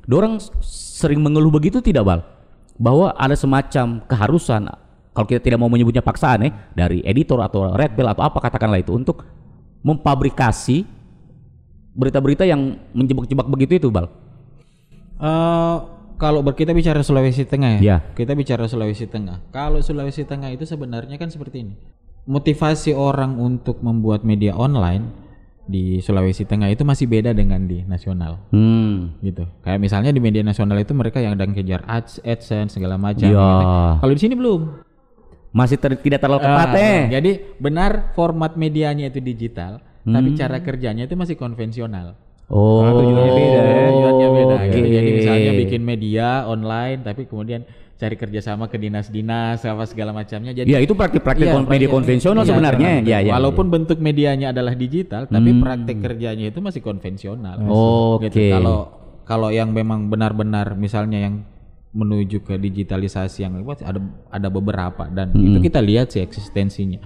dorang 0.08 0.40
sering 0.64 1.20
mengeluh 1.20 1.52
begitu 1.52 1.84
tidak 1.84 2.04
bal? 2.08 2.20
Bahwa 2.74 3.12
ada 3.14 3.36
semacam 3.38 4.02
keharusan 4.08 4.66
kalau 5.14 5.26
kita 5.30 5.38
tidak 5.38 5.62
mau 5.62 5.70
menyebutnya 5.70 6.02
paksaan 6.02 6.42
ya 6.42 6.50
dari 6.74 6.98
editor 7.06 7.38
atau 7.38 7.70
red 7.78 7.94
pill 7.94 8.10
atau 8.10 8.26
apa 8.26 8.42
katakanlah 8.42 8.82
itu 8.82 8.90
untuk 8.90 9.22
memfabrikasi 9.86 10.82
berita-berita 11.94 12.42
yang 12.42 12.82
menjebak-jebak 12.90 13.46
begitu 13.46 13.78
itu 13.78 13.88
bal. 13.94 14.10
Eh, 15.22 15.76
kalau 16.16 16.40
ber- 16.40 16.55
kita 16.55 16.70
bicara 16.70 17.00
Sulawesi 17.00 17.42
Tengah 17.42 17.77
ya, 17.77 17.81
Ya. 17.81 17.96
kita 18.12 18.33
bicara 18.33 18.64
Sulawesi 18.64 19.05
Tengah. 19.05 19.40
Kalau 19.50 19.79
Sulawesi 19.79 20.22
Tengah 20.22 20.50
itu 20.50 20.64
sebenarnya 20.64 21.14
kan 21.14 21.29
seperti 21.29 21.62
ini. 21.62 21.74
Motivasi 22.24 22.92
orang 22.92 23.37
untuk 23.37 23.79
membuat 23.79 24.22
media 24.22 24.55
online 24.55 25.12
di 25.62 25.98
Sulawesi 25.98 26.44
Tengah 26.44 26.68
itu 26.68 26.81
masih 26.81 27.05
beda 27.05 27.33
dengan 27.33 27.64
di 27.64 27.81
nasional 27.83 28.40
Hmm. 28.48 29.16
gitu. 29.20 29.44
Kayak 29.61 29.81
misalnya 29.81 30.11
di 30.11 30.20
media 30.20 30.40
nasional 30.40 30.77
itu 30.77 30.92
mereka 30.92 31.18
yang 31.18 31.37
sedang 31.37 31.53
kejar 31.53 31.85
ads, 31.85 32.20
AdSense 32.20 32.74
segala 32.74 32.96
macam. 32.96 33.24
Ya. 33.24 33.33
gitu. 33.33 33.68
Kalau 34.00 34.12
di 34.12 34.20
sini 34.20 34.35
belum. 34.35 34.61
Masih 35.50 35.79
ter- 35.79 35.94
tidak 35.96 36.18
terlalu 36.18 36.42
tepat 36.42 36.68
Ah, 36.68 36.77
eh. 36.77 37.00
Jadi 37.09 37.31
benar 37.57 38.11
format 38.12 38.59
medianya 38.59 39.07
itu 39.07 39.22
digital, 39.22 39.79
tapi 40.03 40.29
Hmm. 40.33 40.37
cara 40.37 40.59
kerjanya 40.59 41.07
itu 41.07 41.14
masih 41.14 41.38
konvensional. 41.38 42.18
Oh, 42.46 42.85
tujuannya 42.85 43.33
beda 43.33 43.61
ya. 43.61 43.85
Tujuannya 43.88 44.28
beda 44.28 44.54
gitu. 44.61 44.78
oke. 44.78 44.90
Jadi 44.90 45.11
misalnya 45.14 45.52
bikin 45.57 45.80
media 45.83 46.28
online 46.44 47.00
tapi 47.00 47.24
kemudian 47.24 47.64
cari 47.94 48.14
kerjasama 48.14 48.66
ke 48.66 48.76
dinas-dinas 48.76 49.62
apa 49.62 49.85
segala 49.85 50.11
macamnya. 50.11 50.52
Jadi 50.52 50.66
Ya 50.66 50.78
itu 50.78 50.92
praktik-praktik 50.92 51.46
kon- 51.46 51.64
media 51.64 51.87
praktik- 51.87 51.94
konvensional 51.94 52.42
iya, 52.42 52.50
sebenarnya. 52.50 52.88
Ya, 53.00 53.18
ya. 53.22 53.33
Walaupun 53.33 53.66
bentuk 53.66 53.96
medianya 53.98 54.50
adalah 54.50 54.74
digital, 54.74 55.24
tapi 55.24 55.50
Hmm. 55.50 55.62
praktek 55.62 55.96
kerjanya 56.02 56.46
itu 56.46 56.59
masih 56.59 56.80
konvensional. 56.80 57.57
Oke. 57.64 58.28
Gitu. 58.28 58.50
Kalau 58.50 58.92
kalau 59.24 59.48
yang 59.48 59.72
memang 59.72 60.07
benar-benar 60.07 60.74
misalnya 60.74 61.16
yang 61.18 61.48
menuju 61.90 62.42
ke 62.42 62.59
digitalisasi 62.59 63.40
yang 63.40 63.54
hebat, 63.54 63.80
ada 63.80 64.02
ada 64.28 64.48
beberapa 64.48 65.07
dan 65.07 65.30
Hmm. 65.30 65.46
itu 65.48 65.64
kita 65.64 65.78
lihat 65.78 66.11
sih 66.11 66.20
eksistensinya. 66.20 66.98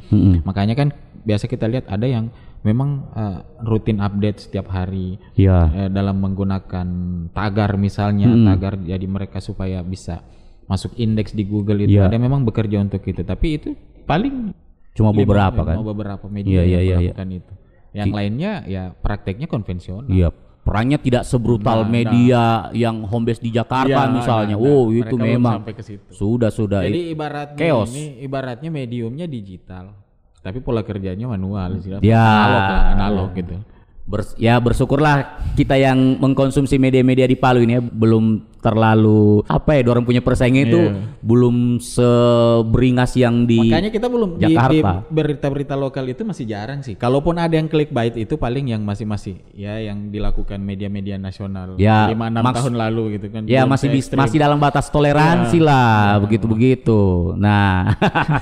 Makanya 0.42 0.74
kan 0.74 0.90
biasa 1.20 1.44
kita 1.44 1.68
lihat 1.68 1.84
ada 1.86 2.08
yang 2.08 2.32
memang 2.60 2.88
eh, 3.12 3.38
rutin 3.62 3.98
update 3.98 4.38
setiap 4.40 4.68
hari 4.68 5.16
Ya. 5.32 5.68
eh, 5.68 5.88
dalam 5.88 6.18
menggunakan 6.18 6.88
tagar 7.30 7.76
misalnya 7.76 8.26
Hmm. 8.26 8.44
tagar 8.44 8.74
jadi 8.76 9.04
mereka 9.04 9.38
supaya 9.38 9.80
bisa 9.80 10.22
masuk 10.64 10.92
indeks 10.94 11.32
di 11.32 11.42
Google 11.42 11.82
itu 11.82 11.96
Iya. 11.96 12.06
ada 12.06 12.16
memang 12.16 12.42
bekerja 12.42 12.78
untuk 12.78 13.00
itu 13.02 13.22
tapi 13.22 13.56
itu 13.56 13.72
paling 14.04 14.52
Cuma 14.92 15.10
lima- 15.10 15.20
beberapa 15.22 15.60
kan. 15.62 15.74
lima 15.74 15.86
beberapa 15.86 16.24
Iya, 16.24 16.34
media 16.34 16.52
iya, 16.52 16.60
yang 16.60 16.66
iya, 16.66 16.78
iya. 16.80 16.96
melakukan 16.98 17.28
itu 17.32 17.52
yang 17.90 18.08
lainnya 18.10 18.52
ya 18.64 18.82
prakteknya 18.92 19.46
konvensional 19.46 20.04
Iya, 20.06 20.28
perannya 20.60 20.98
tidak 20.98 21.24
sebrutal 21.24 21.88
media 21.88 22.68
yang 22.72 23.00
home 23.02 23.24
base 23.24 23.40
di 23.40 23.48
Jakarta 23.48 23.88
Iya, 24.04 24.12
misalnya. 24.12 24.54
nah, 24.54 24.60
nah. 24.60 24.74
oh, 24.74 24.84
itu 24.90 25.08
Mereka 25.08 25.24
memang 25.30 25.54
sampai 25.56 25.72
ke 25.72 25.82
situ. 25.82 26.04
sudah 26.10 26.50
sudah. 26.50 26.82
jadi 26.82 27.00
ibaratnya 27.08 27.56
chaos. 27.56 27.88
ini 27.88 28.20
ibaratnya 28.20 28.68
mediumnya 28.68 29.24
digital 29.24 29.94
tapi 30.40 30.58
pola 30.58 30.80
kerjanya 30.80 31.26
manual 31.26 31.78
sih 31.78 31.92
Ya. 32.00 32.18
analog 32.18 32.62
lah, 32.62 32.82
analog 32.92 33.30
gitu 33.34 33.54
Bers- 34.02 34.32
ya 34.36 34.56
bersyukurlah 34.56 35.16
kita 35.52 35.76
yang 35.76 36.16
mengkonsumsi 36.16 36.80
media-media 36.80 37.28
di 37.28 37.36
Palu 37.36 37.60
ini 37.60 37.76
ya, 37.76 37.82
belum 37.84 38.24
terlalu 38.58 39.44
apa 39.44 39.76
ya, 39.76 39.84
orang 39.84 40.00
punya 40.00 40.18
persaingan 40.18 40.64
itu 40.64 40.80
belum 41.20 41.76
seberingas 41.78 43.12
yang 43.14 43.44
di 43.44 43.68
Makanya 43.68 43.92
kita 43.92 44.08
belum 44.08 44.30
di, 44.34 44.48
di 44.48 44.56
Jakarta. 44.56 45.04
berita-berita 45.06 45.74
lokal 45.76 46.08
itu 46.08 46.24
masih 46.24 46.48
jarang 46.48 46.80
sih. 46.80 46.96
Kalaupun 46.96 47.36
ada 47.36 47.52
yang 47.52 47.68
clickbait 47.68 48.16
itu 48.16 48.34
paling 48.34 48.72
yang 48.72 48.80
masih 48.80 49.04
masih 49.04 49.44
ya 49.52 49.76
yang 49.76 50.08
dilakukan 50.08 50.56
media-media 50.56 51.20
nasional 51.20 51.76
Ya, 51.76 52.08
5 52.08 52.16
6 52.16 52.40
maks- 52.40 52.56
tahun 52.56 52.74
lalu 52.78 53.02
gitu 53.14 53.26
kan. 53.28 53.44
Ya 53.44 53.68
masih 53.68 53.92
se-ekstrim. 53.92 54.18
masih 54.18 54.40
dalam 54.40 54.56
batas 54.56 54.88
toleransi 54.88 55.60
lah 55.60 56.16
begitu-begitu. 56.18 57.36
Nah, 57.36 57.92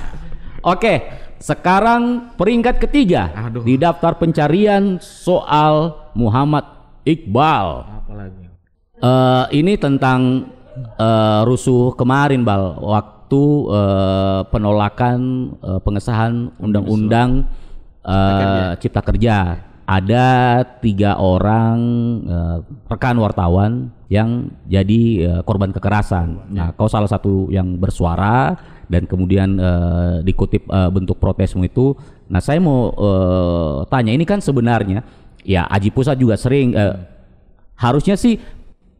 oke. 0.63 1.26
Sekarang 1.37 2.33
peringkat 2.33 2.81
ketiga 2.81 3.29
Aduh. 3.33 3.61
di 3.61 3.77
daftar 3.77 4.17
pencarian 4.17 4.97
soal 4.97 5.93
Muhammad 6.17 6.65
Iqbal. 7.05 7.67
apalagi. 8.03 8.45
Eh 8.97 9.45
ini 9.61 9.77
tentang 9.77 10.49
eh, 10.97 11.41
rusuh 11.45 11.93
kemarin 11.93 12.41
bal 12.41 12.81
waktu 12.81 13.43
eh, 13.69 14.41
penolakan 14.49 15.19
eh, 15.61 15.79
pengesahan 15.85 16.57
undang-undang 16.57 17.45
eh, 18.01 18.71
Cipta 18.81 19.05
Kerja. 19.05 19.63
Ada 19.87 20.67
tiga 20.83 21.15
orang 21.15 21.79
eh, 22.27 22.57
rekan 22.91 23.15
wartawan 23.23 23.93
yang 24.11 24.51
jadi 24.67 25.01
eh, 25.23 25.41
korban 25.47 25.71
kekerasan. 25.71 26.51
Nah, 26.51 26.73
kau 26.75 26.89
salah 26.91 27.07
satu 27.07 27.47
yang 27.53 27.77
bersuara 27.79 28.57
dan 28.87 29.03
kemudian 29.05 29.55
eh, 29.55 30.13
dikutip 30.23 30.63
eh, 30.65 30.89
bentuk 30.89 31.19
protesmu 31.19 31.63
itu. 31.63 31.95
Nah, 32.27 32.39
saya 32.39 32.59
mau 32.59 32.91
eh, 32.91 33.75
tanya 33.87 34.11
ini 34.11 34.23
kan 34.23 34.39
sebenarnya 34.39 35.03
ya 35.43 35.63
Aji 35.67 35.91
Pusat 35.91 36.15
juga 36.17 36.35
sering 36.35 36.75
eh, 36.75 36.95
harusnya 37.77 38.17
sih 38.17 38.35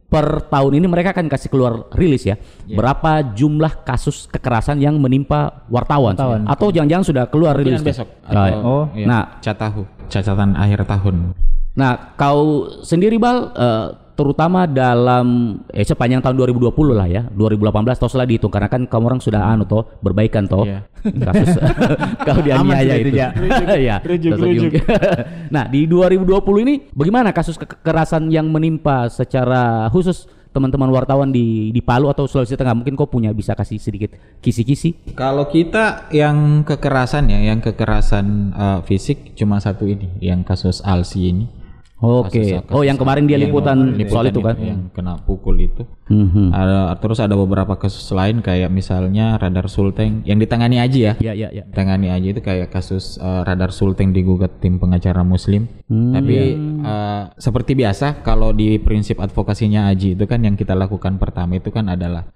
per 0.08 0.48
tahun 0.48 0.80
ini 0.80 0.88
mereka 0.88 1.12
akan 1.12 1.28
kasih 1.28 1.52
keluar 1.52 1.92
rilis 1.92 2.24
ya 2.24 2.40
berapa 2.64 3.36
jumlah 3.36 3.84
kasus 3.84 4.24
kekerasan 4.24 4.80
yang 4.80 4.96
menimpa 4.96 5.68
wartawan, 5.68 6.16
Wartawan. 6.16 6.48
atau 6.48 6.72
jangan-jangan 6.72 7.04
sudah 7.04 7.24
keluar 7.28 7.52
rilis 7.52 7.84
besok 7.84 8.08
atau 8.24 8.48
Oh. 8.64 8.84
iya, 8.96 9.04
Nah. 9.04 9.24
catahu, 9.44 9.84
catatan 10.08 10.56
akhir 10.56 10.88
tahun. 10.88 11.36
nah 11.76 12.16
kau 12.16 12.72
sendiri 12.80 13.20
bal 13.20 13.52
eh, 13.52 13.86
terutama 14.18 14.66
dalam 14.66 15.26
eh, 15.70 15.86
sepanjang 15.86 16.18
tahun 16.18 16.34
2020 16.50 16.74
lah 16.90 17.06
ya 17.06 17.22
2018 17.30 17.70
toh 17.94 18.10
setelah 18.10 18.26
dihitung 18.26 18.50
karena 18.50 18.66
kan 18.66 18.82
kamu 18.82 19.04
orang 19.06 19.22
sudah 19.22 19.46
anu 19.46 19.62
toh 19.62 19.86
berbaikan 20.02 20.50
toh 20.50 20.66
Iya. 20.66 20.82
kasus 21.30 21.54
kau 22.26 22.42
dianiaya 22.42 22.98
itu, 22.98 23.14
itu 23.14 23.78
ya 23.78 23.96
Rujuk, 24.10 24.30
tersenyum. 24.34 24.62
rujuk. 24.74 24.82
nah 25.48 25.70
di 25.70 25.86
2020 25.86 26.26
ini 26.66 26.74
bagaimana 26.90 27.30
kasus 27.30 27.54
ke- 27.54 27.70
kekerasan 27.70 28.26
yang 28.28 28.50
menimpa 28.50 29.06
secara 29.06 29.86
khusus 29.88 30.26
teman-teman 30.48 30.90
wartawan 30.90 31.30
di 31.30 31.70
di 31.70 31.78
Palu 31.78 32.10
atau 32.10 32.26
Sulawesi 32.26 32.58
Tengah 32.58 32.74
mungkin 32.74 32.98
kau 32.98 33.06
punya 33.06 33.30
bisa 33.30 33.54
kasih 33.54 33.78
sedikit 33.78 34.18
kisi-kisi 34.40 35.14
Kalau 35.14 35.46
kita 35.46 36.10
yang 36.10 36.66
kekerasan 36.66 37.30
ya, 37.30 37.38
yang 37.38 37.62
kekerasan 37.62 38.26
eh, 38.50 38.80
fisik 38.82 39.38
cuma 39.38 39.62
satu 39.62 39.86
ini, 39.86 40.10
yang 40.18 40.42
kasus 40.42 40.82
Alsi 40.82 41.30
ini. 41.30 41.46
Oke 41.98 42.30
Kasus- 42.30 42.70
oh 42.70 42.82
yang 42.82 42.94
kemarin 42.94 43.26
dia 43.26 43.34
Yang 43.34 43.50
liputan 43.50 43.76
soal 44.06 44.26
itu 44.26 44.38
kan 44.38 44.54
yang 44.56 44.80
kena 44.90 45.18
pukul 45.18 45.58
itu. 45.58 45.82
Mhm. 46.06 46.50
Ada 46.50 46.94
terus 46.96 47.18
ada 47.18 47.34
beberapa 47.34 47.74
kasus 47.74 48.06
lain 48.10 48.38
kayak 48.38 48.70
misalnya 48.70 49.34
radar 49.34 49.66
sulteng 49.66 50.22
yang 50.22 50.38
ditangani 50.38 50.78
Aji 50.78 51.00
ya. 51.04 51.12
ya 51.18 51.32
ya 51.34 51.48
ya 51.50 51.66
Ditangani 51.66 52.08
Aji 52.08 52.32
itu 52.32 52.40
kayak 52.40 52.70
kasus 52.70 53.18
eh, 53.18 53.42
radar 53.42 53.70
sulteng 53.70 54.10
digugat 54.10 54.58
tim 54.58 54.78
pengacara 54.78 55.20
muslim. 55.20 55.66
Hmm. 55.86 56.14
Tapi 56.14 56.34
eh, 56.80 57.22
seperti 57.34 57.74
biasa 57.74 58.22
kalau 58.22 58.50
di 58.50 58.78
prinsip 58.78 59.18
advokasinya 59.18 59.90
Aji 59.90 60.14
itu 60.14 60.24
kan 60.24 60.38
yang 60.40 60.54
kita 60.54 60.72
lakukan 60.72 61.18
pertama 61.18 61.54
itu 61.54 61.68
kan 61.68 61.90
adalah 61.90 62.30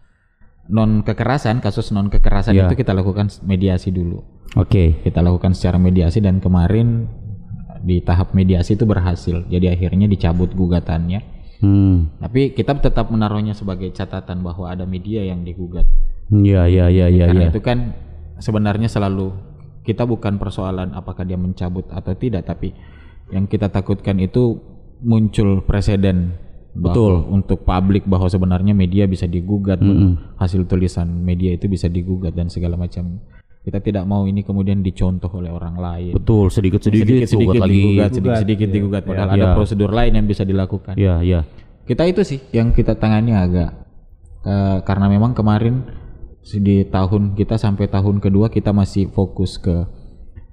non 0.64 1.02
kekerasan, 1.02 1.58
kasus 1.58 1.90
non 1.90 2.06
kekerasan 2.06 2.54
Ya. 2.54 2.66
itu 2.66 2.74
kita 2.76 2.92
lakukan 2.92 3.30
mediasi 3.42 3.90
dulu. 3.90 4.22
oke 4.52 5.00
Kita 5.00 5.18
lakukan 5.18 5.54
secara 5.54 5.74
mediasi 5.74 6.18
dan 6.18 6.38
kemarin 6.38 7.08
di 7.82 8.00
tahap 8.00 8.32
mediasi 8.32 8.78
itu 8.78 8.86
berhasil. 8.86 9.42
Jadi 9.50 9.66
akhirnya 9.68 10.06
dicabut 10.06 10.54
gugatannya. 10.54 11.20
hmm 11.62 12.22
Tapi 12.22 12.54
kita 12.54 12.78
tetap 12.78 13.10
menaruhnya 13.10 13.52
sebagai 13.52 13.90
catatan 13.90 14.40
bahwa 14.42 14.70
ada 14.70 14.86
media 14.86 15.22
yang 15.26 15.42
digugat. 15.42 15.84
ya 16.32 16.64
ya 16.64 16.88
ya 16.88 17.12
ya 17.12 17.28
Karena 17.28 17.44
ya 17.46 17.52
itu 17.52 17.60
kan 17.60 17.92
sebenarnya 18.40 18.88
selalu 18.88 19.34
kita 19.82 20.06
bukan 20.06 20.38
persoalan 20.38 20.94
apakah 20.94 21.26
dia 21.26 21.36
mencabut 21.36 21.90
atau 21.90 22.14
tidak, 22.14 22.46
tapi 22.46 22.70
yang 23.34 23.50
kita 23.50 23.66
takutkan 23.68 24.22
itu 24.22 24.62
muncul 25.02 25.66
presiden 25.66 26.38
Betul. 26.72 27.26
untuk 27.28 27.66
publik 27.66 28.06
bahwa 28.08 28.30
sebenarnya 28.30 28.72
media 28.72 29.04
bisa 29.04 29.26
digugat, 29.26 29.82
hasil 30.38 30.64
tulisan 30.70 31.10
media 31.10 31.52
itu 31.52 31.66
bisa 31.68 31.90
digugat 31.90 32.32
dan 32.32 32.48
segala 32.48 32.78
macam. 32.78 33.20
Kita 33.62 33.78
tidak 33.78 34.02
mau 34.04 34.26
ini 34.26 34.42
kemudian 34.42 34.82
dicontoh 34.82 35.30
oleh 35.38 35.46
orang 35.48 35.78
lain. 35.78 36.12
Betul, 36.18 36.50
sedikit-sedikit 36.50 37.06
sedikit-sedikit 37.30 37.46
gugat 37.46 37.62
lagi. 37.62 37.74
digugat, 37.78 38.10
sedikit-sedikit 38.10 38.68
digugat. 38.68 39.02
Padahal 39.06 39.30
ada 39.30 39.38
Iya. 39.38 39.54
prosedur 39.54 39.90
lain 39.94 40.12
yang 40.18 40.26
bisa 40.26 40.42
dilakukan. 40.42 40.98
Ya, 40.98 41.22
ya. 41.22 41.46
Kita 41.86 42.02
itu 42.04 42.26
sih 42.26 42.42
yang 42.50 42.74
kita 42.74 42.98
tangani 42.98 43.30
agak 43.32 43.70
eh, 44.42 44.78
karena 44.82 45.06
memang 45.06 45.30
kemarin 45.30 45.86
di 46.42 46.82
tahun 46.82 47.38
kita 47.38 47.54
sampai 47.54 47.86
tahun 47.86 48.18
kedua 48.18 48.50
kita 48.50 48.74
masih 48.74 49.06
fokus 49.06 49.54
ke 49.56 49.86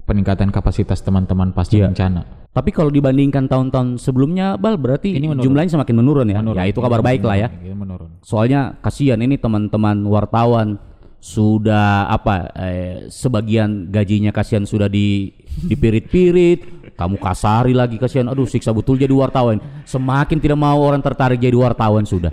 peningkatan 0.05 0.53
kapasitas 0.53 1.01
teman-teman 1.01 1.49
pasca 1.49 1.74
Iya. 1.74 1.89
bencana. 1.89 2.22
Tapi 2.49 2.70
kalau 2.70 2.89
dibandingkan 2.89 3.45
tahun-tahun 3.45 3.97
sebelumnya, 3.97 4.57
Bal 4.57 4.78
berarti 4.78 5.14
jumlahnya 5.18 5.70
semakin 5.70 5.95
menurun 5.97 6.28
ya. 6.30 6.41
Ya 6.41 6.66
itu 6.66 6.82
kabar 6.82 7.01
baik 7.01 7.22
lah 7.22 7.38
ya. 7.38 7.49
Ini 7.49 7.78
menurun. 7.78 8.22
Soalnya 8.22 8.78
kasihan 8.82 9.22
ini 9.22 9.38
teman-teman 9.38 10.01
wartawan 10.05 10.82
sudah 11.20 12.08
apa 12.08 12.48
eh, 12.56 12.96
sebagian 13.12 13.92
gajinya 13.92 14.32
kasihan 14.32 14.64
sudah 14.64 14.88
di 14.88 15.36
dipirit-pirit, 15.68 16.92
kamu 16.96 17.20
kasari 17.20 17.76
lagi 17.76 18.00
kasihan. 18.00 18.32
Aduh 18.32 18.48
siksa 18.48 18.72
betul 18.72 18.96
jadi 18.96 19.12
wartawan. 19.12 19.60
Semakin 19.84 20.40
tidak 20.40 20.56
mau 20.56 20.80
orang 20.80 21.04
tertarik 21.04 21.40
jadi 21.40 21.56
wartawan 21.56 22.08
sudah. 22.08 22.32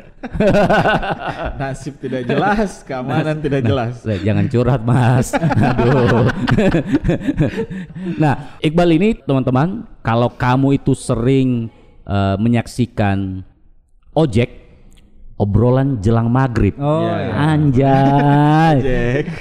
Nasib 1.60 1.98
tidak 1.98 2.26
jelas, 2.30 2.86
keamanan 2.86 3.42
tidak 3.42 3.66
jelas. 3.66 4.02
Eh, 4.06 4.22
Jangan 4.22 4.46
curhat 4.46 4.82
mas. 4.86 5.34
Aduh. 5.34 6.30
nah 8.22 8.58
Iqbal 8.62 8.90
ini 8.94 9.18
teman-teman, 9.18 9.82
kalau 10.02 10.30
kamu 10.30 10.78
itu 10.78 10.94
sering 10.94 11.70
eh, 12.06 12.36
menyaksikan 12.38 13.42
ojek, 14.14 14.65
obrolan 15.36 16.00
jelang 16.00 16.32
maghrib. 16.32 16.72
Oh, 16.80 17.04
Iya. 17.04 17.14
iya. 17.20 17.32
Anjay. 17.36 18.76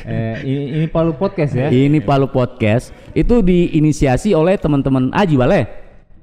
Eh, 0.06 0.36
ini, 0.44 0.64
ini 0.80 0.86
Palu 0.92 1.16
Podcast 1.16 1.56
ya. 1.56 1.72
Ini 1.72 2.00
Palu 2.04 2.28
Podcast 2.28 2.92
itu 3.16 3.40
diinisiasi 3.40 4.36
oleh 4.36 4.60
teman-teman 4.60 5.10
Aji 5.16 5.36
Bale. 5.40 5.62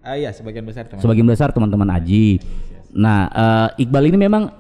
Ah 0.03 0.19
iya, 0.19 0.31
sebagian 0.35 0.67
besar 0.67 0.85
teman. 0.91 1.01
Sebagian 1.01 1.27
besar 1.27 1.49
teman-teman 1.51 1.89
Aji. 1.89 2.43
Nah, 2.93 3.21
eh, 3.33 3.83
Iqbal 3.89 4.13
ini 4.13 4.19
memang 4.21 4.53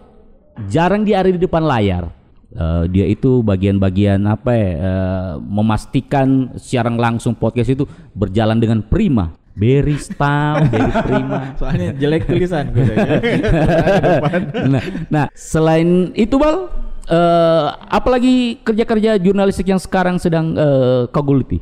jarang 0.72 1.04
dia 1.04 1.20
ada 1.20 1.28
di 1.28 1.40
depan 1.40 1.60
layar. 1.60 2.08
Eh, 2.52 2.84
dia 2.92 3.08
itu 3.08 3.40
bagian-bagian 3.40 4.20
apa 4.28 4.52
ya, 4.52 4.68
eh, 4.76 5.32
memastikan 5.40 6.52
secara 6.56 6.92
langsung 6.92 7.32
podcast 7.32 7.72
itu 7.72 7.84
berjalan 8.12 8.60
dengan 8.60 8.80
prima. 8.84 9.32
Style, 10.00 10.68
very 10.72 10.92
prima. 11.04 11.40
Soalnya 11.60 11.88
jelek 11.96 12.24
tulisan 12.24 12.72
gue. 12.72 12.88
nah, 14.72 14.82
nah, 15.12 15.26
selain 15.36 16.10
itu 16.16 16.40
bal, 16.40 16.72
eh, 17.08 17.66
apalagi 17.92 18.64
kerja-kerja 18.64 19.20
jurnalistik 19.20 19.68
yang 19.68 19.80
sekarang 19.80 20.16
sedang 20.16 20.56
eh, 20.56 21.00
kau 21.12 21.20
geluti? 21.20 21.60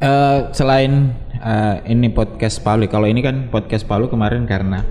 Eh, 0.00 0.38
selain 0.52 1.12
eh, 1.40 1.76
ini 1.88 2.12
podcast 2.12 2.60
Palu, 2.60 2.88
kalau 2.88 3.08
ini 3.08 3.24
kan 3.24 3.48
podcast 3.48 3.88
Palu 3.88 4.12
kemarin 4.12 4.44
karena 4.44 4.84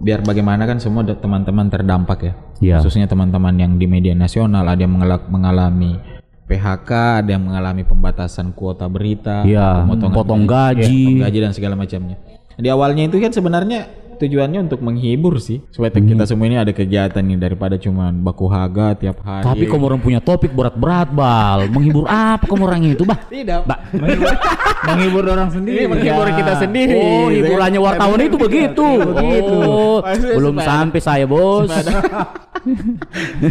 biar 0.00 0.24
bagaimana 0.24 0.64
kan 0.64 0.80
semua 0.80 1.04
teman-teman 1.04 1.68
terdampak 1.68 2.18
ya. 2.24 2.32
Iya. 2.60 2.76
Khususnya 2.80 3.08
teman-teman 3.08 3.56
yang 3.56 3.76
di 3.76 3.88
media 3.88 4.12
nasional 4.16 4.64
ada 4.64 4.80
yang 4.80 4.96
mengala- 4.96 5.28
mengalami 5.28 6.19
PHK, 6.50 6.90
ada 7.22 7.30
yang 7.30 7.46
mengalami 7.46 7.86
pembatasan 7.86 8.50
kuota 8.50 8.90
berita, 8.90 9.46
pemotongan 9.46 10.16
potong 10.18 10.44
gaji. 10.50 10.82
potong 10.82 11.22
gaji 11.22 11.38
dan 11.38 11.52
segala 11.54 11.78
macamnya. 11.78 12.18
Di 12.58 12.66
awalnya 12.66 13.06
itu 13.06 13.22
kan 13.22 13.30
sebenarnya 13.30 13.86
tujuannya 14.20 14.60
untuk 14.62 14.80
menghibur 14.80 15.40
sih 15.40 15.64
supaya 15.68 15.88
kita 15.90 16.22
semua 16.22 16.44
ini 16.44 16.56
ada 16.56 16.70
kegiatan 16.70 17.18
nih 17.18 17.40
daripada 17.40 17.74
cuman 17.74 18.20
baku 18.20 18.46
haga 18.46 18.92
tiap 18.94 19.24
hari. 19.24 19.42
Tapi 19.42 19.64
kamu 19.64 19.82
orang 19.86 20.00
punya 20.00 20.20
topik 20.20 20.52
berat-berat 20.52 21.08
bal, 21.10 21.66
menghibur 21.66 22.04
apa 22.04 22.44
kamu 22.44 22.62
orang 22.62 22.80
itu 22.84 23.02
bah? 23.02 23.16
tidak. 23.26 23.64
Ba- 23.64 23.80
menghibur, 23.90 24.28
menghibur 24.88 25.24
orang 25.26 25.48
sendiri. 25.48 25.76
Ini 25.80 25.88
menghibur 25.88 26.26
Ya. 26.28 26.34
kita 26.36 26.52
sendiri. 26.58 26.94
Oh, 26.94 27.28
hiburannya 27.28 27.80
wartawan 27.80 28.20
itu 28.20 28.36
begitu. 28.36 28.86
Begitu. 29.00 29.56
Oh, 29.56 29.98
belum 30.04 30.54
supaya- 30.60 30.68
sampai 30.68 31.00
saya 31.00 31.24
bos. 31.24 31.70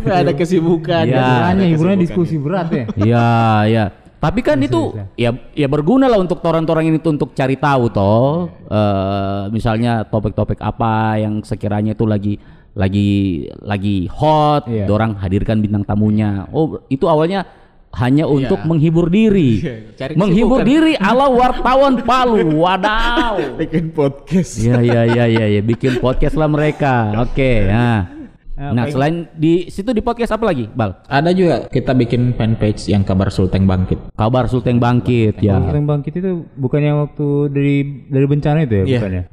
Ada 0.05 0.32
kesibukan. 0.39 1.03
Ya. 1.05 1.17
Hiburannya 1.17 1.65
hiburannya 1.67 2.05
kesibukan. 2.05 2.26
diskusi 2.28 2.36
berat 2.38 2.67
ya. 2.70 2.86
Iya, 2.95 3.28
ya. 3.65 3.84
Tapi 4.20 4.43
kan 4.43 4.59
itu 4.59 4.99
ya 5.15 5.32
ya 5.55 5.67
berguna 5.72 6.11
lah 6.11 6.20
untuk 6.20 6.43
orang-orang 6.43 6.91
ini 6.91 6.99
tuh 6.99 7.15
untuk 7.15 7.32
cari 7.32 7.55
tahu 7.55 7.88
toh. 7.88 8.51
Eh, 8.67 9.43
misalnya 9.55 10.03
topik-topik 10.03 10.59
apa 10.59 11.15
yang 11.24 11.39
sekiranya 11.39 11.95
itu 11.95 12.03
lagi 12.03 12.36
lagi 12.76 13.47
lagi 13.63 14.11
hot, 14.11 14.67
Iya. 14.67 14.86
dorang 14.86 15.15
hadirkan 15.17 15.63
bintang 15.63 15.88
tamunya. 15.88 16.51
Oh, 16.51 16.84
itu 16.91 17.07
awalnya 17.07 17.47
hanya 17.95 18.28
untuk 18.30 18.61
menghibur 18.67 19.09
diri. 19.09 19.63
Iya, 19.63 19.76
cari 19.97 20.13
menghibur 20.13 20.61
diri 20.61 20.93
ala 20.99 21.32
wartawan 21.32 22.03
Palu. 22.03 22.59
Wadaw. 22.59 23.39
bikin 23.63 23.89
podcast. 23.95 24.59
Iya 24.61 24.84
iya 24.84 25.01
iya 25.07 25.26
iya 25.26 25.45
ya. 25.57 25.61
bikin 25.63 25.97
podcast 25.97 26.36
lah 26.38 26.51
mereka. 26.51 27.15
Oke, 27.24 27.65
nah. 27.65 28.18
Ah, 28.60 28.76
Nah, 28.76 28.91
selain 28.91 29.24
di 29.32 29.72
situ 29.72 29.95
di 29.95 30.03
podcast 30.03 30.36
apa 30.36 30.43
lagi, 30.43 30.68
Bal? 30.68 30.91
Ada 31.07 31.32
juga 31.32 31.64
kita 31.66 31.95
bikin 31.95 32.36
fanpage 32.36 32.91
yang 32.91 33.07
kabar 33.07 33.32
Sulteng 33.32 33.64
Bangkit. 33.64 34.12
Kabar 34.12 34.51
Sulteng 34.51 34.76
Bangkit 34.78 35.39
ya. 35.39 35.64
Yang 35.64 35.88
bangkit 35.88 36.14
itu 36.14 36.43
bukannya 36.53 36.91
waktu 36.99 37.28
dari 37.47 37.76
dari 38.05 38.26
bencana 38.28 38.60
itu 38.62 38.74
ya 38.76 38.84
Iya. 38.84 38.99
bukannya? 38.99 39.24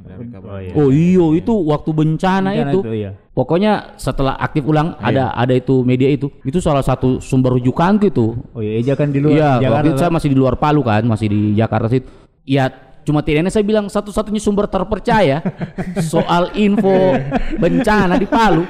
Oh 0.72 0.88
iya 0.88 1.26
itu 1.34 1.52
waktu 1.66 1.90
bencana, 1.90 2.54
Bencana 2.54 2.70
itu. 2.70 2.78
itu, 2.80 2.90
iya. 2.94 3.10
Pokoknya 3.28 3.72
setelah 3.98 4.38
aktif 4.38 4.62
ulang 4.62 4.94
ada 4.96 5.34
ada 5.34 5.52
itu 5.52 5.82
media 5.82 6.06
itu. 6.06 6.30
Itu 6.40 6.62
salah 6.62 6.80
satu 6.80 7.18
sumber 7.18 7.58
rujukan 7.58 7.98
gitu. 8.00 8.38
Oh 8.54 8.62
iya, 8.62 8.78
Eja 8.78 8.94
kan 8.94 9.10
di 9.10 9.18
luar 9.18 9.34
Iya, 9.34 9.50
Jakarta. 9.58 9.74
waktu 9.74 9.88
itu 9.90 9.98
saya 9.98 10.12
masih 10.14 10.28
di 10.30 10.38
luar 10.38 10.54
Palu 10.54 10.80
kan, 10.80 11.02
masih 11.02 11.26
di 11.26 11.40
Jakarta 11.52 11.90
situ. 11.90 12.06
Ya 12.46 12.70
cuma 13.02 13.22
tidaknya 13.22 13.50
saya 13.50 13.62
bilang 13.62 13.86
satu-satunya 13.86 14.38
sumber 14.38 14.66
terpercaya 14.66 15.38
soal 16.02 16.50
info 16.54 17.14
bencana 17.56 18.14
di 18.16 18.26
Palu. 18.26 18.66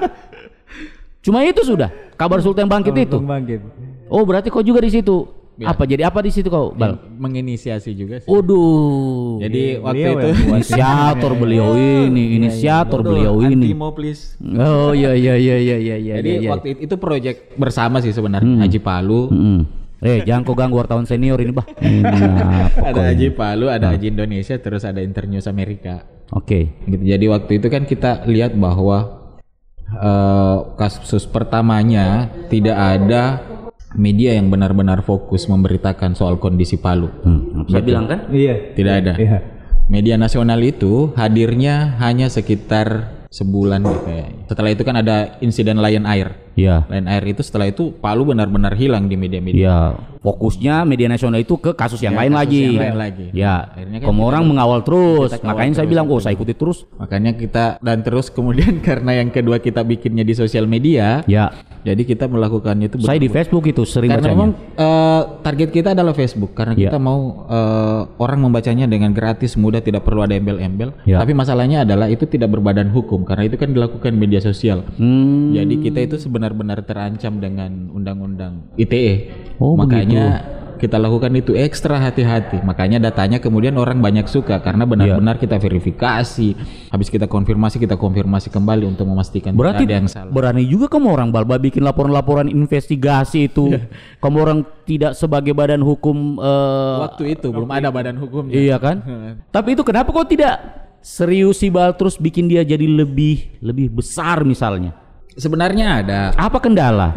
Cuma 1.26 1.42
itu 1.42 1.66
sudah 1.66 1.90
kabar 2.14 2.38
Sultan 2.38 2.70
Bangkit 2.70 2.94
itu. 2.94 3.18
Bang 3.18 3.42
Bangkit. 3.42 3.60
Oh 4.06 4.22
berarti 4.22 4.46
kau 4.46 4.62
juga 4.62 4.78
di 4.78 4.94
situ. 4.94 5.26
Iya. 5.56 5.72
Apa 5.72 5.88
jadi 5.88 6.04
apa 6.04 6.20
di 6.20 6.28
situ 6.28 6.52
kau, 6.52 6.76
Bal? 6.76 7.00
Menginisiasi 7.16 7.96
juga 7.96 8.20
sih. 8.20 8.28
Waduh. 8.28 9.40
Jadi 9.40 9.80
waktu 9.80 10.04
beliau 10.04 10.20
itu 10.20 10.30
inisiator 10.52 11.32
beliau 11.32 11.68
ini, 11.74 12.24
inisiator 12.36 13.00
beliau 13.00 13.34
ini. 13.40 13.72
Antimo 13.72 13.88
please. 13.96 14.36
Oh 14.44 14.92
iya 14.92 15.16
iya 15.16 15.34
iya 15.34 15.56
iya 15.56 15.76
iya 15.80 15.96
iya. 15.96 16.14
Jadi 16.20 16.30
iya. 16.44 16.50
waktu 16.52 16.66
itu, 16.76 16.80
itu 16.86 16.94
project 17.00 17.56
bersama 17.56 18.04
sih 18.04 18.12
sebenarnya 18.12 18.68
Haji 18.68 18.78
Palu. 18.84 19.32
Mm. 19.32 19.60
Eh 20.04 20.28
jangan 20.28 20.44
kau 20.44 20.52
ganggu 20.52 20.76
wartawan 20.76 21.08
senior 21.08 21.40
ini 21.40 21.56
bah. 21.56 21.64
Ini 21.80 22.04
apa 22.04 22.86
Ada 22.92 23.00
Haji? 23.16 23.26
Palu, 23.32 23.66
ada 23.72 23.96
Haji 23.96 24.12
Indonesia, 24.12 24.60
terus 24.60 24.84
ada 24.84 25.00
Internews 25.00 25.48
Amerika. 25.48 26.04
Oke. 26.36 26.84
Gitu. 26.84 27.00
Jadi 27.00 27.24
waktu 27.32 27.52
itu 27.64 27.66
kan 27.72 27.88
kita 27.88 28.28
lihat 28.28 28.52
bahwa 28.60 29.25
eh, 29.90 30.56
kasus 30.78 31.24
pertamanya 31.26 32.30
tidak 32.50 32.76
ada 32.76 33.22
media 33.96 34.36
yang 34.36 34.52
benar-benar 34.52 35.00
fokus 35.02 35.48
memberitakan 35.48 36.12
soal 36.14 36.36
kondisi 36.36 36.76
Palu. 36.76 37.08
Hmm, 37.24 37.64
Saya 37.66 37.82
bilang 37.82 38.06
kan? 38.06 38.28
Iya. 38.28 38.76
Tidak 38.76 38.94
ada. 38.94 39.14
Iya. 39.16 39.38
Media 39.86 40.18
nasional 40.18 40.58
itu 40.66 41.14
hadirnya 41.14 41.96
hanya 42.02 42.26
sekitar 42.26 43.16
sebulan 43.30 43.86
deh 43.86 44.00
kayaknya. 44.02 44.42
Setelah 44.50 44.70
itu 44.74 44.82
kan 44.82 44.96
ada 44.98 45.16
insiden 45.40 45.78
Lion 45.78 46.04
Air. 46.06 46.45
Iya. 46.56 46.88
Lion 46.88 47.06
Air 47.06 47.24
itu 47.28 47.44
setelah 47.44 47.68
itu 47.68 47.92
Palu 47.92 48.24
benar-benar 48.24 48.72
hilang 48.74 49.06
di 49.06 49.14
media-media. 49.14 49.60
Iya. 49.60 49.78
Fokusnya 50.26 50.82
media 50.82 51.06
nasional 51.06 51.38
itu 51.38 51.54
ke 51.54 51.70
kasus 51.70 52.02
yang 52.02 52.18
lain 52.18 52.34
kasus 52.34 52.42
lagi. 52.42 52.64
yang 52.66 52.82
lain 52.82 52.98
lagi. 52.98 53.26
Ya. 53.30 53.70
Akhirnya 53.70 53.98
kan 54.02 54.16
orang 54.18 54.42
mengawal 54.42 54.80
terus. 54.82 55.30
kita 55.30 55.46
Makanya 55.46 55.72
saya 55.72 55.86
terus, 55.86 55.92
bilang, 55.94 56.06
oh 56.10 56.18
saya 56.18 56.34
ikuti 56.34 56.54
terus. 56.56 56.82
Makanya 56.98 57.36
kita 57.36 57.78
dan 57.78 58.02
terus 58.02 58.26
kemudian 58.32 58.80
karena 58.88 59.22
yang 59.22 59.30
kedua 59.30 59.62
kita 59.62 59.86
bikinnya 59.86 60.26
di 60.26 60.34
sosial 60.34 60.66
media, 60.66 61.22
Ya. 61.30 61.54
jadi 61.84 62.02
kita 62.02 62.26
melakukannya 62.26 62.90
itu 62.90 62.98
Saya 63.04 63.22
di 63.22 63.30
Facebook 63.30 63.70
itu 63.70 63.86
sering 63.86 64.10
karena 64.10 64.26
bacanya. 64.26 64.34
memang 64.34 64.50
eh, 64.74 65.22
target 65.46 65.68
kita 65.70 65.88
adalah 65.94 66.10
Facebook 66.10 66.58
karena 66.58 66.74
Ya. 66.74 66.90
kita 66.90 66.98
mau 66.98 67.46
eh, 67.46 68.00
orang 68.18 68.38
membacanya 68.42 68.90
dengan 68.90 69.14
gratis 69.14 69.54
mudah 69.54 69.78
tidak 69.78 70.02
perlu 70.02 70.26
ada 70.26 70.34
embel-embel. 70.34 70.90
Ya. 71.06 71.22
Tapi 71.22 71.38
masalahnya 71.38 71.86
adalah 71.86 72.10
itu 72.10 72.26
tidak 72.26 72.50
berbadan 72.50 72.90
hukum 72.90 73.22
karena 73.22 73.46
itu 73.46 73.54
kan 73.54 73.70
dilakukan 73.70 74.10
media 74.10 74.42
sosial. 74.42 74.82
Hmm. 74.98 75.54
Jadi 75.54 75.74
kita 75.86 75.98
itu 76.02 76.16
sebenar-benar 76.46 76.78
terancam 76.86 77.42
dengan 77.42 77.90
undang-undang 77.90 78.70
ITE. 78.78 79.34
Oh, 79.58 79.74
Makanya 79.74 80.54
kita 80.76 81.00
lakukan 81.00 81.32
itu 81.34 81.56
ekstra 81.56 81.98
hati-hati. 81.98 82.60
Makanya 82.62 83.00
datanya 83.00 83.40
kemudian 83.42 83.74
orang 83.80 83.98
banyak 83.98 84.28
suka 84.28 84.60
karena 84.62 84.84
benar-benar 84.86 85.40
kita 85.42 85.58
verifikasi. 85.58 86.54
Habis 86.92 87.08
kita 87.10 87.26
konfirmasi, 87.26 87.80
kita 87.82 87.96
konfirmasi 87.98 88.52
kembali 88.52 88.84
untuk 88.86 89.08
memastikan 89.08 89.56
Berarti 89.56 89.88
tidak 89.88 89.90
ada 89.90 89.98
yang 89.98 90.08
salah. 90.08 90.30
berani 90.30 90.62
juga 90.68 90.86
kamu 90.92 91.06
orang 91.10 91.28
balba 91.34 91.56
bikin 91.58 91.82
laporan-laporan 91.82 92.46
investigasi 92.46 93.50
itu. 93.50 93.74
Iya. 93.74 93.88
kamu 94.22 94.36
orang 94.38 94.58
tidak 94.86 95.12
sebagai 95.18 95.50
badan 95.56 95.82
hukum 95.82 96.38
eh, 96.38 96.96
Waktu 97.10 97.24
itu 97.40 97.48
belum 97.50 97.72
ada 97.72 97.88
badan 97.90 98.20
hukumnya. 98.20 98.54
Iya 98.54 98.76
kan? 98.78 99.02
Tapi 99.56 99.74
itu 99.74 99.82
kenapa 99.82 100.12
kok 100.12 100.28
tidak 100.30 100.54
serius 101.00 101.64
sih 101.64 101.72
Bal 101.72 101.96
terus 101.96 102.20
bikin 102.20 102.52
dia 102.52 102.60
jadi 102.62 102.84
lebih 102.84 103.64
lebih 103.64 103.96
besar 103.96 104.44
misalnya? 104.44 105.05
Sebenarnya 105.36 106.02
ada. 106.02 106.20
Apa 106.34 106.58
kendala? 106.58 107.12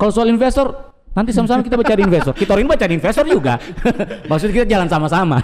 Kalau 0.00 0.10
soal 0.10 0.32
investor 0.32 0.94
Nanti 1.14 1.30
sama-sama 1.30 1.62
kita 1.62 1.78
cari 1.78 2.02
investor. 2.02 2.34
Kita 2.34 2.58
orang 2.58 2.74
cari 2.74 2.98
investor 2.98 3.22
juga. 3.22 3.54
Maksud 4.30 4.50
kita 4.50 4.66
jalan 4.66 4.90
sama-sama. 4.90 5.38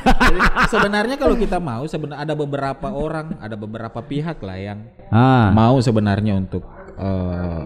Sebenarnya 0.67 1.15
kalau 1.15 1.39
kita 1.39 1.63
mau 1.63 1.87
sebenarnya 1.87 2.27
ada 2.27 2.35
beberapa 2.35 2.91
orang, 2.91 3.39
ada 3.39 3.55
beberapa 3.55 4.03
pihak 4.03 4.43
lah 4.43 4.59
yang 4.59 4.79
ah, 5.15 5.55
mau 5.55 5.79
sebenarnya 5.79 6.43
untuk 6.43 6.67
eh, 6.99 7.63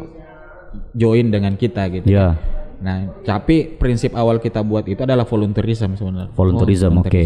join 0.92 1.32
dengan 1.32 1.56
kita 1.56 1.88
gitu. 1.88 2.04
ya. 2.04 2.36
Nah, 2.84 3.24
tapi 3.24 3.72
prinsip 3.80 4.12
awal 4.12 4.36
kita 4.36 4.60
buat 4.60 4.84
itu 4.84 5.00
adalah 5.00 5.24
volunteerism 5.24 5.96
sebenarnya. 5.96 6.36
Volunteerism, 6.36 6.92
Oh, 7.00 7.08
oke. 7.08 7.24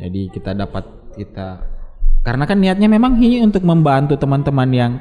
Jadi 0.00 0.20
kita 0.32 0.56
dapat 0.56 1.12
kita 1.12 1.60
karena 2.24 2.48
kan 2.48 2.56
niatnya 2.56 2.88
memang 2.88 3.20
ini 3.20 3.44
untuk 3.44 3.60
membantu 3.68 4.16
teman-teman 4.16 4.68
yang 4.72 4.92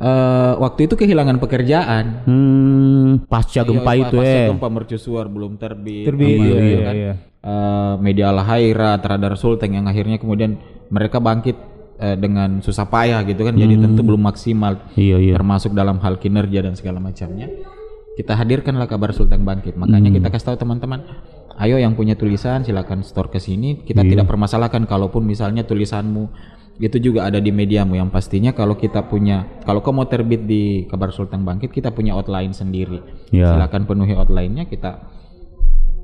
eh, 0.00 0.52
waktu 0.56 0.80
itu 0.88 0.94
kehilangan 0.96 1.36
pekerjaan. 1.36 2.04
Hmm, 2.24 3.10
pasca 3.28 3.60
gempa 3.62 3.92
Iya, 3.92 4.02
itu 4.08 4.16
pasca 4.16 4.38
eh. 4.40 4.48
gempa 4.48 4.68
mercusuar 4.68 5.26
belum 5.28 5.54
terbit. 5.54 6.04
Terbit, 6.08 6.26
iya, 6.40 6.56
iya, 6.58 6.78
kan. 6.80 6.94
iya. 6.96 7.12
Eh, 7.40 7.94
media 8.00 8.32
Al 8.32 8.40
Haira, 8.40 8.96
Radar 8.96 9.36
Sultan 9.36 9.72
yang 9.72 9.84
akhirnya 9.84 10.16
kemudian 10.16 10.56
mereka 10.88 11.20
bangkit 11.20 11.56
eh, 11.96 12.16
dengan 12.16 12.60
susah 12.60 12.88
payah 12.88 13.20
gitu 13.24 13.44
kan. 13.44 13.52
Jadi 13.52 13.76
tentu 13.76 14.00
belum 14.00 14.24
maksimal 14.24 14.88
Iya, 14.96 15.20
iya. 15.20 15.32
termasuk 15.36 15.72
dalam 15.72 16.00
hal 16.00 16.16
kinerja 16.16 16.64
dan 16.64 16.72
segala 16.72 16.96
macamnya. 16.96 17.48
Kita 18.16 18.36
hadirkanlah 18.36 18.88
kabar 18.88 19.12
Sultan 19.12 19.44
bangkit. 19.44 19.76
Makanya 19.76 20.08
Hmm. 20.08 20.16
kita 20.20 20.28
kasih 20.28 20.46
tahu 20.52 20.56
teman-teman, 20.60 21.00
ayo 21.56 21.76
yang 21.76 21.92
punya 21.92 22.16
tulisan 22.16 22.60
silakan 22.60 23.00
store 23.00 23.28
ke 23.28 23.40
sini. 23.40 23.80
Kita 23.80 24.00
Iya. 24.00 24.16
tidak 24.16 24.26
permasalahkan 24.28 24.84
kalaupun 24.84 25.24
misalnya 25.24 25.64
tulisanmu 25.64 26.28
itu 26.80 26.96
juga 26.96 27.28
ada 27.28 27.36
di 27.36 27.52
mediamu 27.52 27.92
yang 27.92 28.08
pastinya 28.08 28.56
kalau 28.56 28.72
kita 28.72 29.04
punya 29.04 29.44
kalau 29.68 29.84
kau 29.84 29.92
mau 29.92 30.08
terbit 30.08 30.48
di 30.48 30.88
kabar 30.88 31.12
Sultan 31.12 31.44
bangkit 31.44 31.68
kita 31.70 31.92
punya 31.92 32.16
outline 32.16 32.56
sendiri. 32.56 33.04
Ya. 33.28 33.52
Silakan 33.52 33.84
penuhi 33.84 34.16
outline-nya 34.16 34.64
kita 34.64 35.04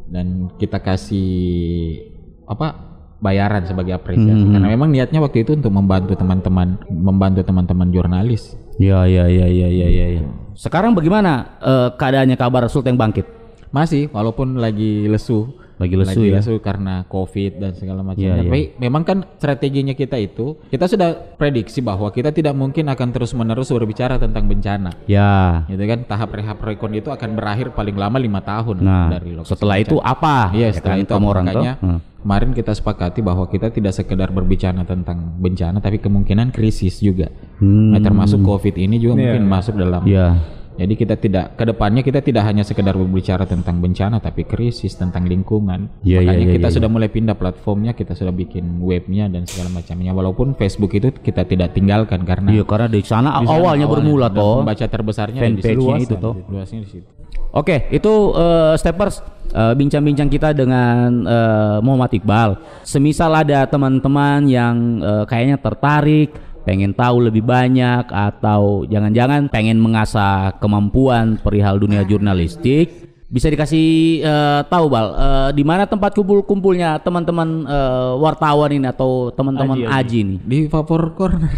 dan 0.07 0.53
kita 0.61 0.79
kasih 0.79 1.99
apa 2.47 2.77
bayaran 3.19 3.65
sebagai 3.65 3.97
apresiasi 3.97 4.45
Hmm. 4.45 4.53
karena 4.53 4.69
memang 4.71 4.93
niatnya 4.93 5.19
waktu 5.19 5.43
itu 5.43 5.57
untuk 5.57 5.73
membantu 5.73 6.13
teman-teman 6.15 6.77
membantu 6.87 7.41
teman-teman 7.43 7.89
jurnalis 7.91 8.55
Ya, 8.77 9.09
ya, 9.09 9.25
ya, 9.25 9.49
ya, 9.49 9.69
ya, 9.73 9.89
ya, 9.89 10.07
ya. 10.21 10.23
Sekarang 10.53 10.93
bagaimana 10.93 11.57
eh, 11.65 11.89
keadaannya 11.97 12.37
kabar 12.37 12.69
Sultan 12.69 13.01
bangkit? 13.01 13.25
masih 13.73 14.09
walaupun 14.09 14.57
lagi 14.57 15.05
lesu 15.05 15.53
Lagi 15.77 15.93
lesu 15.93 16.09
lagi 16.17 16.25
ya. 16.27 16.37
lesu 16.37 16.55
karena 16.59 17.05
covid 17.05 17.53
dan 17.57 17.73
segala 17.73 18.01
macam 18.01 18.17
Iya, 18.19 18.41
tapi 18.41 18.73
memang 18.77 19.03
kan 19.03 19.19
strateginya 19.37 19.93
kita 19.93 20.17
itu 20.17 20.57
kita 20.67 20.85
sudah 20.87 21.09
prediksi 21.37 21.79
bahwa 21.79 22.09
kita 22.09 22.31
tidak 22.31 22.53
mungkin 22.53 22.87
akan 22.87 23.09
terus 23.11 23.31
menerus 23.31 23.69
berbicara 23.69 24.17
tentang 24.17 24.45
bencana 24.45 24.97
Ya. 25.05 25.65
gitu 25.67 25.85
kan 25.85 26.03
tahap 26.03 26.33
rehab 26.33 26.57
rekon 26.59 26.93
itu 26.93 27.09
akan 27.09 27.31
berakhir 27.33 27.71
paling 27.71 27.93
lama 27.93 28.17
lima 28.17 28.41
tahun 28.41 28.77
Nah, 28.79 29.09
dari 29.11 29.33
lokasi 29.33 29.53
setelah 29.53 29.77
itu 29.77 29.97
apa? 29.99 30.49
Iya 30.51 30.67
Ya 30.67 30.71
setelah 30.73 30.97
kan, 30.97 31.03
itu 31.03 31.13
kamu 31.13 31.27
orang 31.27 31.45
tuh. 31.45 31.53
makanya 31.53 31.73
Hmm. 31.77 32.01
kemarin 32.19 32.51
kita 32.53 32.73
sepakati 32.73 33.21
bahwa 33.21 33.45
kita 33.45 33.69
tidak 33.69 33.93
sekedar 33.93 34.29
berbicara 34.29 34.81
tentang 34.83 35.37
bencana 35.37 35.79
tapi 35.79 35.99
kemungkinan 35.99 36.51
krisis 36.51 36.99
juga. 36.99 37.29
Hmm. 37.57 37.93
Nah, 37.93 38.01
termasuk 38.01 38.41
COVID 38.41 38.75
ini 38.77 38.97
juga 38.97 39.15
mungkin 39.15 39.45
masuk 39.45 39.77
dalam. 39.77 40.03
Ya. 40.05 40.41
Jadi 40.77 40.93
kita 40.93 41.17
tidak 41.17 41.57
ke 41.57 41.65
depannya 41.65 42.05
kita 42.05 42.21
tidak 42.21 42.45
hanya 42.45 42.61
sekedar 42.63 42.93
berbicara 42.93 43.49
tentang 43.49 43.81
bencana 43.81 44.21
tapi 44.21 44.45
krisis 44.45 44.93
tentang 44.95 45.25
lingkungan. 45.25 45.89
Iya, 46.05 46.21
iya, 46.21 46.29
makanya 46.29 46.47
iya, 46.47 46.55
kita 46.61 46.69
iya. 46.69 46.77
sudah 46.77 46.89
mulai 46.93 47.09
pindah 47.09 47.37
platformnya, 47.37 47.93
kita 47.97 48.13
sudah 48.13 48.33
bikin 48.37 48.85
webnya 48.85 49.33
dan 49.33 49.49
segala 49.49 49.73
macamnya. 49.73 50.13
Walaupun 50.13 50.53
Facebook 50.55 50.93
itu 50.93 51.11
kita 51.17 51.49
tidak 51.49 51.73
tinggalkan 51.73 52.23
karena 52.29 52.53
Iya, 52.53 52.65
karena 52.69 52.89
di 52.93 53.01
sana 53.03 53.41
di 53.41 53.49
sana 53.49 53.57
awalnya 53.57 53.87
bermula 53.89 54.29
dan 54.29 54.39
toh. 54.39 54.57
Pembaca 54.63 54.87
terbesarnya 54.87 55.41
di 55.49 55.63
situ. 55.65 55.85
Itu 55.97 56.15
toh. 56.21 56.35
Luasnya 56.53 56.85
di 56.85 56.91
situ. 56.93 57.09
Oke, 57.57 57.89
itu 57.89 58.13
eh, 58.37 58.75
steppers 58.77 59.25
eh, 59.57 59.73
bincang-bincang 59.73 60.29
kita 60.29 60.53
dengan 60.53 61.09
eh, 61.25 61.79
Muhammad 61.81 62.13
Iqbal. 62.13 62.51
Semisal 62.85 63.33
ada 63.33 63.65
teman-teman 63.65 64.45
yang 64.45 65.01
eh, 65.01 65.25
kayaknya 65.25 65.57
tertarik, 65.57 66.37
pengen 66.67 66.91
tahu 66.91 67.31
lebih 67.31 67.47
banyak 67.47 68.11
atau 68.11 68.83
jangan-jangan 68.91 69.47
pengen 69.47 69.79
mengasah 69.79 70.59
kemampuan 70.59 71.39
perihal 71.39 71.79
dunia 71.79 72.03
jurnalistik, 72.03 73.07
bisa 73.27 73.51
dikasih 73.51 74.23
eh, 74.23 74.61
tahu 74.71 74.87
Bal, 74.87 75.07
eh, 75.15 75.51
di 75.59 75.67
mana 75.67 75.87
tempat 75.87 76.15
kumpul-kumpulnya 76.15 77.03
teman-teman 77.03 77.67
eh, 77.67 78.13
wartawan 78.23 78.71
ini 78.71 78.87
atau 78.87 79.35
teman-teman 79.35 79.83
Aji, 79.83 79.91
Aji, 79.91 80.21
nih? 80.23 80.39
Di 80.47 80.59
Vapor 80.71 81.15
Corner. 81.15 81.55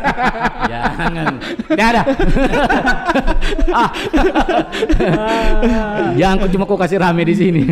Jangan. 0.72 1.32
Tidak 1.68 1.86
ada. 1.96 2.02
ah. 3.80 3.90
Jangan 6.20 6.36
kau 6.44 6.50
cuma 6.52 6.64
kau 6.68 6.80
kasih 6.80 7.00
rame 7.00 7.24
di 7.24 7.34
sini. 7.36 7.62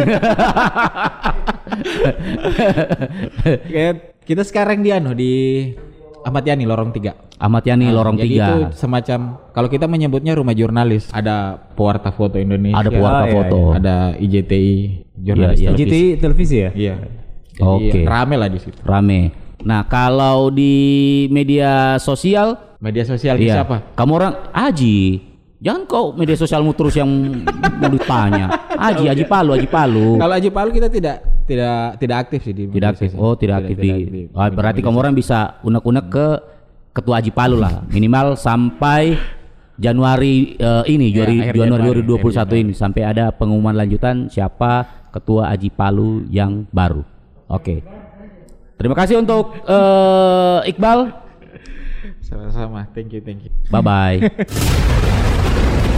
Kayak 3.68 4.16
kita 4.24 4.42
sekarang 4.48 4.80
di 4.80 4.90
anu 4.96 5.12
di 5.12 5.32
Ahmad 6.20 6.44
Yani 6.44 6.64
Lorong 6.68 6.90
3. 6.92 7.40
Ahmad 7.40 7.64
Yani 7.64 7.86
Lorong 7.88 8.16
Jadi 8.20 8.36
itu 8.36 8.54
3. 8.68 8.76
semacam 8.76 9.18
kalau 9.50 9.68
kita 9.68 9.88
menyebutnya 9.88 10.36
rumah 10.36 10.52
jurnalis, 10.52 11.08
ada 11.10 11.56
pewarta 11.72 12.12
foto 12.12 12.36
Indonesia, 12.36 12.76
Ada 12.76 12.90
pewarta 12.92 13.22
Ah, 13.22 13.26
iya, 13.26 13.34
foto. 13.34 13.58
ada 13.72 13.96
IJTI 14.16 14.72
jurnalis 15.16 15.58
Iya, 15.58 15.64
iya. 15.64 15.70
televisi. 15.72 15.88
GTI 15.88 16.06
televisi 16.20 16.56
ya? 16.56 16.70
Iya. 16.72 16.94
Jadi 17.56 17.88
Oke. 17.92 18.00
rame 18.04 18.34
lah 18.36 18.48
di 18.48 18.58
situ. 18.60 18.78
Rame. 18.80 19.20
Nah, 19.60 19.84
kalau 19.84 20.48
di 20.48 20.72
media 21.28 21.96
sosial 22.00 22.56
Media 22.80 23.04
sosial 23.04 23.36
iya. 23.36 23.60
siapa? 23.60 23.92
Kamu 23.92 24.12
orang 24.16 24.34
Aji. 24.56 25.20
Jangan 25.60 25.84
kau 25.84 26.16
media 26.16 26.32
sosialmu 26.40 26.72
terus 26.72 26.96
yang 26.96 27.08
mau 27.52 27.92
ditanya. 27.92 28.48
Aji, 28.88 29.12
Aji 29.12 29.24
Palu, 29.28 29.52
Aji 29.52 29.68
Palu. 29.68 30.16
Kalau 30.16 30.32
Aji 30.32 30.48
Palu 30.48 30.72
kita 30.72 30.88
tidak 30.88 31.20
tidak 31.44 32.00
tidak 32.00 32.16
aktif 32.16 32.40
sih 32.48 32.56
di 32.56 32.64
Tidak 32.64 32.88
aktif. 32.96 33.12
sosial. 33.12 33.20
Oh, 33.20 33.36
tidak 33.36 33.68
aktif 33.68 33.76
di. 33.76 33.90
Oh, 34.32 34.48
berarti 34.48 34.80
kamu 34.80 34.96
orang 34.96 35.12
bisa 35.12 35.60
unek-unek 35.60 36.06
ke 36.08 36.26
ketua 36.96 37.20
Aji 37.20 37.28
Palu 37.28 37.60
lah. 37.60 37.84
Minimal 37.92 38.40
sampai 38.40 39.20
Januari 39.76 40.56
eh, 40.56 40.84
ini 40.88 41.12
Januari, 41.12 41.36
akhir 41.44 41.54
Januari 41.60 41.84
Januari, 41.92 42.24
2021 42.56 42.64
ini 42.64 42.72
sampai 42.72 43.02
ada 43.04 43.28
pengumuman 43.28 43.76
lanjutan 43.76 44.32
siapa 44.32 44.88
ketua 45.12 45.52
Aji 45.52 45.68
Palu 45.68 46.24
yang 46.32 46.64
baru. 46.72 47.04
Oke. 47.52 47.84
Terima 48.80 48.96
kasih 48.96 49.20
untuk 49.20 49.60
eh, 49.60 50.72
Iqbal. 50.72 51.20
Sama-sama. 52.24 52.88
Thank 52.96 53.12
you, 53.12 53.20
thank 53.20 53.44
you. 53.44 53.52
Bye 53.68 53.84
bye. 53.84 54.16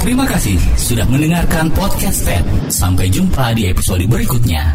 Terima 0.02 0.26
kasih 0.26 0.58
sudah 0.74 1.06
mendengarkan 1.06 1.70
podcast 1.78 2.26
Fed. 2.26 2.42
Sampai 2.66 3.06
jumpa 3.06 3.54
di 3.54 3.70
episode 3.70 4.02
berikutnya. 4.10 4.74